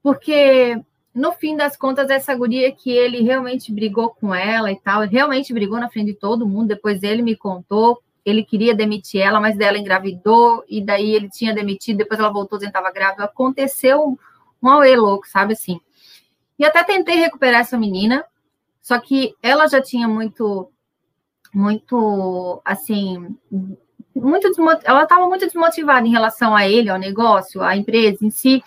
Porque 0.01 0.81
no 1.13 1.33
fim 1.33 1.57
das 1.57 1.75
contas, 1.75 2.09
essa 2.09 2.33
guria 2.33 2.71
que 2.71 2.89
ele 2.89 3.21
realmente 3.21 3.73
brigou 3.73 4.11
com 4.11 4.33
ela 4.33 4.71
e 4.71 4.79
tal, 4.79 5.01
realmente 5.01 5.53
brigou 5.53 5.77
na 5.77 5.89
frente 5.89 6.13
de 6.13 6.19
todo 6.19 6.47
mundo. 6.47 6.69
Depois 6.69 7.03
ele 7.03 7.21
me 7.21 7.35
contou, 7.35 8.01
ele 8.29 8.43
queria 8.43 8.75
demitir 8.75 9.21
ela, 9.21 9.39
mas 9.39 9.57
dela 9.57 9.77
engravidou, 9.77 10.63
e 10.67 10.83
daí 10.83 11.15
ele 11.15 11.29
tinha 11.29 11.53
demitido, 11.53 11.97
depois 11.97 12.19
ela 12.19 12.31
voltou 12.31 12.57
dizendo 12.57 12.71
que 12.71 12.77
estava 12.77 12.93
grávida. 12.93 13.23
Aconteceu 13.23 14.17
um, 14.61 14.69
auê 14.69 14.95
louco, 14.95 15.27
sabe 15.27 15.53
assim? 15.53 15.79
E 16.57 16.65
até 16.65 16.83
tentei 16.83 17.15
recuperar 17.15 17.61
essa 17.61 17.77
menina, 17.77 18.25
só 18.81 18.99
que 18.99 19.35
ela 19.41 19.67
já 19.67 19.81
tinha 19.81 20.07
muito, 20.07 20.71
muito, 21.53 22.61
assim, 22.65 23.35
muito 24.15 24.49
ela 24.83 25.03
estava 25.03 25.27
muito 25.27 25.45
desmotivada 25.45 26.05
em 26.05 26.11
relação 26.11 26.55
a 26.55 26.67
ele, 26.67 26.89
ao 26.89 26.97
negócio, 26.97 27.61
à 27.61 27.75
empresa 27.75 28.25
em 28.25 28.29
si. 28.29 28.63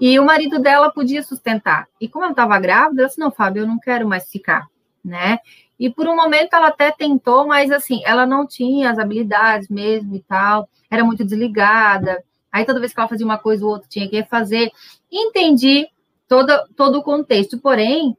E 0.00 0.18
o 0.18 0.24
marido 0.24 0.58
dela 0.58 0.90
podia 0.90 1.22
sustentar. 1.22 1.86
E 2.00 2.08
como 2.08 2.24
ela 2.24 2.32
estava 2.32 2.58
grávida, 2.58 3.02
ela 3.02 3.08
disse: 3.08 3.20
Não, 3.20 3.30
Fábio, 3.30 3.62
eu 3.62 3.66
não 3.66 3.78
quero 3.78 4.08
mais 4.08 4.28
ficar, 4.28 4.66
né? 5.04 5.38
E 5.78 5.90
por 5.90 6.06
um 6.06 6.14
momento 6.14 6.54
ela 6.54 6.68
até 6.68 6.90
tentou, 6.90 7.46
mas 7.46 7.70
assim, 7.70 8.00
ela 8.04 8.24
não 8.24 8.46
tinha 8.46 8.90
as 8.90 8.98
habilidades 8.98 9.68
mesmo 9.68 10.14
e 10.14 10.20
tal, 10.20 10.68
era 10.90 11.04
muito 11.04 11.24
desligada. 11.24 12.22
Aí 12.52 12.64
toda 12.64 12.78
vez 12.78 12.92
que 12.92 13.00
ela 13.00 13.08
fazia 13.08 13.26
uma 13.26 13.38
coisa, 13.38 13.64
o 13.64 13.68
outro 13.68 13.88
tinha 13.88 14.08
que 14.08 14.22
fazer. 14.24 14.70
Entendi 15.10 15.88
todo, 16.28 16.52
todo 16.76 16.98
o 16.98 17.02
contexto, 17.02 17.58
porém, 17.58 18.16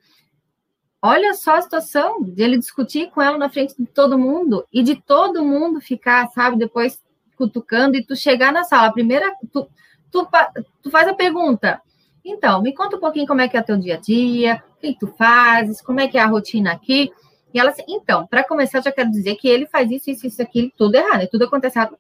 olha 1.02 1.34
só 1.34 1.56
a 1.56 1.62
situação 1.62 2.22
de 2.22 2.44
ele 2.44 2.58
discutir 2.58 3.10
com 3.12 3.22
ela 3.22 3.38
na 3.38 3.50
frente 3.50 3.76
de 3.78 3.86
todo 3.86 4.18
mundo 4.18 4.66
e 4.72 4.84
de 4.84 4.96
todo 4.96 5.44
mundo 5.44 5.80
ficar, 5.80 6.28
sabe, 6.30 6.58
depois 6.58 7.02
cutucando 7.38 7.96
e 7.96 8.06
tu 8.06 8.16
chegar 8.16 8.52
na 8.52 8.64
sala. 8.64 8.92
Primeira, 8.92 9.34
tu, 9.52 9.68
tu, 10.12 10.28
tu 10.82 10.90
faz 10.90 11.08
a 11.08 11.14
pergunta. 11.14 11.82
Então, 12.24 12.62
me 12.62 12.74
conta 12.74 12.98
um 12.98 13.00
pouquinho 13.00 13.28
como 13.28 13.42
é 13.42 13.48
que 13.48 13.56
é 13.56 13.60
o 13.60 13.64
teu 13.64 13.78
dia 13.78 13.96
a 13.96 14.00
dia, 14.00 14.64
o 14.78 14.80
que 14.80 14.98
tu 14.98 15.08
fazes, 15.08 15.82
como 15.82 16.00
é 16.00 16.08
que 16.08 16.18
é 16.18 16.22
a 16.22 16.28
rotina 16.28 16.72
aqui. 16.72 17.12
E 17.56 17.60
ela 17.60 17.70
assim, 17.70 17.86
então, 17.88 18.28
para 18.28 18.44
começar, 18.44 18.80
eu 18.80 18.84
já 18.84 18.92
quero 18.92 19.10
dizer 19.10 19.36
que 19.36 19.48
ele 19.48 19.66
faz 19.66 19.90
isso, 19.90 20.12
isso, 20.12 20.28
isso, 20.28 20.42
aquilo, 20.42 20.70
tudo 20.78 20.96
errado, 20.96 21.22
né? 21.22 21.28
tudo 21.32 21.46
acontece 21.46 21.80
errado. 21.80 21.98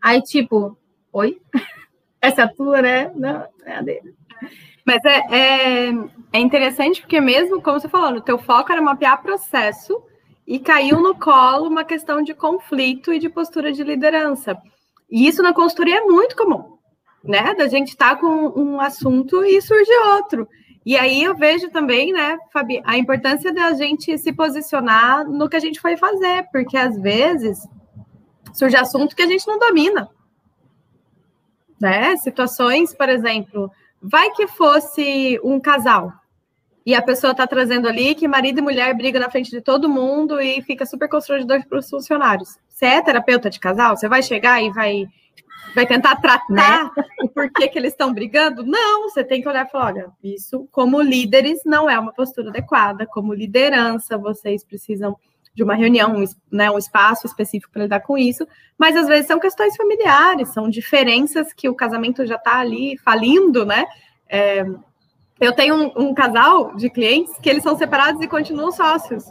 Aí, 0.00 0.22
tipo, 0.22 0.78
oi? 1.12 1.42
Essa 2.22 2.42
é 2.42 2.46
tua, 2.46 2.80
né? 2.80 3.10
Não, 3.16 3.48
é 3.64 3.74
a 3.74 3.82
dele. 3.82 4.14
Mas 4.86 5.04
é, 5.04 5.18
é, 5.28 5.92
é, 6.32 6.38
interessante 6.38 7.00
porque 7.00 7.20
mesmo, 7.20 7.60
como 7.60 7.80
você 7.80 7.88
falou, 7.88 8.18
o 8.18 8.22
teu 8.22 8.38
foco 8.38 8.70
era 8.70 8.80
mapear 8.80 9.20
processo 9.20 10.00
e 10.46 10.60
caiu 10.60 11.00
no 11.00 11.18
colo 11.18 11.66
uma 11.66 11.84
questão 11.84 12.22
de 12.22 12.32
conflito 12.32 13.12
e 13.12 13.18
de 13.18 13.28
postura 13.28 13.72
de 13.72 13.82
liderança. 13.82 14.56
E 15.10 15.26
isso 15.26 15.42
na 15.42 15.52
consultoria 15.52 15.98
é 15.98 16.02
muito 16.02 16.36
comum 16.36 16.78
né? 17.22 17.54
Da 17.54 17.68
gente 17.68 17.88
estar 17.88 18.14
tá 18.14 18.16
com 18.16 18.48
um 18.56 18.80
assunto 18.80 19.44
e 19.44 19.60
surge 19.60 19.92
outro. 20.14 20.48
E 20.84 20.96
aí 20.96 21.22
eu 21.22 21.36
vejo 21.36 21.70
também, 21.70 22.12
né, 22.12 22.38
Fabi, 22.52 22.80
a 22.84 22.96
importância 22.96 23.52
da 23.52 23.72
gente 23.74 24.16
se 24.18 24.32
posicionar 24.32 25.28
no 25.28 25.48
que 25.48 25.56
a 25.56 25.60
gente 25.60 25.80
foi 25.80 25.96
fazer, 25.96 26.48
porque 26.50 26.76
às 26.76 26.98
vezes 27.00 27.68
surge 28.54 28.76
assunto 28.76 29.14
que 29.14 29.22
a 29.22 29.26
gente 29.26 29.46
não 29.46 29.58
domina. 29.58 30.08
né? 31.80 32.16
Situações, 32.16 32.94
por 32.94 33.08
exemplo, 33.08 33.70
vai 34.02 34.30
que 34.32 34.46
fosse 34.46 35.40
um 35.42 35.58
casal 35.58 36.12
e 36.84 36.94
a 36.94 37.02
pessoa 37.02 37.32
está 37.32 37.46
trazendo 37.46 37.88
ali 37.88 38.14
que 38.14 38.28
marido 38.28 38.58
e 38.58 38.62
mulher 38.62 38.94
brigam 38.94 39.20
na 39.20 39.30
frente 39.30 39.50
de 39.50 39.60
todo 39.60 39.88
mundo 39.88 40.40
e 40.40 40.62
fica 40.62 40.84
super 40.86 41.08
constrangedor 41.08 41.64
para 41.66 41.78
os 41.78 41.88
funcionários. 41.88 42.58
Você 42.68 42.86
é 42.86 43.02
terapeuta 43.02 43.50
de 43.50 43.60
casal? 43.60 43.96
Você 43.96 44.08
vai 44.08 44.22
chegar 44.22 44.62
e 44.62 44.70
vai, 44.70 45.06
vai 45.74 45.86
tentar 45.86 46.16
tratar 46.16 46.50
né? 46.50 46.90
o 47.22 47.28
porquê 47.28 47.68
que 47.68 47.78
eles 47.78 47.92
estão 47.92 48.12
brigando? 48.12 48.64
Não, 48.64 49.02
você 49.02 49.24
tem 49.24 49.40
que 49.40 49.48
olhar 49.48 49.66
e 49.66 49.70
falar: 49.70 49.86
olha, 49.86 50.10
isso, 50.22 50.68
como 50.70 51.00
líderes, 51.00 51.60
não 51.64 51.88
é 51.88 51.98
uma 51.98 52.12
postura 52.12 52.50
adequada. 52.50 53.06
Como 53.06 53.34
liderança, 53.34 54.16
vocês 54.18 54.64
precisam 54.64 55.16
de 55.54 55.62
uma 55.62 55.74
reunião, 55.74 56.16
um, 56.16 56.24
né, 56.50 56.70
um 56.70 56.78
espaço 56.78 57.26
específico 57.26 57.72
para 57.72 57.82
lidar 57.82 58.00
com 58.00 58.16
isso, 58.16 58.46
mas 58.78 58.96
às 58.96 59.08
vezes 59.08 59.26
são 59.26 59.40
questões 59.40 59.76
familiares, 59.76 60.50
são 60.50 60.70
diferenças 60.70 61.52
que 61.52 61.68
o 61.68 61.74
casamento 61.74 62.24
já 62.24 62.36
está 62.36 62.58
ali 62.60 62.96
falindo, 62.98 63.66
né? 63.66 63.84
É, 64.28 64.64
eu 65.40 65.52
tenho 65.52 65.74
um, 65.74 66.08
um, 66.08 66.14
casal 66.14 66.76
de 66.76 66.88
clientes 66.88 67.34
que 67.42 67.48
eles 67.48 67.62
são 67.62 67.76
separados 67.76 68.22
e 68.22 68.28
continuam 68.28 68.70
sócios. 68.70 69.24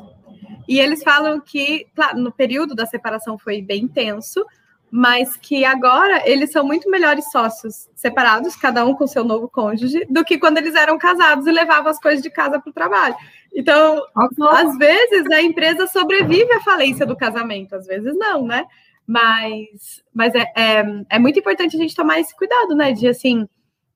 E 0.68 0.80
eles 0.80 1.04
falam 1.04 1.40
que, 1.40 1.88
claro, 1.96 2.20
no 2.20 2.32
período 2.32 2.76
da 2.76 2.86
separação 2.86 3.38
foi 3.38 3.62
bem 3.62 3.84
intenso, 3.84 4.46
mas 4.92 5.38
que 5.38 5.64
agora 5.64 6.28
eles 6.28 6.52
são 6.52 6.66
muito 6.66 6.90
melhores 6.90 7.30
sócios 7.32 7.90
separados, 7.96 8.56
cada 8.56 8.86
um 8.86 8.96
com 8.96 9.06
seu 9.06 9.24
novo 9.24 9.48
cônjuge, 9.48 10.06
do 10.10 10.24
que 10.24 10.38
quando 10.38 10.58
eles 10.58 10.76
eram 10.76 10.98
casados 10.98 11.46
e 11.46 11.52
levavam 11.52 11.92
as 11.92 12.00
coisas 12.00 12.22
de 12.22 12.30
casa 12.30 12.60
para 12.60 12.70
o 12.70 12.74
trabalho. 12.74 13.16
Então, 13.54 14.02
às 14.16 14.78
vezes 14.78 15.30
a 15.32 15.42
empresa 15.42 15.88
sobrevive 15.88 16.52
à 16.54 16.62
falência 16.62 17.06
do 17.06 17.16
casamento, 17.16 17.76
às 17.76 17.86
vezes 17.86 18.16
não, 18.18 18.46
né? 18.46 18.66
Mas, 19.06 20.04
mas 20.14 20.34
é, 20.36 20.46
é, 20.56 20.84
é 21.10 21.20
muito 21.20 21.40
importante 21.40 21.76
a 21.76 21.80
gente 21.80 21.96
tomar 21.96 22.20
esse 22.20 22.36
cuidado, 22.36 22.76
né? 22.76 22.92
De 22.92 23.08
assim, 23.08 23.48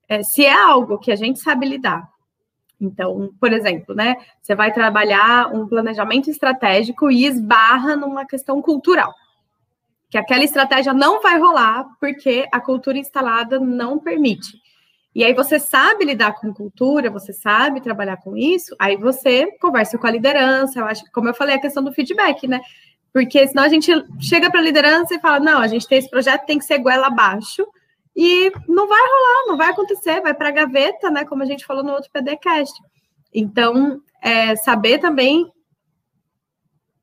é, 0.08 0.22
se 0.22 0.44
é 0.44 0.52
algo 0.52 0.98
que 0.98 1.12
a 1.12 1.16
gente 1.16 1.38
sabe 1.38 1.66
lidar. 1.66 2.08
Então, 2.80 3.30
por 3.40 3.52
exemplo, 3.52 3.94
né, 3.94 4.16
você 4.42 4.54
vai 4.54 4.72
trabalhar 4.72 5.54
um 5.54 5.66
planejamento 5.66 6.28
estratégico 6.28 7.10
e 7.10 7.24
esbarra 7.24 7.96
numa 7.96 8.26
questão 8.26 8.60
cultural. 8.60 9.14
Que 10.14 10.18
aquela 10.18 10.44
estratégia 10.44 10.94
não 10.94 11.20
vai 11.20 11.40
rolar 11.40 11.88
porque 11.98 12.46
a 12.52 12.60
cultura 12.60 12.96
instalada 12.96 13.58
não 13.58 13.98
permite. 13.98 14.62
E 15.12 15.24
aí 15.24 15.34
você 15.34 15.58
sabe 15.58 16.04
lidar 16.04 16.34
com 16.34 16.54
cultura, 16.54 17.10
você 17.10 17.32
sabe 17.32 17.80
trabalhar 17.80 18.18
com 18.18 18.36
isso, 18.36 18.76
aí 18.78 18.96
você 18.96 19.48
conversa 19.60 19.98
com 19.98 20.06
a 20.06 20.12
liderança, 20.12 20.78
eu 20.78 20.86
acho, 20.86 21.02
como 21.12 21.28
eu 21.28 21.34
falei, 21.34 21.56
a 21.56 21.60
questão 21.60 21.82
do 21.82 21.92
feedback, 21.92 22.46
né? 22.46 22.60
Porque 23.12 23.44
senão 23.48 23.64
a 23.64 23.68
gente 23.68 23.90
chega 24.20 24.48
para 24.48 24.60
a 24.60 24.62
liderança 24.62 25.16
e 25.16 25.18
fala: 25.18 25.40
não, 25.40 25.58
a 25.58 25.66
gente 25.66 25.88
tem 25.88 25.98
esse 25.98 26.08
projeto, 26.08 26.46
tem 26.46 26.60
que 26.60 26.64
ser 26.64 26.78
goela 26.78 27.08
abaixo, 27.08 27.66
e 28.14 28.52
não 28.68 28.86
vai 28.86 29.02
rolar, 29.02 29.48
não 29.48 29.56
vai 29.56 29.70
acontecer, 29.70 30.20
vai 30.20 30.32
para 30.32 30.50
a 30.50 30.52
gaveta, 30.52 31.10
né? 31.10 31.24
Como 31.24 31.42
a 31.42 31.46
gente 31.46 31.66
falou 31.66 31.82
no 31.82 31.90
outro 31.90 32.08
PDCast. 32.12 32.72
Então, 33.34 34.00
é, 34.22 34.54
saber 34.54 34.98
também 34.98 35.44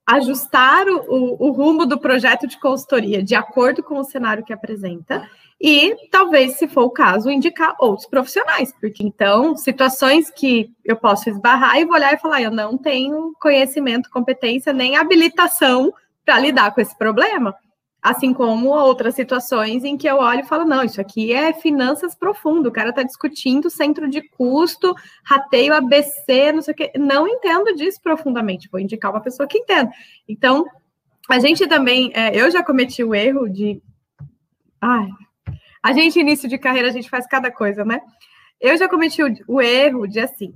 ajustar 0.06 0.88
o, 0.88 1.38
o, 1.40 1.52
rumo 1.52 1.86
do 1.86 2.00
projeto 2.00 2.48
de 2.48 2.60
consultoria 2.60 3.24
de 3.24 3.36
acordo 3.36 3.84
com 3.84 4.00
o 4.00 4.04
cenário 4.04 4.44
que 4.44 4.52
apresenta 4.52 5.28
e 5.60 5.96
talvez, 6.10 6.58
se 6.58 6.68
for 6.68 6.86
o 6.86 6.90
caso, 6.90 7.30
indicar 7.30 7.76
outros 7.80 8.08
profissionais, 8.08 8.74
porque 8.82 9.04
então 9.04 9.56
situações 9.56 10.32
que 10.32 10.72
eu 10.84 10.96
posso 10.96 11.30
esbarrar 11.30 11.78
e 11.78 11.86
vou 11.86 11.94
olhar 11.94 12.14
e 12.14 12.18
falar, 12.18 12.42
eu 12.42 12.50
não 12.50 12.78
tenho 12.78 13.32
conhecimento, 13.40 14.10
competência 14.10 14.74
nem 14.74 14.98
habilitação 14.98 15.94
para 16.26 16.40
lidar 16.40 16.74
com 16.74 16.82
esse 16.82 16.98
problema. 16.98 17.56
Assim 18.02 18.34
como 18.34 18.70
outras 18.70 19.14
situações 19.14 19.84
em 19.84 19.96
que 19.96 20.08
eu 20.08 20.18
olho 20.18 20.40
e 20.40 20.48
falo, 20.48 20.66
não, 20.66 20.84
isso 20.84 21.00
aqui 21.00 21.32
é 21.32 21.54
finanças 21.54 22.16
profundo, 22.16 22.70
o 22.70 22.72
cara 22.72 22.90
está 22.90 23.04
discutindo 23.04 23.70
centro 23.70 24.10
de 24.10 24.28
custo, 24.30 24.96
rateio 25.24 25.74
ABC, 25.74 26.52
não 26.52 26.64
sei 26.64 26.74
o 26.74 26.78
quê. 26.78 26.92
Não 26.98 27.28
entendo 27.28 27.76
disso 27.76 28.02
profundamente, 28.02 28.68
vou 28.72 28.80
indicar 28.82 29.12
uma 29.12 29.22
pessoa 29.22 29.48
que 29.48 29.60
entenda. 29.60 29.92
Então, 30.28 30.66
a 31.30 31.38
gente 31.38 31.68
também, 31.68 32.12
é, 32.16 32.36
eu 32.36 32.50
já 32.50 32.64
cometi 32.64 33.04
o 33.04 33.14
erro 33.14 33.48
de. 33.48 33.80
Ai, 34.82 35.08
a 35.84 35.94
gente, 35.94 36.20
início 36.20 36.50
de 36.50 36.58
carreira, 36.58 36.88
a 36.88 36.92
gente 36.92 37.10
faz 37.10 37.28
cada 37.28 37.52
coisa, 37.52 37.86
né? 37.86 38.02
Eu 38.60 38.76
já 38.78 38.90
cometi 38.90 39.24
o, 39.24 39.32
o 39.48 39.62
erro 39.62 40.08
de 40.08 40.20
assim, 40.20 40.56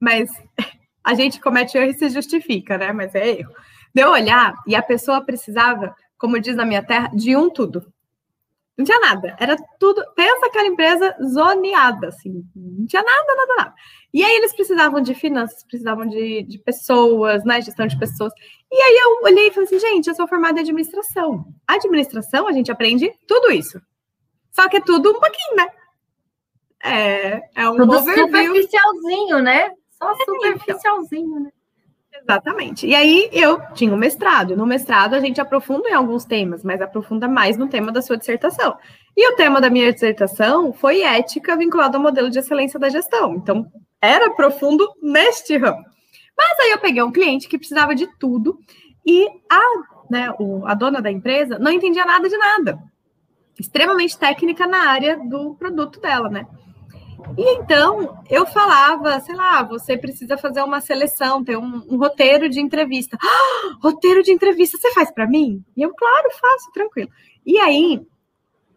mas 0.00 0.30
a 1.04 1.14
gente 1.14 1.40
comete 1.40 1.78
erro 1.78 1.90
e 1.90 1.94
se 1.94 2.08
justifica, 2.10 2.76
né? 2.76 2.92
Mas 2.92 3.14
é 3.14 3.38
erro. 3.38 3.52
De 3.94 4.02
eu 4.02 4.10
olhar 4.10 4.54
e 4.66 4.74
a 4.74 4.82
pessoa 4.82 5.24
precisava 5.24 5.94
como 6.18 6.40
diz 6.40 6.56
na 6.56 6.64
minha 6.64 6.82
terra, 6.82 7.10
de 7.14 7.36
um 7.36 7.50
tudo. 7.50 7.92
Não 8.76 8.84
tinha 8.84 9.00
nada, 9.00 9.34
era 9.40 9.56
tudo. 9.78 10.04
Pensa 10.14 10.46
aquela 10.46 10.68
empresa 10.68 11.16
zoneada, 11.22 12.08
assim, 12.08 12.44
não 12.54 12.86
tinha 12.86 13.02
nada, 13.02 13.34
nada, 13.34 13.54
nada. 13.56 13.74
E 14.12 14.22
aí 14.22 14.36
eles 14.36 14.54
precisavam 14.54 15.00
de 15.00 15.14
finanças, 15.14 15.64
precisavam 15.64 16.06
de, 16.06 16.42
de 16.42 16.58
pessoas, 16.58 17.42
né? 17.44 17.60
Gestão 17.62 17.86
de 17.86 17.98
pessoas. 17.98 18.32
E 18.70 18.76
aí 18.76 18.98
eu 18.98 19.24
olhei 19.24 19.48
e 19.48 19.50
falei 19.50 19.66
assim, 19.66 19.78
gente, 19.78 20.08
eu 20.08 20.14
sou 20.14 20.28
formada 20.28 20.58
em 20.58 20.62
administração. 20.62 21.46
A 21.66 21.74
administração, 21.74 22.46
a 22.46 22.52
gente 22.52 22.70
aprende 22.70 23.10
tudo 23.26 23.50
isso. 23.50 23.80
Só 24.52 24.68
que 24.68 24.76
é 24.76 24.80
tudo 24.80 25.10
um 25.10 25.20
pouquinho, 25.20 25.56
né? 25.56 25.68
É, 26.84 27.62
é 27.62 27.70
um 27.70 27.76
tudo 27.76 27.96
overview. 27.96 28.26
superficialzinho, 28.26 29.38
né? 29.38 29.70
Só 29.90 30.10
é, 30.10 30.24
superficialzinho, 30.24 31.40
né? 31.40 31.50
Exatamente. 32.28 32.88
E 32.88 32.94
aí 32.94 33.28
eu 33.32 33.60
tinha 33.72 33.94
um 33.94 33.96
mestrado. 33.96 34.56
No 34.56 34.66
mestrado 34.66 35.14
a 35.14 35.20
gente 35.20 35.40
aprofunda 35.40 35.88
em 35.88 35.94
alguns 35.94 36.24
temas, 36.24 36.64
mas 36.64 36.82
aprofunda 36.82 37.28
mais 37.28 37.56
no 37.56 37.68
tema 37.68 37.92
da 37.92 38.02
sua 38.02 38.16
dissertação. 38.16 38.76
E 39.16 39.32
o 39.32 39.36
tema 39.36 39.60
da 39.60 39.70
minha 39.70 39.92
dissertação 39.92 40.72
foi 40.72 41.02
ética 41.02 41.56
vinculada 41.56 41.96
ao 41.96 42.02
modelo 42.02 42.28
de 42.28 42.40
excelência 42.40 42.80
da 42.80 42.88
gestão. 42.88 43.34
Então, 43.34 43.66
era 44.02 44.28
profundo 44.30 44.92
neste 45.00 45.56
ramo. 45.56 45.84
Mas 46.36 46.58
aí 46.60 46.72
eu 46.72 46.78
peguei 46.78 47.02
um 47.02 47.12
cliente 47.12 47.48
que 47.48 47.56
precisava 47.56 47.94
de 47.94 48.08
tudo 48.18 48.58
e 49.06 49.28
a, 49.50 49.60
né, 50.10 50.34
o, 50.40 50.66
a 50.66 50.74
dona 50.74 51.00
da 51.00 51.10
empresa 51.10 51.60
não 51.60 51.70
entendia 51.70 52.04
nada 52.04 52.28
de 52.28 52.36
nada. 52.36 52.78
Extremamente 53.58 54.18
técnica 54.18 54.66
na 54.66 54.90
área 54.90 55.16
do 55.16 55.54
produto 55.54 56.00
dela, 56.00 56.28
né? 56.28 56.44
E 57.36 57.56
então 57.56 58.22
eu 58.30 58.46
falava, 58.46 59.20
sei 59.20 59.34
lá, 59.34 59.62
você 59.62 59.96
precisa 59.96 60.36
fazer 60.36 60.62
uma 60.62 60.80
seleção, 60.80 61.44
ter 61.44 61.56
um, 61.56 61.82
um 61.88 61.96
roteiro 61.96 62.48
de 62.48 62.60
entrevista. 62.60 63.16
Ah, 63.20 63.76
roteiro 63.82 64.22
de 64.22 64.32
entrevista, 64.32 64.78
você 64.78 64.92
faz 64.92 65.10
para 65.10 65.26
mim? 65.26 65.64
E 65.76 65.82
eu, 65.82 65.94
claro, 65.94 66.30
faço, 66.30 66.72
tranquilo. 66.72 67.10
E 67.44 67.58
aí, 67.58 68.06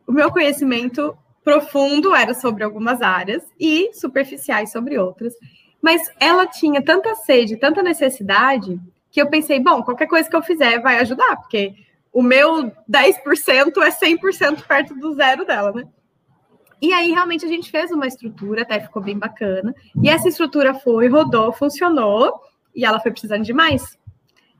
o 0.08 0.12
meu 0.12 0.32
conhecimento 0.32 1.18
profundo 1.44 2.14
era 2.14 2.34
sobre 2.34 2.64
algumas 2.64 3.02
áreas 3.02 3.44
e 3.60 3.92
superficiais 3.94 4.72
sobre 4.72 4.98
outras. 4.98 5.34
Mas 5.82 6.12
ela 6.20 6.46
tinha 6.46 6.84
tanta 6.84 7.16
sede, 7.16 7.58
tanta 7.58 7.82
necessidade, 7.82 8.80
que 9.12 9.22
eu 9.22 9.30
pensei, 9.30 9.60
bom, 9.60 9.82
qualquer 9.82 10.08
coisa 10.08 10.30
que 10.30 10.36
eu 10.36 10.44
fizer 10.44 10.80
vai 10.82 11.00
ajudar, 11.00 11.38
porque 11.38 11.74
o 12.12 12.22
meu 12.22 12.72
10% 12.90 13.78
é 13.82 13.92
100% 13.92 14.66
perto 14.68 14.96
do 14.96 15.14
zero 15.14 15.46
dela, 15.46 15.72
né? 15.72 15.88
E 16.82 16.94
aí, 16.94 17.12
realmente, 17.12 17.46
a 17.46 17.50
gente 17.50 17.70
fez 17.70 17.92
uma 17.92 18.08
estrutura, 18.08 18.62
até 18.62 18.80
ficou 18.80 19.02
bem 19.02 19.18
bacana. 19.18 19.76
E 20.02 20.10
essa 20.10 20.30
estrutura 20.30 20.74
foi, 20.74 21.08
rodou, 21.08 21.52
funcionou, 21.52 22.40
e 22.76 22.86
ela 22.86 23.00
foi 23.00 23.12
precisando 23.12 23.44
de 23.44 23.54
mais. 23.54 23.98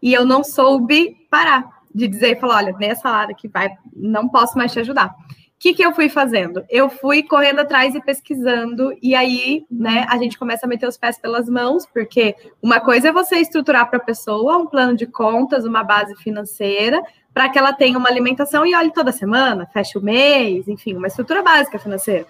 E 0.02 0.14
eu 0.14 0.26
não 0.26 0.44
soube 0.44 1.16
parar 1.30 1.80
de 1.94 2.08
dizer 2.08 2.38
e 2.38 2.40
falar: 2.40 2.58
olha, 2.58 2.76
nessa 2.78 3.10
área 3.10 3.36
que 3.36 3.48
vai, 3.48 3.70
não 3.96 4.28
posso 4.28 4.58
mais 4.58 4.72
te 4.72 4.80
ajudar. 4.80 5.08
O 5.08 5.62
que, 5.62 5.74
que 5.74 5.84
eu 5.84 5.92
fui 5.92 6.08
fazendo? 6.08 6.64
Eu 6.70 6.90
fui 6.90 7.22
correndo 7.22 7.60
atrás 7.60 7.94
e 7.94 8.02
pesquisando, 8.02 8.98
e 9.02 9.14
aí, 9.14 9.66
né, 9.70 10.06
a 10.08 10.18
gente 10.18 10.40
começa 10.40 10.66
a 10.66 10.70
meter 10.70 10.88
os 10.88 10.96
pés 10.96 11.20
pelas 11.20 11.50
mãos, 11.50 11.86
porque 11.86 12.34
uma 12.62 12.80
coisa 12.80 13.10
é 13.10 13.12
você 13.12 13.40
estruturar 13.40 13.90
para 13.90 13.98
a 13.98 14.02
pessoa 14.02 14.58
um 14.58 14.66
plano 14.66 14.96
de 14.96 15.06
contas, 15.06 15.66
uma 15.66 15.84
base 15.84 16.16
financeira, 16.16 17.04
para 17.34 17.50
que 17.50 17.58
ela 17.58 17.74
tenha 17.74 17.98
uma 17.98 18.10
alimentação 18.10 18.66
e 18.66 18.76
olhe 18.76 18.92
toda 18.92 19.12
semana, 19.12 19.68
feche 19.68 19.98
o 19.98 20.02
mês, 20.02 20.68
enfim, 20.68 20.96
uma 20.96 21.08
estrutura 21.08 21.42
básica 21.42 21.80
financeira. 21.80 22.26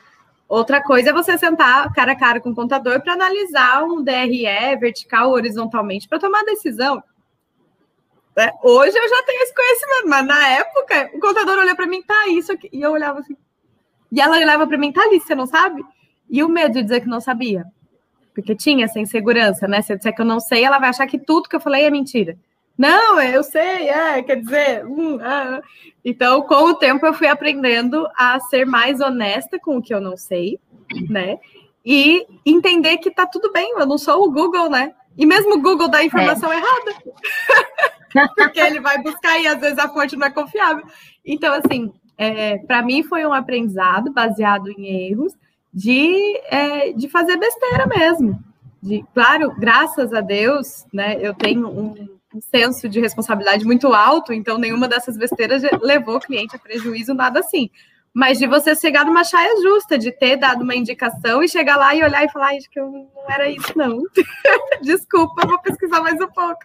Outra 0.48 0.82
coisa 0.82 1.12
é 1.12 1.14
você 1.14 1.38
sentar 1.38 1.94
cara 1.94 2.14
a 2.14 2.16
cara 2.16 2.42
com 2.42 2.50
o 2.50 2.56
contador 2.56 3.02
para 3.02 3.14
analisar 3.14 3.84
um 3.84 4.04
DRE 4.04 4.76
vertical, 4.80 5.32
horizontalmente, 5.32 6.08
para 6.08 6.20
tomar 6.20 6.44
decisão. 6.44 7.04
É, 8.36 8.54
hoje 8.64 8.98
eu 8.98 9.10
já 9.10 9.24
tenho 9.24 9.44
esse 9.44 9.54
conhecimento, 9.54 10.08
mas 10.08 10.26
na 10.26 10.48
época 10.48 11.12
o 11.14 11.20
contador 11.20 11.60
olhou 11.60 11.76
para 11.76 11.86
mim, 11.86 12.02
tá 12.02 12.28
isso 12.30 12.52
aqui, 12.52 12.70
e 12.72 12.82
eu 12.82 12.92
olhava 12.92 13.20
assim. 13.20 13.36
E 14.12 14.20
ela 14.20 14.38
olhava 14.38 14.66
para 14.66 14.78
mim, 14.78 14.92
tá 14.92 15.04
ali, 15.04 15.20
você 15.20 15.36
não 15.36 15.46
sabe? 15.46 15.84
E 16.30 16.44
o 16.44 16.50
medo 16.50 16.74
de 16.74 16.84
dizer 16.84 17.02
que 17.02 17.08
não 17.08 17.22
sabia, 17.22 17.66
porque 18.34 18.56
tinha 18.56 18.86
essa 18.86 19.00
insegurança, 19.00 19.68
né? 19.68 19.82
Se 19.82 19.94
eu 19.94 19.98
disser 19.98 20.16
que 20.16 20.22
eu 20.22 20.26
não 20.26 20.40
sei, 20.40 20.64
ela 20.64 20.80
vai 20.80 20.90
achar 20.90 21.06
que 21.06 21.20
tudo 21.20 21.50
que 21.50 21.56
eu 21.56 21.60
falei 21.60 21.84
é 21.84 21.92
mentira. 21.92 22.38
Não, 22.80 23.22
eu 23.22 23.44
sei, 23.44 23.90
é, 23.90 24.24
quer 24.24 24.38
dizer. 24.38 24.86
Hum, 24.86 25.20
é. 25.20 25.62
Então, 26.06 26.42
com 26.44 26.70
o 26.70 26.74
tempo, 26.74 27.06
eu 27.06 27.14
fui 27.14 27.28
aprendendo 27.28 28.08
a 28.16 28.40
ser 28.40 28.66
mais 28.66 29.02
honesta 29.02 29.60
com 29.60 29.76
o 29.76 29.82
que 29.82 29.94
eu 29.94 30.00
não 30.00 30.16
sei, 30.16 30.58
né? 31.10 31.40
E 31.86 32.26
entender 32.46 32.98
que 33.00 33.12
tá 33.12 33.26
tudo 33.28 33.52
bem, 33.52 33.74
eu 33.78 33.86
não 33.86 33.98
sou 33.98 34.24
o 34.24 34.32
Google, 34.32 34.70
né? 34.70 34.94
E 35.18 35.26
mesmo 35.26 35.56
o 35.56 35.62
Google 35.62 35.90
dá 35.90 35.98
a 35.98 36.06
informação 36.06 36.54
é. 36.54 36.56
errada. 36.56 36.96
Porque 38.34 38.62
ele 38.62 38.80
vai 38.80 38.98
buscar 39.04 39.38
e 39.38 39.46
às 39.46 39.60
vezes 39.60 39.78
a 39.78 39.90
fonte 39.90 40.16
não 40.16 40.28
é 40.28 40.32
confiável. 40.32 40.86
Então, 41.26 41.54
assim, 41.54 41.92
é, 42.18 42.60
para 42.60 42.82
mim 42.82 43.04
foi 43.04 43.26
um 43.26 43.34
aprendizado 43.34 44.14
baseado 44.14 44.72
em 44.72 45.10
erros 45.10 45.34
de, 45.74 46.38
é, 46.46 46.94
de 46.94 47.10
fazer 47.10 47.36
besteira 47.36 47.86
mesmo. 47.88 48.42
De, 48.82 49.04
claro, 49.14 49.54
graças 49.60 50.14
a 50.14 50.22
Deus, 50.22 50.86
né, 50.94 51.18
eu 51.20 51.34
tenho 51.34 51.68
um, 51.68 52.19
um 52.34 52.42
senso 52.42 52.88
de 52.88 53.00
responsabilidade 53.00 53.66
muito 53.66 53.94
alto, 53.94 54.32
então 54.32 54.58
nenhuma 54.58 54.88
dessas 54.88 55.18
besteiras 55.18 55.64
levou 55.82 56.18
o 56.18 56.20
cliente 56.20 56.56
a 56.56 56.60
prejuízo, 56.60 57.14
nada 57.14 57.40
assim. 57.40 57.70
Mas 58.14 58.40
de 58.40 58.48
você 58.48 58.76
chegar 58.76 59.06
numa 59.06 59.24
chaia 59.24 59.62
justa, 59.62 59.98
de 59.98 60.12
ter 60.12 60.36
dado 60.36 60.64
uma 60.64 60.76
indicação 60.76 61.44
e 61.44 61.50
chegar 61.50 61.76
lá 61.78 61.96
e 61.96 62.04
olhar 62.04 62.24
e 62.24 62.32
falar, 62.32 62.56
acho 62.56 62.70
que 62.70 62.80
eu 62.80 62.92
não 62.92 63.10
era 63.30 63.50
isso, 63.50 63.72
não. 63.76 64.02
Desculpa, 64.82 65.46
vou 65.48 65.60
pesquisar 65.62 66.02
mais 66.02 66.20
um 66.20 66.28
pouco. 66.28 66.60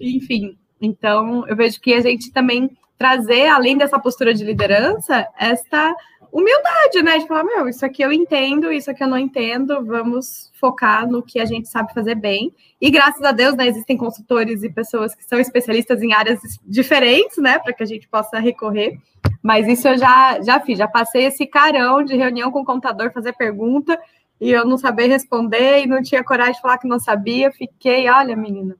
Enfim, 0.00 0.58
então 0.80 1.46
eu 1.48 1.56
vejo 1.56 1.80
que 1.80 1.94
a 1.94 2.00
gente 2.00 2.32
também 2.32 2.70
trazer, 2.98 3.46
além 3.46 3.76
dessa 3.76 3.98
postura 3.98 4.32
de 4.32 4.44
liderança, 4.44 5.26
esta 5.38 5.94
humildade, 6.32 7.02
né? 7.02 7.18
De 7.18 7.26
falar, 7.26 7.44
meu, 7.44 7.68
isso 7.68 7.84
aqui 7.84 8.02
eu 8.02 8.12
entendo, 8.12 8.72
isso 8.72 8.90
aqui 8.90 9.02
eu 9.02 9.08
não 9.08 9.18
entendo, 9.18 9.84
vamos 9.84 10.50
focar 10.58 11.08
no 11.08 11.22
que 11.22 11.40
a 11.40 11.44
gente 11.44 11.68
sabe 11.68 11.92
fazer 11.94 12.14
bem. 12.14 12.52
E 12.80 12.90
graças 12.90 13.22
a 13.22 13.32
Deus, 13.32 13.54
né, 13.54 13.66
existem 13.66 13.96
consultores 13.96 14.62
e 14.62 14.70
pessoas 14.70 15.14
que 15.14 15.24
são 15.24 15.38
especialistas 15.38 16.02
em 16.02 16.12
áreas 16.12 16.40
diferentes, 16.64 17.38
né, 17.38 17.58
para 17.58 17.72
que 17.72 17.82
a 17.82 17.86
gente 17.86 18.06
possa 18.08 18.38
recorrer. 18.38 18.98
Mas 19.42 19.66
isso 19.66 19.88
eu 19.88 19.96
já, 19.96 20.40
já 20.42 20.60
fiz, 20.60 20.78
já 20.78 20.88
passei 20.88 21.24
esse 21.24 21.46
carão 21.46 22.02
de 22.02 22.16
reunião 22.16 22.50
com 22.50 22.60
o 22.60 22.64
contador, 22.64 23.12
fazer 23.12 23.32
pergunta, 23.32 23.98
e 24.40 24.50
eu 24.50 24.66
não 24.66 24.76
saber 24.76 25.06
responder, 25.06 25.82
e 25.82 25.86
não 25.86 26.02
tinha 26.02 26.22
coragem 26.22 26.54
de 26.54 26.60
falar 26.60 26.78
que 26.78 26.88
não 26.88 27.00
sabia, 27.00 27.50
fiquei, 27.52 28.08
olha, 28.10 28.36
menina. 28.36 28.76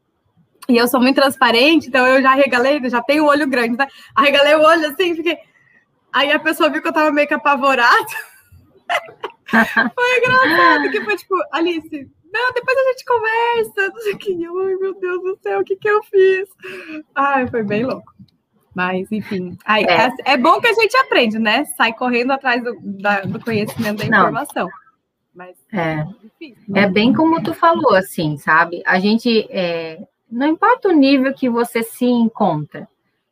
E 0.68 0.76
eu 0.76 0.88
sou 0.88 1.00
muito 1.00 1.16
transparente, 1.16 1.88
então 1.88 2.06
eu 2.06 2.20
já 2.20 2.34
regalei, 2.34 2.80
já 2.90 3.00
tenho 3.00 3.24
o 3.24 3.28
olho 3.28 3.46
grande, 3.46 3.78
né? 3.78 3.86
Arregalei 4.14 4.54
o 4.56 4.62
olho 4.62 4.88
assim, 4.88 5.14
fiquei 5.14 5.38
Aí 6.16 6.32
a 6.32 6.38
pessoa 6.38 6.70
viu 6.70 6.80
que 6.80 6.88
eu 6.88 6.94
tava 6.94 7.12
meio 7.12 7.28
que 7.28 7.34
apavorada. 7.34 8.06
foi 9.94 10.18
engraçado, 10.18 10.90
que 10.90 11.04
foi 11.04 11.14
tipo, 11.14 11.34
Alice, 11.52 12.10
não, 12.32 12.52
depois 12.54 12.78
a 12.78 12.84
gente 12.84 13.04
conversa, 13.04 13.88
não 13.94 14.00
sei 14.00 14.14
o 14.14 14.18
que. 14.18 14.32
Ai, 14.32 14.74
meu 14.76 14.98
Deus 14.98 15.22
do 15.22 15.38
céu, 15.42 15.60
o 15.60 15.64
que 15.64 15.76
que 15.76 15.90
eu 15.90 16.02
fiz? 16.04 16.48
Ai, 17.14 17.46
foi 17.48 17.62
bem 17.62 17.84
louco. 17.84 18.14
Mas, 18.74 19.12
enfim, 19.12 19.58
aí, 19.62 19.84
é. 19.84 20.06
é. 20.06 20.12
é 20.32 20.36
bom 20.38 20.58
que 20.58 20.68
a 20.68 20.72
gente 20.72 20.96
aprende, 20.96 21.38
né? 21.38 21.66
Sai 21.76 21.92
correndo 21.92 22.30
atrás 22.30 22.64
do, 22.64 22.74
da, 22.80 23.20
do 23.20 23.38
conhecimento 23.38 23.98
da 23.98 24.06
informação. 24.06 24.70
Mas 25.34 25.54
é, 25.70 26.02
é, 26.40 26.80
é 26.80 26.90
bem 26.90 27.12
como 27.12 27.42
tu 27.42 27.52
falou, 27.52 27.94
assim, 27.94 28.38
sabe? 28.38 28.82
A 28.86 28.98
gente, 28.98 29.46
é, 29.50 29.98
não 30.30 30.46
importa 30.46 30.88
o 30.88 30.92
nível 30.92 31.34
que 31.34 31.50
você 31.50 31.82
se 31.82 32.06
encontra, 32.06 32.88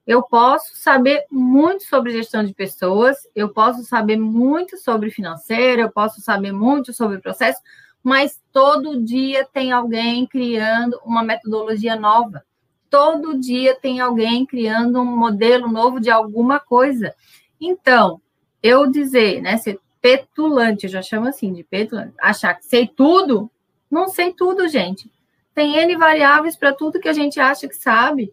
eu 0.07 0.23
posso 0.23 0.77
saber 0.77 1.25
muito 1.31 1.85
sobre 1.85 2.13
gestão 2.13 2.45
de 2.45 2.53
pessoas, 2.53 3.17
eu 3.35 3.49
posso 3.49 3.83
saber 3.85 4.19
muito 4.19 4.77
sobre 4.77 5.11
financeiro, 5.11 5.81
eu 5.81 5.91
posso 5.91 6.21
saber 6.21 6.53
muito 6.53 6.93
sobre 6.93 7.19
processo, 7.21 7.61
mas 8.03 8.39
todo 8.53 9.03
dia 9.03 9.49
tem 9.51 9.73
alguém 9.73 10.27
criando 10.27 11.01
uma 11.05 11.23
metodologia 11.23 11.97
nova. 11.97 12.45
Todo 12.91 13.39
dia 13.39 13.75
tem 13.75 13.99
alguém 13.99 14.45
criando 14.45 15.01
um 15.01 15.17
modelo 15.17 15.69
novo 15.69 15.99
de 15.99 16.11
alguma 16.11 16.61
coisa. 16.61 17.15
Então, 17.59 18.21
eu 18.63 18.87
dizer, 18.87 19.41
né, 19.41 19.57
ser 19.57 19.81
petulante, 20.03 20.85
eu 20.85 20.91
já 20.91 21.01
chamo 21.01 21.29
assim 21.29 21.51
de 21.51 21.65
petulante, 21.65 22.15
achar 22.21 22.53
que 22.55 22.67
sei 22.67 22.87
tudo, 22.87 23.51
não 23.91 24.09
sei 24.09 24.35
tudo, 24.35 24.69
gente. 24.69 25.11
Tem 25.55 25.77
N 25.79 25.97
variáveis 25.97 26.57
para 26.57 26.75
tudo 26.75 27.01
que 27.01 27.09
a 27.09 27.13
gente 27.13 27.41
acha 27.41 27.67
que 27.67 27.75
sabe 27.75 28.31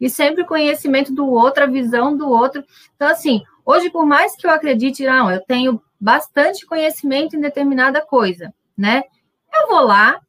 e 0.00 0.10
sempre 0.10 0.42
o 0.42 0.46
conhecimento 0.46 1.12
do 1.12 1.26
outro, 1.26 1.64
a 1.64 1.66
visão 1.66 2.16
do 2.16 2.28
outro. 2.28 2.64
Então, 2.94 3.08
assim, 3.08 3.42
hoje, 3.64 3.90
por 3.90 4.04
mais 4.04 4.36
que 4.36 4.46
eu 4.46 4.50
acredite, 4.50 5.04
não, 5.04 5.30
eu 5.30 5.40
tenho 5.40 5.80
bastante 5.98 6.66
conhecimento 6.66 7.36
em 7.36 7.40
determinada 7.40 8.00
coisa, 8.00 8.52
né? 8.76 9.02
Eu 9.54 9.68
vou 9.68 9.80
lá 9.80 10.20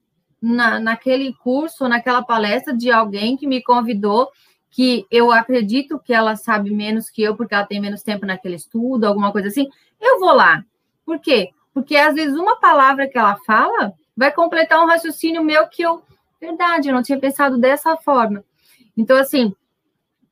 na, 0.42 0.80
naquele 0.80 1.34
curso, 1.34 1.88
naquela 1.88 2.24
palestra 2.24 2.76
de 2.76 2.92
alguém 2.92 3.36
que 3.36 3.48
me 3.48 3.62
convidou, 3.62 4.30
que 4.70 5.06
eu 5.12 5.32
acredito 5.32 6.00
que 6.00 6.14
ela 6.14 6.36
sabe 6.36 6.72
menos 6.72 7.10
que 7.10 7.22
eu, 7.22 7.36
porque 7.36 7.54
ela 7.54 7.66
tem 7.66 7.82
menos 7.82 8.04
tempo 8.04 8.26
naquele 8.26 8.56
estudo, 8.56 9.06
alguma 9.06 9.32
coisa 9.32 9.48
assim. 9.48 9.68
Eu 10.00 10.20
vou 10.20 10.34
lá. 10.34 10.64
Por 11.06 11.20
quê? 11.20 11.50
Porque 11.74 11.98
às 11.98 12.16
vezes 12.16 12.38
uma 12.38 12.60
palavra 12.60 13.08
que 13.08 13.18
ela 13.18 13.38
fala 13.46 13.94
vai 14.16 14.32
completar 14.32 14.82
um 14.82 14.88
raciocínio 14.88 15.44
meu 15.44 15.68
que 15.68 15.82
eu, 15.82 16.02
verdade, 16.40 16.90
eu 16.90 16.96
não 16.96 17.04
tinha 17.04 17.20
pensado 17.20 17.58
dessa 17.58 17.96
forma. 17.98 18.44
Então, 18.98 19.16
assim, 19.16 19.54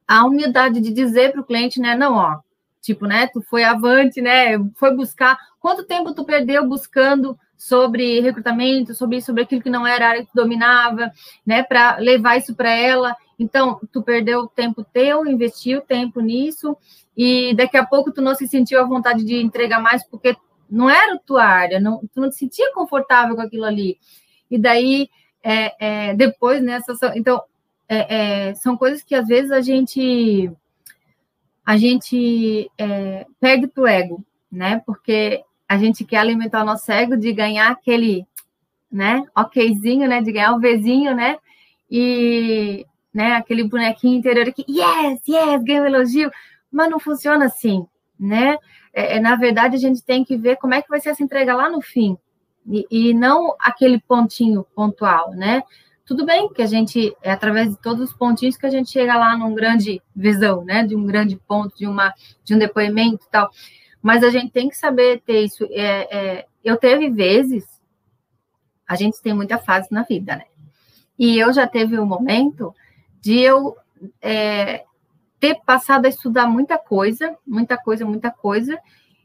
a 0.07 0.25
humildade 0.25 0.81
de 0.81 0.91
dizer 0.91 1.31
para 1.31 1.41
o 1.41 1.45
cliente, 1.45 1.79
né, 1.79 1.95
não, 1.95 2.15
ó, 2.15 2.39
tipo, 2.81 3.05
né, 3.05 3.27
tu 3.27 3.41
foi 3.41 3.63
avante, 3.63 4.21
né, 4.21 4.57
foi 4.75 4.95
buscar, 4.95 5.37
quanto 5.59 5.85
tempo 5.85 6.13
tu 6.13 6.25
perdeu 6.25 6.67
buscando 6.67 7.37
sobre 7.57 8.19
recrutamento, 8.19 8.93
sobre 8.93 9.21
sobre 9.21 9.43
aquilo 9.43 9.61
que 9.61 9.69
não 9.69 9.87
era 9.87 10.05
a 10.05 10.09
área 10.09 10.21
que 10.25 10.31
tu 10.31 10.35
dominava, 10.35 11.11
né, 11.45 11.63
para 11.63 11.97
levar 11.97 12.37
isso 12.37 12.53
para 12.55 12.69
ela. 12.69 13.15
Então, 13.39 13.79
tu 13.91 14.01
perdeu 14.01 14.41
o 14.41 14.47
tempo 14.47 14.83
teu, 14.83 15.25
investiu 15.25 15.81
tempo 15.81 16.19
nisso, 16.19 16.75
e 17.15 17.53
daqui 17.55 17.77
a 17.77 17.85
pouco 17.85 18.11
tu 18.11 18.21
não 18.21 18.35
se 18.35 18.47
sentiu 18.47 18.79
à 18.81 18.83
vontade 18.83 19.23
de 19.23 19.41
entregar 19.41 19.79
mais 19.81 20.05
porque 20.05 20.35
não 20.69 20.89
era 20.89 21.19
tua 21.25 21.45
área, 21.45 21.79
não, 21.79 21.99
tu 22.13 22.19
não 22.19 22.29
te 22.29 22.35
sentia 22.35 22.73
confortável 22.73 23.35
com 23.35 23.41
aquilo 23.41 23.65
ali. 23.65 23.97
E 24.49 24.57
daí, 24.57 25.09
é, 25.43 26.09
é, 26.09 26.13
depois. 26.13 26.61
Né, 26.61 26.79
então, 27.15 27.41
é, 27.87 28.49
é, 28.49 28.55
são 28.55 28.75
coisas 28.75 29.03
que 29.03 29.15
às 29.15 29.27
vezes 29.27 29.51
a 29.51 29.61
gente 29.61 30.51
a 31.65 31.77
gente 31.77 32.69
é, 32.77 33.25
perde 33.39 33.67
pro 33.67 33.87
ego, 33.87 34.23
né? 34.51 34.81
Porque 34.85 35.43
a 35.67 35.77
gente 35.77 36.05
quer 36.05 36.17
alimentar 36.17 36.61
o 36.61 36.65
nosso 36.65 36.91
ego 36.91 37.17
de 37.17 37.33
ganhar 37.33 37.71
aquele, 37.71 38.25
né? 38.91 39.25
Okzinho, 39.35 40.07
né? 40.07 40.21
De 40.21 40.31
ganhar 40.31 40.53
o 40.53 40.59
Vzinho, 40.59 41.15
né? 41.15 41.37
E, 41.89 42.85
né? 43.11 43.33
Aquele 43.33 43.63
bonequinho 43.63 44.19
interior 44.19 44.51
que, 44.53 44.63
yes, 44.69 45.21
yes, 45.27 45.63
ganha 45.63 45.81
um 45.81 45.87
elogio. 45.87 46.31
Mas 46.71 46.89
não 46.89 46.99
funciona 46.99 47.45
assim, 47.45 47.85
né? 48.19 48.57
É, 48.93 49.17
é, 49.17 49.19
na 49.19 49.35
verdade, 49.35 49.75
a 49.75 49.79
gente 49.79 50.03
tem 50.03 50.23
que 50.23 50.37
ver 50.37 50.57
como 50.57 50.75
é 50.75 50.81
que 50.81 50.89
vai 50.89 50.99
ser 50.99 51.09
essa 51.09 51.23
entrega 51.23 51.55
lá 51.55 51.67
no 51.69 51.81
fim. 51.81 52.15
E, 52.67 52.85
e 52.91 53.13
não 53.13 53.55
aquele 53.59 53.99
pontinho 53.99 54.63
pontual, 54.75 55.31
né? 55.31 55.63
Tudo 56.05 56.23
bem 56.23 56.47
que 56.49 56.61
a 56.61 56.67
gente, 56.67 57.15
é 57.23 57.31
através 57.31 57.71
de 57.71 57.81
todos 57.81 58.09
os 58.09 58.15
pontinhos 58.15 58.55
que 58.55 58.65
a 58.65 58.69
gente 58.69 58.91
chega 58.91 59.17
lá 59.17 59.35
num 59.35 59.55
grande 59.55 60.01
visão, 60.15 60.63
né? 60.63 60.83
De 60.83 60.95
um 60.95 61.05
grande 61.05 61.35
ponto, 61.35 61.75
de, 61.75 61.87
uma, 61.87 62.13
de 62.43 62.53
um 62.53 62.59
depoimento 62.59 63.25
e 63.25 63.29
tal. 63.31 63.49
Mas 64.01 64.23
a 64.23 64.29
gente 64.29 64.51
tem 64.51 64.69
que 64.69 64.77
saber 64.77 65.21
ter 65.21 65.41
isso. 65.41 65.65
É, 65.71 66.17
é, 66.17 66.45
eu 66.63 66.77
teve 66.77 67.09
vezes, 67.09 67.65
a 68.87 68.95
gente 68.95 69.19
tem 69.19 69.33
muita 69.33 69.57
fase 69.57 69.87
na 69.91 70.03
vida, 70.03 70.35
né? 70.35 70.45
E 71.17 71.39
eu 71.39 71.51
já 71.51 71.65
teve 71.65 71.97
um 71.99 72.05
momento 72.05 72.75
de 73.19 73.39
eu 73.39 73.75
é, 74.21 74.83
ter 75.39 75.55
passado 75.65 76.05
a 76.05 76.09
estudar 76.09 76.45
muita 76.45 76.77
coisa, 76.77 77.35
muita 77.47 77.77
coisa, 77.77 78.05
muita 78.05 78.29
coisa, 78.29 78.77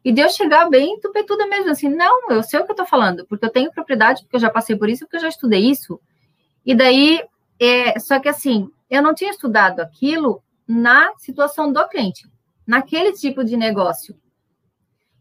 e 0.03 0.13
de 0.13 0.23
eu 0.23 0.31
chegar 0.31 0.71
bem 0.71 0.99
tupetuda 1.01 1.47
mesmo, 1.47 1.71
assim, 1.71 1.89
não, 1.89 2.31
eu 2.31 2.43
sei 2.43 2.61
o 2.61 2.65
que 2.65 2.73
eu 2.73 2.77
tô 2.77 2.87
falando, 2.87 3.27
porque 3.27 3.45
eu 3.45 3.51
tenho 3.51 3.71
propriedade, 3.71 4.23
porque 4.23 4.37
eu 4.37 4.41
já 4.41 4.49
passei 4.49 4.77
por 4.77 4.89
isso, 4.89 5.05
porque 5.05 5.17
eu 5.17 5.21
já 5.21 5.29
estudei 5.29 5.61
isso, 5.61 6.01
e 6.65 6.75
daí, 6.75 7.23
é, 7.59 7.99
só 7.99 8.21
que 8.21 8.29
assim, 8.29 8.71
eu 8.89 9.03
não 9.03 9.15
tinha 9.15 9.31
estudado 9.31 9.81
aquilo 9.81 10.43
na 10.67 11.13
situação 11.17 11.73
do 11.73 11.89
cliente, 11.89 12.29
naquele 12.67 13.13
tipo 13.13 13.45
de 13.45 13.57
negócio. 13.57 14.19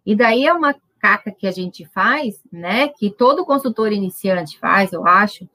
E 0.05 0.15
daí 0.15 0.45
é 0.45 0.53
uma 0.53 0.75
caca 0.99 1.31
que 1.31 1.47
a 1.47 1.51
gente 1.51 1.85
faz, 1.85 2.41
né? 2.51 2.89
Que 2.89 3.09
todo 3.09 3.45
consultor 3.45 3.91
iniciante 3.91 4.59
faz, 4.59 4.91
eu 4.91 5.07
acho, 5.07 5.47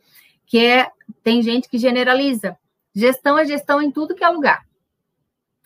que 0.47 0.59
é 0.59 0.91
tem 1.23 1.43
gente 1.43 1.69
que 1.69 1.79
generaliza. 1.79 2.57
Gestão 2.95 3.39
é 3.39 3.45
gestão 3.45 3.83
em 3.83 3.91
tudo 3.91 4.15
que 4.15 4.25
é 4.25 4.29
lugar. 4.29 4.65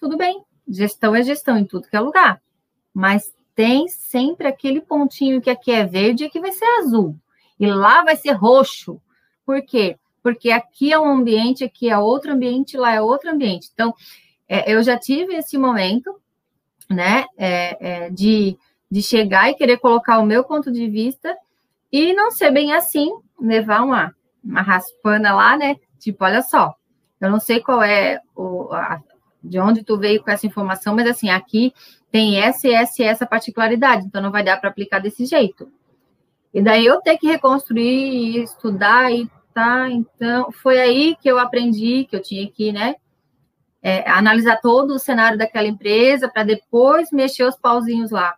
Tudo 0.01 0.17
bem, 0.17 0.43
gestão 0.67 1.15
é 1.15 1.23
gestão 1.23 1.57
em 1.59 1.65
tudo 1.65 1.89
que 1.89 1.97
é 1.97 2.01
lugar. 2.01 2.43
Mas 2.93 3.33
tem 3.55 3.89
sempre 3.89 4.49
aquele 4.49 4.81
pontinho 4.81 5.41
que 5.41 5.51
aqui 5.51 5.71
é 5.71 5.85
verde 5.85 6.25
e 6.25 6.27
aqui 6.27 6.41
vai 6.41 6.53
ser 6.53 6.65
azul. 6.81 7.17
E 7.59 7.67
lá 7.67 8.03
vai 8.03 8.17
ser 8.17 8.33
roxo. 8.33 9.01
Por 9.45 9.63
quê? 9.63 9.89
porque 9.89 9.99
aqui 10.53 10.93
é 10.93 10.99
um 10.99 11.11
ambiente, 11.11 11.65
aqui 11.65 11.89
é 11.89 11.99
outro 11.99 12.33
ambiente, 12.33 12.77
lá 12.77 12.93
é 12.93 13.01
outro 13.01 13.31
ambiente. 13.31 13.71
Então, 13.73 13.95
é, 14.49 14.73
eu 14.73 14.83
já 14.83 14.99
tive 14.99 15.35
esse 15.35 15.59
momento, 15.59 16.15
né, 16.89 17.25
é, 17.37 17.77
é, 18.07 18.11
de, 18.11 18.57
de 18.91 19.03
chegar 19.03 19.51
e 19.51 19.55
querer 19.55 19.79
colocar 19.79 20.19
o 20.19 20.27
meu 20.27 20.43
ponto 20.45 20.73
de 20.73 20.89
vista 20.89 21.37
e 21.93 22.13
não 22.15 22.31
ser 22.31 22.51
bem 22.51 22.73
assim, 22.73 23.11
levar 23.41 23.83
uma, 23.83 24.15
uma 24.43 24.63
raspana 24.63 25.35
lá, 25.35 25.57
né, 25.57 25.77
tipo, 25.99 26.25
olha 26.25 26.43
só, 26.43 26.75
eu 27.21 27.31
não 27.31 27.41
sei 27.41 27.61
qual 27.61 27.83
é 27.83 28.21
o, 28.35 28.73
a, 28.73 29.03
de 29.43 29.59
onde 29.59 29.85
tu 29.85 29.99
veio 29.99 30.23
com 30.23 30.31
essa 30.31 30.47
informação, 30.47 30.95
mas 30.95 31.07
assim, 31.07 31.31
aqui 31.31 31.73
tem 32.11 32.41
essa 32.41 32.69
essa 32.69 33.03
e 33.03 33.07
essa 33.07 33.27
particularidade, 33.27 34.07
então 34.07 34.23
não 34.23 34.31
vai 34.31 34.43
dar 34.43 34.59
para 34.59 34.71
aplicar 34.71 34.99
desse 34.99 35.27
jeito. 35.27 35.71
E 36.53 36.63
daí 36.63 36.87
eu 36.87 37.01
ter 37.01 37.19
que 37.19 37.27
reconstruir, 37.27 38.43
estudar 38.43 39.13
e 39.13 39.31
tá? 39.59 39.91
Então, 39.91 40.53
foi 40.53 40.79
aí 40.79 41.17
que 41.21 41.29
eu 41.29 41.37
aprendi 41.37 42.05
que 42.05 42.15
eu 42.15 42.23
tinha 42.23 42.49
que, 42.49 42.71
né, 42.71 42.95
é, 43.83 44.09
analisar 44.09 44.61
todo 44.61 44.95
o 44.95 45.01
cenário 45.01 45.37
daquela 45.37 45.67
empresa 45.67 46.29
para 46.29 46.45
depois 46.45 47.11
mexer 47.11 47.43
os 47.43 47.57
pauzinhos 47.57 48.13
lá. 48.13 48.37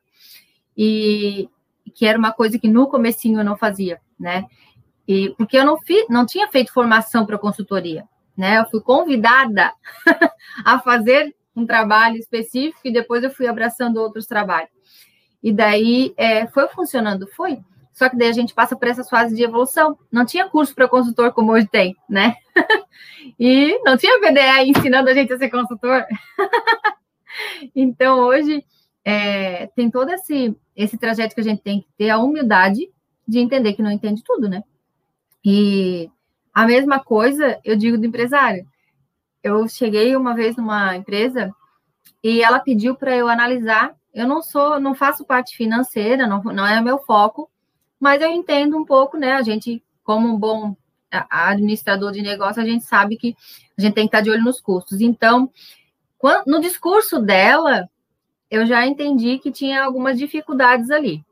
E 0.75 1.47
que 1.95 2.07
era 2.07 2.19
uma 2.19 2.33
coisa 2.33 2.59
que 2.59 2.69
no 2.69 2.89
comecinho 2.89 3.41
eu 3.41 3.45
não 3.45 3.55
fazia, 3.55 4.01
né? 4.19 4.47
E 5.07 5.35
porque 5.37 5.59
eu 5.59 5.67
não 5.67 5.77
fiz, 5.77 6.07
não 6.09 6.25
tinha 6.25 6.49
feito 6.49 6.73
formação 6.73 7.27
para 7.27 7.37
consultoria, 7.37 8.09
né? 8.35 8.59
Eu 8.59 8.71
fui 8.71 8.81
convidada 8.81 9.75
a 10.65 10.79
fazer 10.79 11.35
um 11.55 11.67
trabalho 11.67 12.17
específico 12.17 12.81
e 12.85 12.93
depois 12.93 13.23
eu 13.23 13.31
fui 13.31 13.47
abraçando 13.47 13.99
outros 13.99 14.27
trabalhos. 14.27 14.71
E 15.43 15.53
daí 15.53 16.15
é, 16.17 16.47
foi 16.47 16.67
funcionando, 16.69 17.27
foi. 17.27 17.59
Só 17.93 18.09
que 18.09 18.17
daí 18.17 18.29
a 18.29 18.33
gente 18.33 18.55
passa 18.55 18.77
por 18.77 18.89
essas 18.89 19.09
fases 19.09 19.37
de 19.37 19.43
evolução. 19.43 19.99
Não 20.11 20.25
tinha 20.25 20.49
curso 20.49 20.75
para 20.75 20.89
consultor 20.89 21.33
como 21.33 21.53
hoje 21.53 21.69
tem, 21.69 21.97
né? 22.09 22.35
e 23.39 23.79
não 23.85 23.97
tinha 23.97 24.21
PDE 24.21 24.71
ensinando 24.71 25.11
a 25.11 25.15
gente 25.15 25.33
a 25.33 25.39
ser 25.39 25.51
consultor. 25.51 26.05
então 27.75 28.21
hoje 28.21 28.65
é, 29.05 29.67
tem 29.69 29.91
todo 29.91 30.11
esse, 30.11 30.57
esse 30.75 30.97
trajeto 30.97 31.35
que 31.35 31.41
a 31.41 31.45
gente 31.45 31.63
tem 31.63 31.81
que 31.81 31.89
ter 31.97 32.11
a 32.11 32.19
humildade 32.19 32.89
de 33.27 33.39
entender 33.39 33.75
que 33.75 33.83
não 33.83 33.91
entende 33.91 34.23
tudo, 34.25 34.49
né? 34.49 34.63
E 35.45 36.11
a 36.53 36.67
mesma 36.67 37.01
coisa 37.01 37.59
eu 37.65 37.77
digo 37.77 37.99
do 37.99 38.07
empresário. 38.07 38.67
Eu 39.43 39.67
cheguei 39.69 40.15
uma 40.17 40.35
vez 40.35 40.57
numa 40.57 40.97
empresa 40.97 41.51
e 42.23 42.43
ela 42.43 42.61
pediu 42.61 42.95
para 42.95 43.17
eu 43.17 43.29
analisar. 43.29 43.95
Eu 44.13 44.27
não 44.27 44.43
sou, 44.43 44.81
não 44.81 44.95
faço 44.95 45.25
parte 45.25 45.57
financeira, 45.57 46.27
não, 46.27 46.43
não 46.43 46.67
é 46.67 46.81
meu 46.81 46.99
foco, 46.99 47.51
mas 48.01 48.23
eu 48.23 48.31
entendo 48.31 48.77
um 48.79 48.85
pouco, 48.85 49.19
né? 49.19 49.35
A 49.35 49.43
gente, 49.43 49.83
como 50.03 50.27
um 50.27 50.39
bom 50.39 50.75
administrador 51.11 52.13
de 52.13 52.23
negócio, 52.23 52.63
a 52.63 52.65
gente 52.65 52.85
sabe 52.85 53.17
que 53.17 53.37
a 53.77 53.83
gente 53.83 53.95
tem 53.95 54.05
que 54.05 54.09
estar 54.09 54.23
de 54.23 54.31
olho 54.31 54.43
nos 54.43 54.61
custos. 54.61 55.01
Então, 55.01 55.51
no 56.47 56.61
discurso 56.61 57.21
dela, 57.21 57.89
eu 58.51 58.67
já 58.67 58.87
entendi 58.87 59.39
que 59.39 59.53
tinha 59.53 59.85
algumas 59.85 60.19
dificuldades 60.19 60.91
ali. 60.91 61.25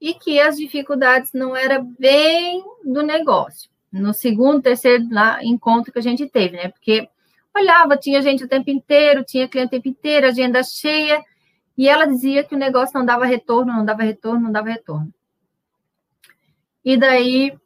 E 0.00 0.14
que 0.14 0.40
as 0.40 0.56
dificuldades 0.56 1.32
não 1.32 1.56
eram 1.56 1.84
bem 1.98 2.62
do 2.84 3.02
negócio. 3.02 3.70
No 3.92 4.12
segundo, 4.12 4.60
terceiro 4.60 5.06
lá, 5.10 5.42
encontro 5.42 5.92
que 5.92 5.98
a 5.98 6.02
gente 6.02 6.26
teve, 6.26 6.56
né? 6.56 6.68
Porque 6.68 7.08
olhava, 7.56 7.96
tinha 7.96 8.20
gente 8.20 8.44
o 8.44 8.48
tempo 8.48 8.68
inteiro, 8.68 9.24
tinha 9.24 9.48
cliente 9.48 9.68
o 9.68 9.70
tempo 9.70 9.88
inteiro, 9.88 10.26
agenda 10.26 10.62
cheia, 10.62 11.22
e 11.78 11.88
ela 11.88 12.04
dizia 12.06 12.42
que 12.42 12.54
o 12.54 12.58
negócio 12.58 12.98
não 12.98 13.06
dava 13.06 13.24
retorno, 13.24 13.72
não 13.72 13.84
dava 13.84 14.02
retorno, 14.02 14.40
não 14.40 14.52
dava 14.52 14.68
retorno. 14.68 15.12
E 16.84 16.96
daí, 16.96 17.56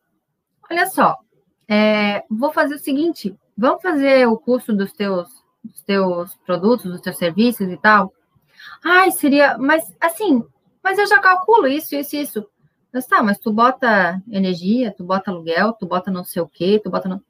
olha 0.71 0.87
só, 0.87 1.17
é, 1.67 2.25
vou 2.31 2.53
fazer 2.53 2.77
o 2.77 2.79
seguinte: 2.79 3.37
vamos 3.57 3.83
fazer 3.83 4.27
o 4.29 4.39
curso 4.39 4.73
dos 4.73 4.93
teus, 4.93 5.29
dos 5.63 5.83
teus 5.83 6.35
produtos, 6.47 6.91
dos 6.91 7.01
teus 7.01 7.19
serviços 7.19 7.69
e 7.69 7.77
tal. 7.77 8.13
Ai, 8.85 9.11
seria, 9.11 9.59
mas 9.59 9.95
assim, 10.01 10.45
mas 10.83 10.99
eu 10.99 11.07
já 11.07 11.19
calculo 11.19 11.67
isso, 11.67 11.95
isso, 11.97 12.17
isso. 12.17 12.47
Mas 12.93 13.07
tá, 13.07 13.23
mas 13.23 13.39
tu 13.39 13.53
bota 13.53 14.23
energia, 14.31 14.95
tu 14.97 15.05
bota 15.05 15.31
aluguel, 15.31 15.73
tu 15.75 15.87
bota 15.87 16.11
não 16.11 16.25
sei 16.25 16.41
o 16.41 16.49
quê, 16.49 16.81
tu 16.83 16.91
bota 16.91 17.09
não. 17.09 17.23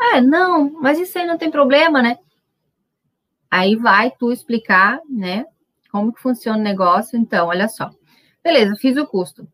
É, 0.00 0.20
não, 0.20 0.70
mas 0.80 0.98
isso 0.98 1.18
aí 1.18 1.26
não 1.26 1.38
tem 1.38 1.50
problema, 1.50 2.02
né? 2.02 2.18
Aí 3.50 3.76
vai 3.76 4.10
tu 4.10 4.30
explicar, 4.30 5.00
né, 5.08 5.46
como 5.90 6.12
que 6.12 6.20
funciona 6.20 6.58
o 6.58 6.62
negócio. 6.62 7.18
Então, 7.18 7.48
olha 7.48 7.68
só. 7.68 7.90
Beleza, 8.42 8.76
fiz 8.76 8.96
o 8.96 9.06
custo. 9.06 9.46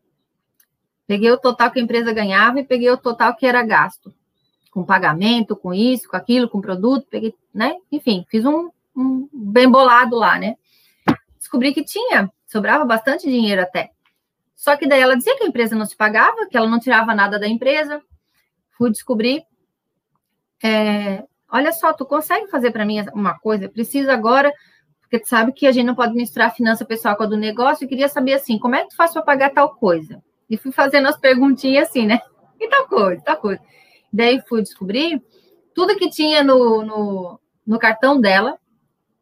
Peguei 1.07 1.31
o 1.31 1.37
total 1.37 1.71
que 1.71 1.79
a 1.79 1.81
empresa 1.81 2.11
ganhava 2.11 2.59
e 2.59 2.65
peguei 2.65 2.89
o 2.89 2.97
total 2.97 3.35
que 3.35 3.45
era 3.45 3.63
gasto. 3.63 4.13
Com 4.71 4.83
pagamento, 4.83 5.55
com 5.55 5.73
isso, 5.73 6.09
com 6.09 6.17
aquilo, 6.17 6.49
com 6.49 6.59
produto, 6.59 7.07
peguei, 7.09 7.33
né? 7.53 7.75
Enfim, 7.91 8.25
fiz 8.29 8.43
um, 8.45 8.69
um 8.95 9.29
bem 9.31 9.69
bolado 9.69 10.15
lá, 10.15 10.37
né? 10.37 10.55
Descobri 11.37 11.73
que 11.73 11.83
tinha, 11.83 12.31
sobrava 12.47 12.83
bastante 12.85 13.29
dinheiro 13.29 13.61
até. 13.61 13.91
Só 14.55 14.75
que 14.75 14.87
daí 14.87 14.99
ela 14.99 15.15
dizia 15.15 15.37
que 15.37 15.43
a 15.43 15.47
empresa 15.47 15.75
não 15.75 15.85
se 15.85 15.95
pagava, 15.95 16.47
que 16.49 16.57
ela 16.57 16.67
não 16.67 16.79
tirava 16.79 17.13
nada 17.13 17.37
da 17.37 17.47
empresa. 17.47 18.01
Fui 18.77 18.89
descobrir. 18.89 19.43
É, 20.63 21.23
olha 21.51 21.71
só, 21.71 21.93
tu 21.93 22.05
consegue 22.05 22.47
fazer 22.47 22.71
para 22.71 22.85
mim 22.85 23.05
uma 23.13 23.37
coisa? 23.37 23.69
Preciso 23.69 24.09
agora, 24.09 24.51
porque 25.01 25.19
tu 25.19 25.29
sabe 25.29 25.51
que 25.51 25.67
a 25.67 25.71
gente 25.71 25.85
não 25.85 25.93
pode 25.93 26.15
misturar 26.15 26.47
a 26.47 26.53
finança 26.53 26.83
pessoal 26.83 27.15
com 27.15 27.23
a 27.23 27.27
do 27.27 27.37
negócio. 27.37 27.85
Eu 27.85 27.89
queria 27.89 28.09
saber 28.09 28.33
assim, 28.33 28.57
como 28.57 28.75
é 28.75 28.81
que 28.81 28.89
tu 28.89 28.95
faz 28.95 29.13
para 29.13 29.21
pagar 29.21 29.51
tal 29.51 29.75
coisa? 29.75 30.23
E 30.49 30.57
fui 30.57 30.71
fazendo 30.71 31.07
as 31.07 31.17
perguntinhas 31.17 31.89
assim, 31.89 32.05
né? 32.05 32.19
E 32.59 32.67
tal 32.69 32.87
coisa, 32.87 33.21
tal 33.21 33.37
coisa. 33.37 33.61
Daí 34.11 34.41
fui 34.47 34.61
descobrir 34.61 35.21
tudo 35.73 35.97
que 35.97 36.09
tinha 36.09 36.43
no, 36.43 36.83
no, 36.83 37.39
no 37.65 37.79
cartão 37.79 38.19
dela, 38.19 38.57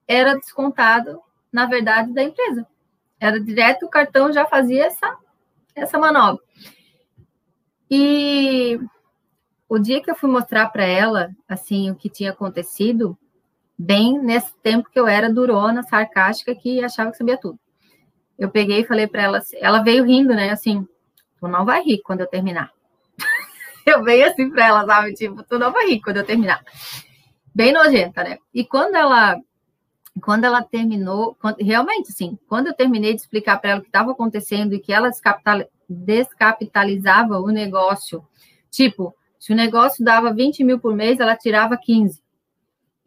era 0.07 0.35
descontado, 0.35 1.19
na 1.51 1.65
verdade, 1.65 2.13
da 2.13 2.23
empresa. 2.23 2.67
Era 3.19 3.39
direto, 3.39 3.85
o 3.85 3.89
cartão 3.89 4.31
já 4.31 4.45
fazia 4.45 4.85
essa, 4.85 5.17
essa 5.73 5.97
manobra. 5.97 6.43
E 7.89 8.79
o 9.67 9.79
dia 9.79 10.01
que 10.01 10.11
eu 10.11 10.15
fui 10.15 10.29
mostrar 10.29 10.69
para 10.69 10.83
ela, 10.83 11.31
assim, 11.47 11.89
o 11.89 11.95
que 11.95 12.09
tinha 12.09 12.31
acontecido, 12.31 13.17
bem 13.77 14.19
nesse 14.19 14.53
tempo 14.61 14.89
que 14.89 14.99
eu 14.99 15.07
era 15.07 15.33
durona, 15.33 15.83
sarcástica, 15.83 16.53
que 16.53 16.83
achava 16.83 17.11
que 17.11 17.17
sabia 17.17 17.37
tudo. 17.37 17.59
Eu 18.37 18.49
peguei 18.49 18.81
e 18.81 18.85
falei 18.85 19.07
para 19.07 19.23
ela, 19.23 19.39
ela 19.55 19.83
veio 19.83 20.03
rindo, 20.03 20.33
né, 20.35 20.51
assim, 20.51 20.87
tu 21.43 21.47
não 21.49 21.65
vai 21.65 21.83
rir 21.83 22.01
quando 22.01 22.21
eu 22.21 22.27
terminar. 22.27 22.71
eu 23.85 24.01
veio 24.01 24.25
assim 24.27 24.49
para 24.49 24.65
ela, 24.65 24.85
sabe, 24.85 25.13
tipo, 25.13 25.43
tu 25.43 25.59
não 25.59 25.73
vai 25.73 25.87
rir 25.87 25.99
quando 25.99 26.17
eu 26.17 26.25
terminar. 26.25 26.63
Bem 27.53 27.73
nojenta, 27.73 28.23
né? 28.23 28.37
E 28.53 28.65
quando 28.65 28.95
ela 28.95 29.37
quando 30.21 30.45
ela 30.45 30.61
terminou, 30.61 31.35
realmente, 31.59 32.11
assim, 32.11 32.37
quando 32.47 32.67
eu 32.67 32.73
terminei 32.73 33.15
de 33.15 33.21
explicar 33.21 33.59
para 33.59 33.71
ela 33.71 33.79
o 33.79 33.81
que 33.83 33.89
estava 33.89 34.11
acontecendo 34.11 34.73
e 34.73 34.79
que 34.79 34.93
ela 34.93 35.09
descapitalizava 35.89 37.39
o 37.39 37.47
negócio, 37.47 38.23
tipo, 38.69 39.15
se 39.39 39.51
o 39.51 39.55
negócio 39.55 40.05
dava 40.05 40.31
20 40.31 40.63
mil 40.63 40.79
por 40.79 40.95
mês, 40.95 41.19
ela 41.19 41.35
tirava 41.35 41.75
15. 41.75 42.21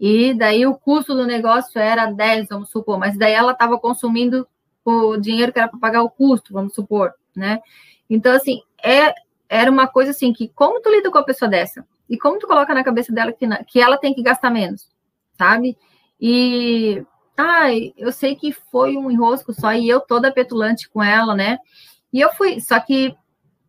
E 0.01 0.35
daí 0.35 0.67
o 0.67 0.75
custo 0.75 1.15
do 1.15 1.25
negócio 1.25 1.79
era 1.79 2.07
10, 2.11 2.49
vamos 2.49 2.71
supor, 2.71 2.99
mas 2.99 3.17
daí 3.17 3.33
ela 3.33 3.53
estava 3.53 3.79
consumindo 3.79 4.47
o 4.85 5.17
dinheiro 5.17 5.53
que 5.53 5.61
era 5.61 5.69
para 5.69 5.79
pagar 5.79 6.03
o 6.03 6.11
custo, 6.11 6.53
vamos 6.53 6.75
supor, 6.75 7.15
né? 7.35 7.61
Então, 8.09 8.33
assim, 8.33 8.61
é, 8.83 9.15
era 9.49 9.71
uma 9.71 9.87
coisa 9.87 10.11
assim 10.11 10.33
que, 10.33 10.49
como 10.49 10.81
tu 10.81 10.91
lida 10.91 11.11
com 11.11 11.19
a 11.19 11.25
pessoa 11.25 11.49
dessa? 11.49 11.87
E 12.09 12.17
como 12.19 12.39
tu 12.39 12.47
coloca 12.47 12.73
na 12.75 12.85
cabeça 12.85 13.13
dela 13.13 13.33
que, 13.33 13.47
que 13.67 13.81
ela 13.81 13.99
tem 13.99 14.15
que 14.15 14.23
gastar 14.23 14.51
menos, 14.51 14.89
sabe? 15.37 15.77
E 16.21 17.05
ai, 17.37 17.93
eu 17.97 18.11
sei 18.13 18.35
que 18.35 18.53
foi 18.53 18.97
um 18.97 19.11
enrosco 19.11 19.53
só 19.53 19.73
e 19.73 19.89
eu 19.89 20.01
toda 20.01 20.33
petulante 20.33 20.89
com 20.89 21.03
ela, 21.03 21.35
né? 21.35 21.59
E 22.13 22.21
eu 22.21 22.33
fui, 22.33 22.61
só 22.61 22.81
que, 22.81 23.15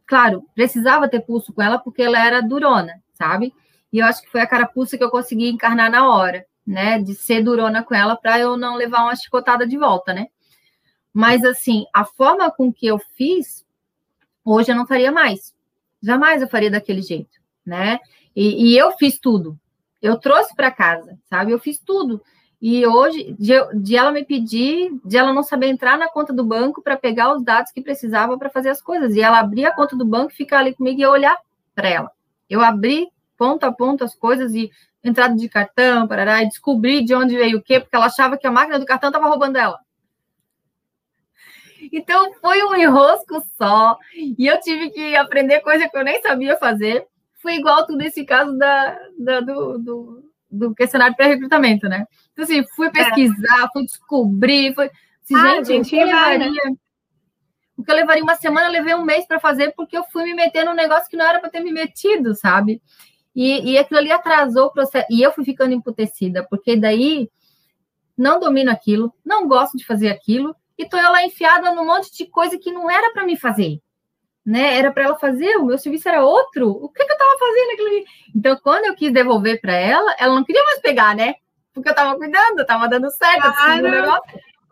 claro, 0.06 0.44
precisava 0.56 1.10
ter 1.10 1.22
pulso 1.22 1.52
com 1.52 1.62
ela 1.62 1.78
porque 1.78 2.04
ela 2.04 2.24
era 2.24 2.42
durona, 2.42 2.94
sabe? 3.14 3.54
E 3.92 4.00
eu 4.00 4.06
acho 4.06 4.22
que 4.22 4.32
foi 4.32 4.42
a 4.42 4.48
carapuça 4.48 4.98
que 4.98 5.04
eu 5.04 5.10
consegui 5.10 5.50
encarnar 5.50 5.92
na 5.92 6.10
hora, 6.10 6.46
né? 6.66 7.00
De 7.00 7.16
ser 7.16 7.44
durona 7.44 7.84
com 7.84 7.96
ela 7.96 8.16
para 8.16 8.40
eu 8.40 8.56
não 8.56 8.76
levar 8.76 9.04
uma 9.04 9.16
chicotada 9.16 9.68
de 9.68 9.78
volta, 9.78 10.14
né? 10.14 10.28
Mas 11.14 11.44
assim, 11.44 11.86
a 11.94 12.06
forma 12.06 12.52
com 12.52 12.72
que 12.72 12.86
eu 12.86 13.00
fiz, 13.16 13.66
hoje 14.48 14.72
eu 14.72 14.76
não 14.76 14.88
faria 14.88 15.12
mais. 15.12 15.54
Jamais 16.02 16.42
eu 16.42 16.48
faria 16.48 16.72
daquele 16.72 17.02
jeito, 17.02 17.40
né? 17.66 18.00
E, 18.36 18.70
e 18.72 18.78
eu 18.78 18.92
fiz 18.94 19.20
tudo. 19.20 19.58
Eu 20.02 20.18
trouxe 20.18 20.56
para 20.56 20.72
casa, 20.72 21.18
sabe? 21.30 21.52
Eu 21.52 21.60
fiz 21.60 21.80
tudo. 21.80 22.22
E 22.62 22.86
hoje, 22.88 23.36
de, 23.38 23.54
de, 23.76 23.96
ela 23.96 24.12
me 24.12 24.24
pedir, 24.24 24.92
de 25.04 25.18
ela 25.18 25.34
não 25.34 25.44
saber 25.44 25.68
entrar 25.68 25.98
na 25.98 26.08
conta 26.08 26.34
do 26.34 26.44
banco 26.44 26.82
para 26.82 26.98
pegar 26.98 27.36
os 27.36 27.44
dados 27.44 27.72
que 27.72 27.82
precisava 27.82 28.38
para 28.38 28.50
fazer 28.50 28.70
as 28.70 28.82
coisas. 28.82 29.16
E 29.16 29.22
ela 29.22 29.40
abrir 29.40 29.66
a 29.66 29.74
conta 29.74 29.96
do 29.96 30.06
banco, 30.06 30.34
ficar 30.34 30.60
ali 30.60 30.74
comigo 30.74 31.00
e 31.00 31.04
eu 31.04 31.12
olhar 31.12 31.38
para 31.76 31.90
ela. 31.90 32.12
Eu 32.50 32.62
abri 32.62 33.08
ponto 33.38 33.64
a 33.66 33.72
ponto 33.72 34.04
as 34.04 34.16
coisas 34.16 34.54
e 34.56 34.72
entrada 35.04 35.36
de 35.36 35.48
cartão, 35.48 36.08
parará, 36.08 36.42
e 36.42 36.48
descobri 36.48 37.04
de 37.04 37.14
onde 37.14 37.36
veio 37.38 37.60
o 37.60 37.62
quê, 37.62 37.80
porque 37.80 37.96
ela 37.96 38.08
achava 38.08 38.38
que 38.38 38.48
a 38.48 38.52
máquina 38.52 38.80
do 38.80 38.86
cartão 38.86 39.10
estava 39.10 39.28
roubando 39.28 39.58
ela. 39.58 39.80
Então 41.92 42.34
foi 42.42 42.64
um 42.64 42.76
enrosco 42.76 43.44
só, 43.58 43.98
e 44.16 44.48
eu 44.48 44.60
tive 44.60 44.90
que 44.92 45.16
aprender 45.16 45.62
coisa 45.62 45.88
que 45.88 45.98
eu 45.98 46.04
nem 46.04 46.22
sabia 46.22 46.58
fazer. 46.58 47.06
Foi 47.42 47.56
igual 47.56 47.86
tudo 47.86 48.02
esse 48.02 48.26
caso 48.26 48.58
da, 48.58 49.00
da 49.18 49.40
do, 49.42 49.78
do 49.78 50.28
do 50.50 50.74
questionário 50.74 51.16
pré-recrutamento, 51.16 51.88
né? 51.88 52.06
Então, 52.32 52.44
assim, 52.44 52.64
fui 52.76 52.90
pesquisar, 52.90 53.66
é. 53.66 53.70
fui 53.72 53.86
descobrir, 53.86 54.74
foi. 54.74 54.90
Assim, 55.24 55.36
ah, 55.36 55.64
gente, 55.64 55.90
gente 55.90 55.96
levaria, 55.96 56.50
né? 56.52 56.76
o 57.78 57.84
que 57.84 57.92
eu 57.92 57.96
levaria 57.96 58.24
uma 58.24 58.36
semana, 58.36 58.68
eu 58.68 58.72
levei 58.72 58.96
um 58.96 59.04
mês 59.04 59.26
para 59.28 59.40
fazer, 59.40 59.74
porque 59.76 59.98
eu 59.98 60.04
fui 60.06 60.24
me 60.24 60.34
meter 60.34 60.66
num 60.66 60.74
negócio 60.74 61.10
que 61.10 61.18
não 61.18 61.26
era 61.26 61.40
para 61.40 61.50
ter 61.50 61.60
me 61.60 61.72
metido, 61.72 62.34
sabe? 62.34 62.82
E, 63.36 63.74
e 63.74 63.78
aquilo 63.78 64.00
ali 64.00 64.12
atrasou 64.12 64.68
o 64.68 64.72
processo. 64.72 65.06
E 65.12 65.22
eu 65.22 65.32
fui 65.32 65.46
ficando 65.46 65.74
emputecida, 65.74 66.46
porque 66.50 66.76
daí 66.76 67.30
não 68.18 68.40
domino 68.40 68.72
aquilo, 68.72 69.14
não 69.24 69.48
gosto 69.48 69.78
de 69.78 69.86
fazer 69.86 70.10
aquilo, 70.10 70.56
e 70.78 70.88
tô 70.88 70.98
eu 70.98 71.12
lá 71.12 71.24
enfiada 71.24 71.74
num 71.74 71.86
monte 71.86 72.12
de 72.16 72.26
coisa 72.30 72.58
que 72.58 72.72
não 72.72 72.90
era 72.90 73.12
para 73.12 73.26
me 73.26 73.38
fazer. 73.38 73.80
né? 74.46 74.78
Era 74.78 74.92
para 74.92 75.04
ela 75.04 75.20
fazer, 75.20 75.58
o 75.58 75.66
meu 75.66 75.78
serviço 75.78 76.08
era 76.08 76.24
outro. 76.24 76.70
O 76.70 76.88
que, 76.90 77.04
que 77.04 77.12
eu 77.12 77.18
estava 77.18 77.38
fazendo 77.38 77.72
aquilo? 77.72 78.06
Então, 78.36 78.60
quando 78.64 78.86
eu 78.86 78.96
quis 78.96 79.12
devolver 79.12 79.60
para 79.60 79.74
ela, 79.74 80.16
ela 80.18 80.36
não 80.36 80.44
queria 80.44 80.64
mais 80.64 80.80
pegar, 80.80 81.14
né? 81.14 81.36
Porque 81.74 81.90
eu 81.90 81.92
estava 81.92 82.16
cuidando, 82.16 82.62
estava 82.62 82.88
dando 82.88 83.12
certo. 83.12 83.42
Claro. 83.42 84.22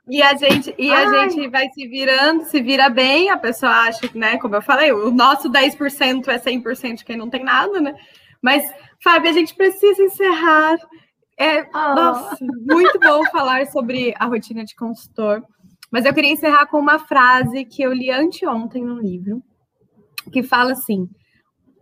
E 0.07 0.21
a 0.21 0.35
gente 0.35 0.73
e 0.77 0.91
a 0.93 1.07
gente 1.07 1.49
vai 1.49 1.67
se 1.69 1.87
virando, 1.87 2.45
se 2.45 2.61
vira 2.61 2.89
bem, 2.89 3.29
a 3.31 3.37
pessoa 3.37 3.71
acha 3.71 4.07
né, 4.13 4.37
como 4.37 4.55
eu 4.55 4.61
falei, 4.61 4.91
o 4.91 5.09
nosso 5.09 5.51
10% 5.51 6.27
é 6.27 6.37
100% 6.37 6.97
de 6.97 7.05
quem 7.05 7.17
não 7.17 7.29
tem 7.29 7.43
nada, 7.43 7.81
né? 7.81 7.95
Mas, 8.41 8.71
Fábio, 9.03 9.29
a 9.29 9.33
gente 9.33 9.55
precisa 9.55 10.01
encerrar. 10.03 10.77
É, 11.37 11.63
oh. 11.63 11.95
nossa, 11.95 12.37
muito 12.39 12.99
bom 12.99 13.25
falar 13.25 13.65
sobre 13.67 14.13
a 14.17 14.25
rotina 14.25 14.63
de 14.63 14.75
consultor. 14.75 15.43
Mas 15.91 16.05
eu 16.05 16.13
queria 16.13 16.31
encerrar 16.31 16.65
com 16.67 16.79
uma 16.79 16.99
frase 16.99 17.65
que 17.65 17.81
eu 17.81 17.93
li 17.93 18.11
anteontem 18.11 18.83
no 18.83 18.99
livro, 18.99 19.41
que 20.31 20.43
fala 20.43 20.71
assim: 20.71 21.09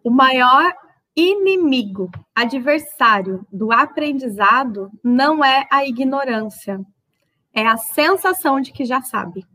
o 0.03 0.11
maior 0.11 0.73
inimigo, 1.15 2.09
adversário 2.35 3.45
do 3.51 3.71
aprendizado 3.71 4.89
não 5.03 5.43
é 5.43 5.67
a 5.71 5.85
ignorância, 5.85 6.79
é 7.53 7.65
a 7.67 7.77
sensação 7.77 8.59
de 8.59 8.71
que 8.71 8.83
já 8.83 9.01
sabe. 9.01 9.45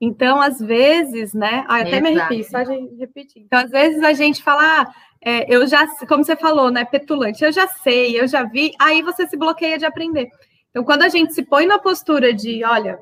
Então, 0.00 0.40
às 0.40 0.58
vezes, 0.58 1.34
né? 1.34 1.64
Ah, 1.68 1.80
até 1.80 2.00
me 2.00 2.18
arrepio, 2.18 2.44
só 2.44 2.62
de 2.62 2.96
repetir. 2.96 3.42
Então, 3.42 3.58
às 3.58 3.70
vezes 3.70 4.02
a 4.02 4.14
gente 4.14 4.42
fala, 4.42 4.80
ah, 4.80 4.94
é, 5.22 5.54
eu 5.54 5.66
já, 5.66 5.86
como 6.06 6.24
você 6.24 6.34
falou, 6.36 6.70
né? 6.70 6.86
Petulante, 6.86 7.44
eu 7.44 7.52
já 7.52 7.66
sei, 7.66 8.18
eu 8.18 8.26
já 8.26 8.44
vi, 8.44 8.72
aí 8.80 9.02
você 9.02 9.26
se 9.26 9.36
bloqueia 9.36 9.76
de 9.76 9.84
aprender. 9.84 10.28
Então, 10.70 10.84
quando 10.84 11.02
a 11.02 11.08
gente 11.08 11.34
se 11.34 11.42
põe 11.44 11.66
na 11.66 11.78
postura 11.78 12.32
de, 12.32 12.64
olha, 12.64 12.98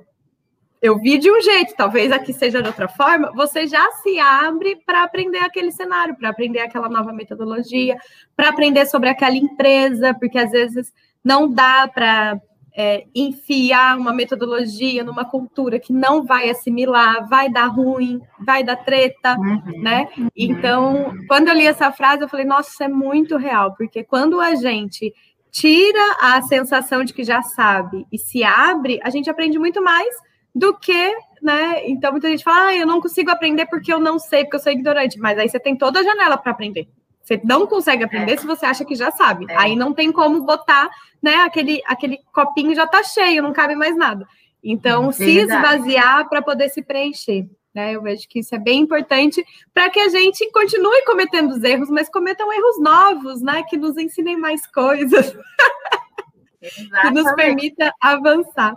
eu 0.80 0.98
vi 0.98 1.18
de 1.18 1.30
um 1.30 1.40
jeito, 1.40 1.74
talvez 1.76 2.12
aqui 2.12 2.32
seja 2.32 2.62
de 2.62 2.68
outra 2.68 2.88
forma, 2.88 3.32
você 3.34 3.66
já 3.66 3.90
se 4.02 4.18
abre 4.18 4.76
para 4.86 5.02
aprender 5.02 5.38
aquele 5.38 5.72
cenário, 5.72 6.16
para 6.16 6.28
aprender 6.28 6.60
aquela 6.60 6.88
nova 6.88 7.12
metodologia, 7.12 7.96
para 8.36 8.48
aprender 8.48 8.86
sobre 8.86 9.08
aquela 9.08 9.36
empresa, 9.36 10.14
porque 10.14 10.38
às 10.38 10.50
vezes 10.50 10.92
não 11.24 11.50
dá 11.50 11.88
para 11.92 12.40
é, 12.76 13.06
enfiar 13.12 13.98
uma 13.98 14.12
metodologia 14.12 15.02
numa 15.02 15.24
cultura 15.24 15.80
que 15.80 15.92
não 15.92 16.24
vai 16.24 16.48
assimilar, 16.48 17.28
vai 17.28 17.50
dar 17.50 17.66
ruim, 17.66 18.20
vai 18.46 18.62
dar 18.62 18.76
treta, 18.76 19.36
uhum. 19.36 19.82
né? 19.82 20.08
Então, 20.36 21.12
quando 21.26 21.48
eu 21.48 21.54
li 21.54 21.66
essa 21.66 21.90
frase, 21.90 22.22
eu 22.22 22.28
falei, 22.28 22.46
nossa, 22.46 22.70
isso 22.70 22.82
é 22.84 22.88
muito 22.88 23.36
real, 23.36 23.74
porque 23.76 24.04
quando 24.04 24.40
a 24.40 24.54
gente 24.54 25.12
tira 25.50 26.16
a 26.20 26.40
sensação 26.42 27.02
de 27.02 27.12
que 27.12 27.24
já 27.24 27.42
sabe 27.42 28.06
e 28.12 28.18
se 28.18 28.44
abre, 28.44 29.00
a 29.02 29.10
gente 29.10 29.28
aprende 29.28 29.58
muito 29.58 29.82
mais 29.82 30.14
do 30.54 30.76
que, 30.76 31.14
né? 31.42 31.88
Então 31.88 32.12
muita 32.12 32.28
gente 32.28 32.44
fala, 32.44 32.68
ah, 32.68 32.76
eu 32.76 32.86
não 32.86 33.00
consigo 33.00 33.30
aprender 33.30 33.66
porque 33.66 33.92
eu 33.92 34.00
não 34.00 34.18
sei, 34.18 34.44
porque 34.44 34.56
eu 34.56 34.60
sou 34.60 34.72
ignorante. 34.72 35.18
Mas 35.18 35.38
aí 35.38 35.48
você 35.48 35.60
tem 35.60 35.76
toda 35.76 36.00
a 36.00 36.02
janela 36.02 36.36
para 36.36 36.52
aprender. 36.52 36.88
Você 37.22 37.40
não 37.44 37.66
consegue 37.66 38.04
aprender 38.04 38.32
é. 38.32 38.36
se 38.38 38.46
você 38.46 38.64
acha 38.64 38.84
que 38.84 38.94
já 38.94 39.10
sabe. 39.10 39.46
É. 39.50 39.56
Aí 39.56 39.76
não 39.76 39.92
tem 39.92 40.10
como 40.10 40.42
botar, 40.42 40.88
né? 41.22 41.34
Aquele, 41.42 41.82
aquele 41.86 42.18
copinho 42.32 42.74
já 42.74 42.86
tá 42.86 43.02
cheio, 43.02 43.42
não 43.42 43.52
cabe 43.52 43.76
mais 43.76 43.94
nada. 43.96 44.26
Então, 44.64 45.10
Verdade. 45.10 45.16
se 45.16 45.38
esvaziar 45.38 46.28
para 46.28 46.42
poder 46.42 46.70
se 46.70 46.82
preencher. 46.82 47.46
Né? 47.74 47.92
Eu 47.92 48.02
vejo 48.02 48.26
que 48.26 48.40
isso 48.40 48.54
é 48.54 48.58
bem 48.58 48.80
importante 48.80 49.44
para 49.74 49.90
que 49.90 50.00
a 50.00 50.08
gente 50.08 50.50
continue 50.50 51.04
cometendo 51.04 51.52
os 51.52 51.62
erros, 51.62 51.90
mas 51.90 52.08
cometam 52.08 52.50
erros 52.52 52.80
novos, 52.80 53.42
né? 53.42 53.62
Que 53.68 53.76
nos 53.76 53.96
ensinem 53.98 54.36
mais 54.36 54.66
coisas. 54.66 55.36
que 56.60 57.10
nos 57.10 57.30
permita 57.34 57.92
avançar. 58.00 58.74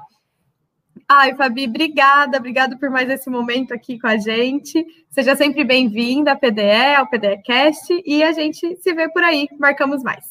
Ai, 1.14 1.36
Fabi, 1.36 1.68
obrigada, 1.68 2.38
obrigada 2.38 2.78
por 2.78 2.90
mais 2.90 3.10
esse 3.10 3.30
momento 3.30 3.74
aqui 3.74 4.00
com 4.00 4.08
a 4.08 4.16
gente. 4.16 4.86
Seja 5.10 5.36
sempre 5.36 5.66
bem-vinda 5.66 6.32
à 6.32 6.38
PDE, 6.38 6.96
ao 6.96 7.06
PDEcast, 7.06 8.02
e 8.06 8.24
a 8.24 8.32
gente 8.32 8.78
se 8.78 8.94
vê 8.94 9.10
por 9.10 9.22
aí. 9.22 9.50
Marcamos 9.60 10.02
mais. 10.04 10.24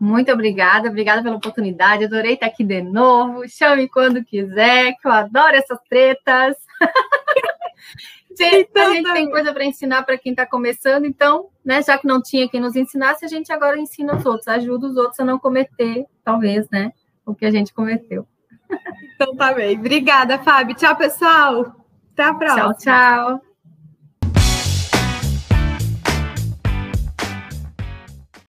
Muito 0.00 0.32
obrigada, 0.32 0.88
obrigada 0.88 1.22
pela 1.22 1.36
oportunidade. 1.36 2.06
Adorei 2.06 2.32
estar 2.32 2.46
aqui 2.46 2.64
de 2.64 2.80
novo. 2.80 3.46
Chame 3.50 3.86
quando 3.86 4.24
quiser, 4.24 4.94
que 4.94 5.06
eu 5.06 5.12
adoro 5.12 5.54
essas 5.54 5.78
tretas. 5.90 6.56
gente, 8.34 8.66
então, 8.70 8.90
a 8.90 8.94
gente 8.94 9.12
tem 9.12 9.30
coisa 9.30 9.52
para 9.52 9.66
ensinar 9.66 10.04
para 10.04 10.16
quem 10.16 10.32
está 10.32 10.46
começando, 10.46 11.04
então, 11.04 11.50
né, 11.62 11.82
já 11.82 11.98
que 11.98 12.06
não 12.06 12.22
tinha 12.22 12.48
quem 12.48 12.62
nos 12.62 12.76
ensinasse, 12.76 13.26
a 13.26 13.28
gente 13.28 13.52
agora 13.52 13.78
ensina 13.78 14.16
os 14.16 14.24
outros, 14.24 14.48
ajuda 14.48 14.86
os 14.86 14.96
outros 14.96 15.20
a 15.20 15.24
não 15.26 15.38
cometer, 15.38 16.06
talvez, 16.24 16.66
né, 16.70 16.94
o 17.26 17.34
que 17.34 17.44
a 17.44 17.50
gente 17.50 17.74
cometeu. 17.74 18.26
Então 19.14 19.34
tá 19.34 19.52
bem. 19.52 19.78
Obrigada, 19.78 20.38
Fábio. 20.38 20.74
Tchau, 20.74 20.96
pessoal. 20.96 21.76
Até 22.12 22.24
a 22.24 22.34
próxima. 22.34 22.74
Tchau, 22.74 23.38
tchau. 23.38 23.49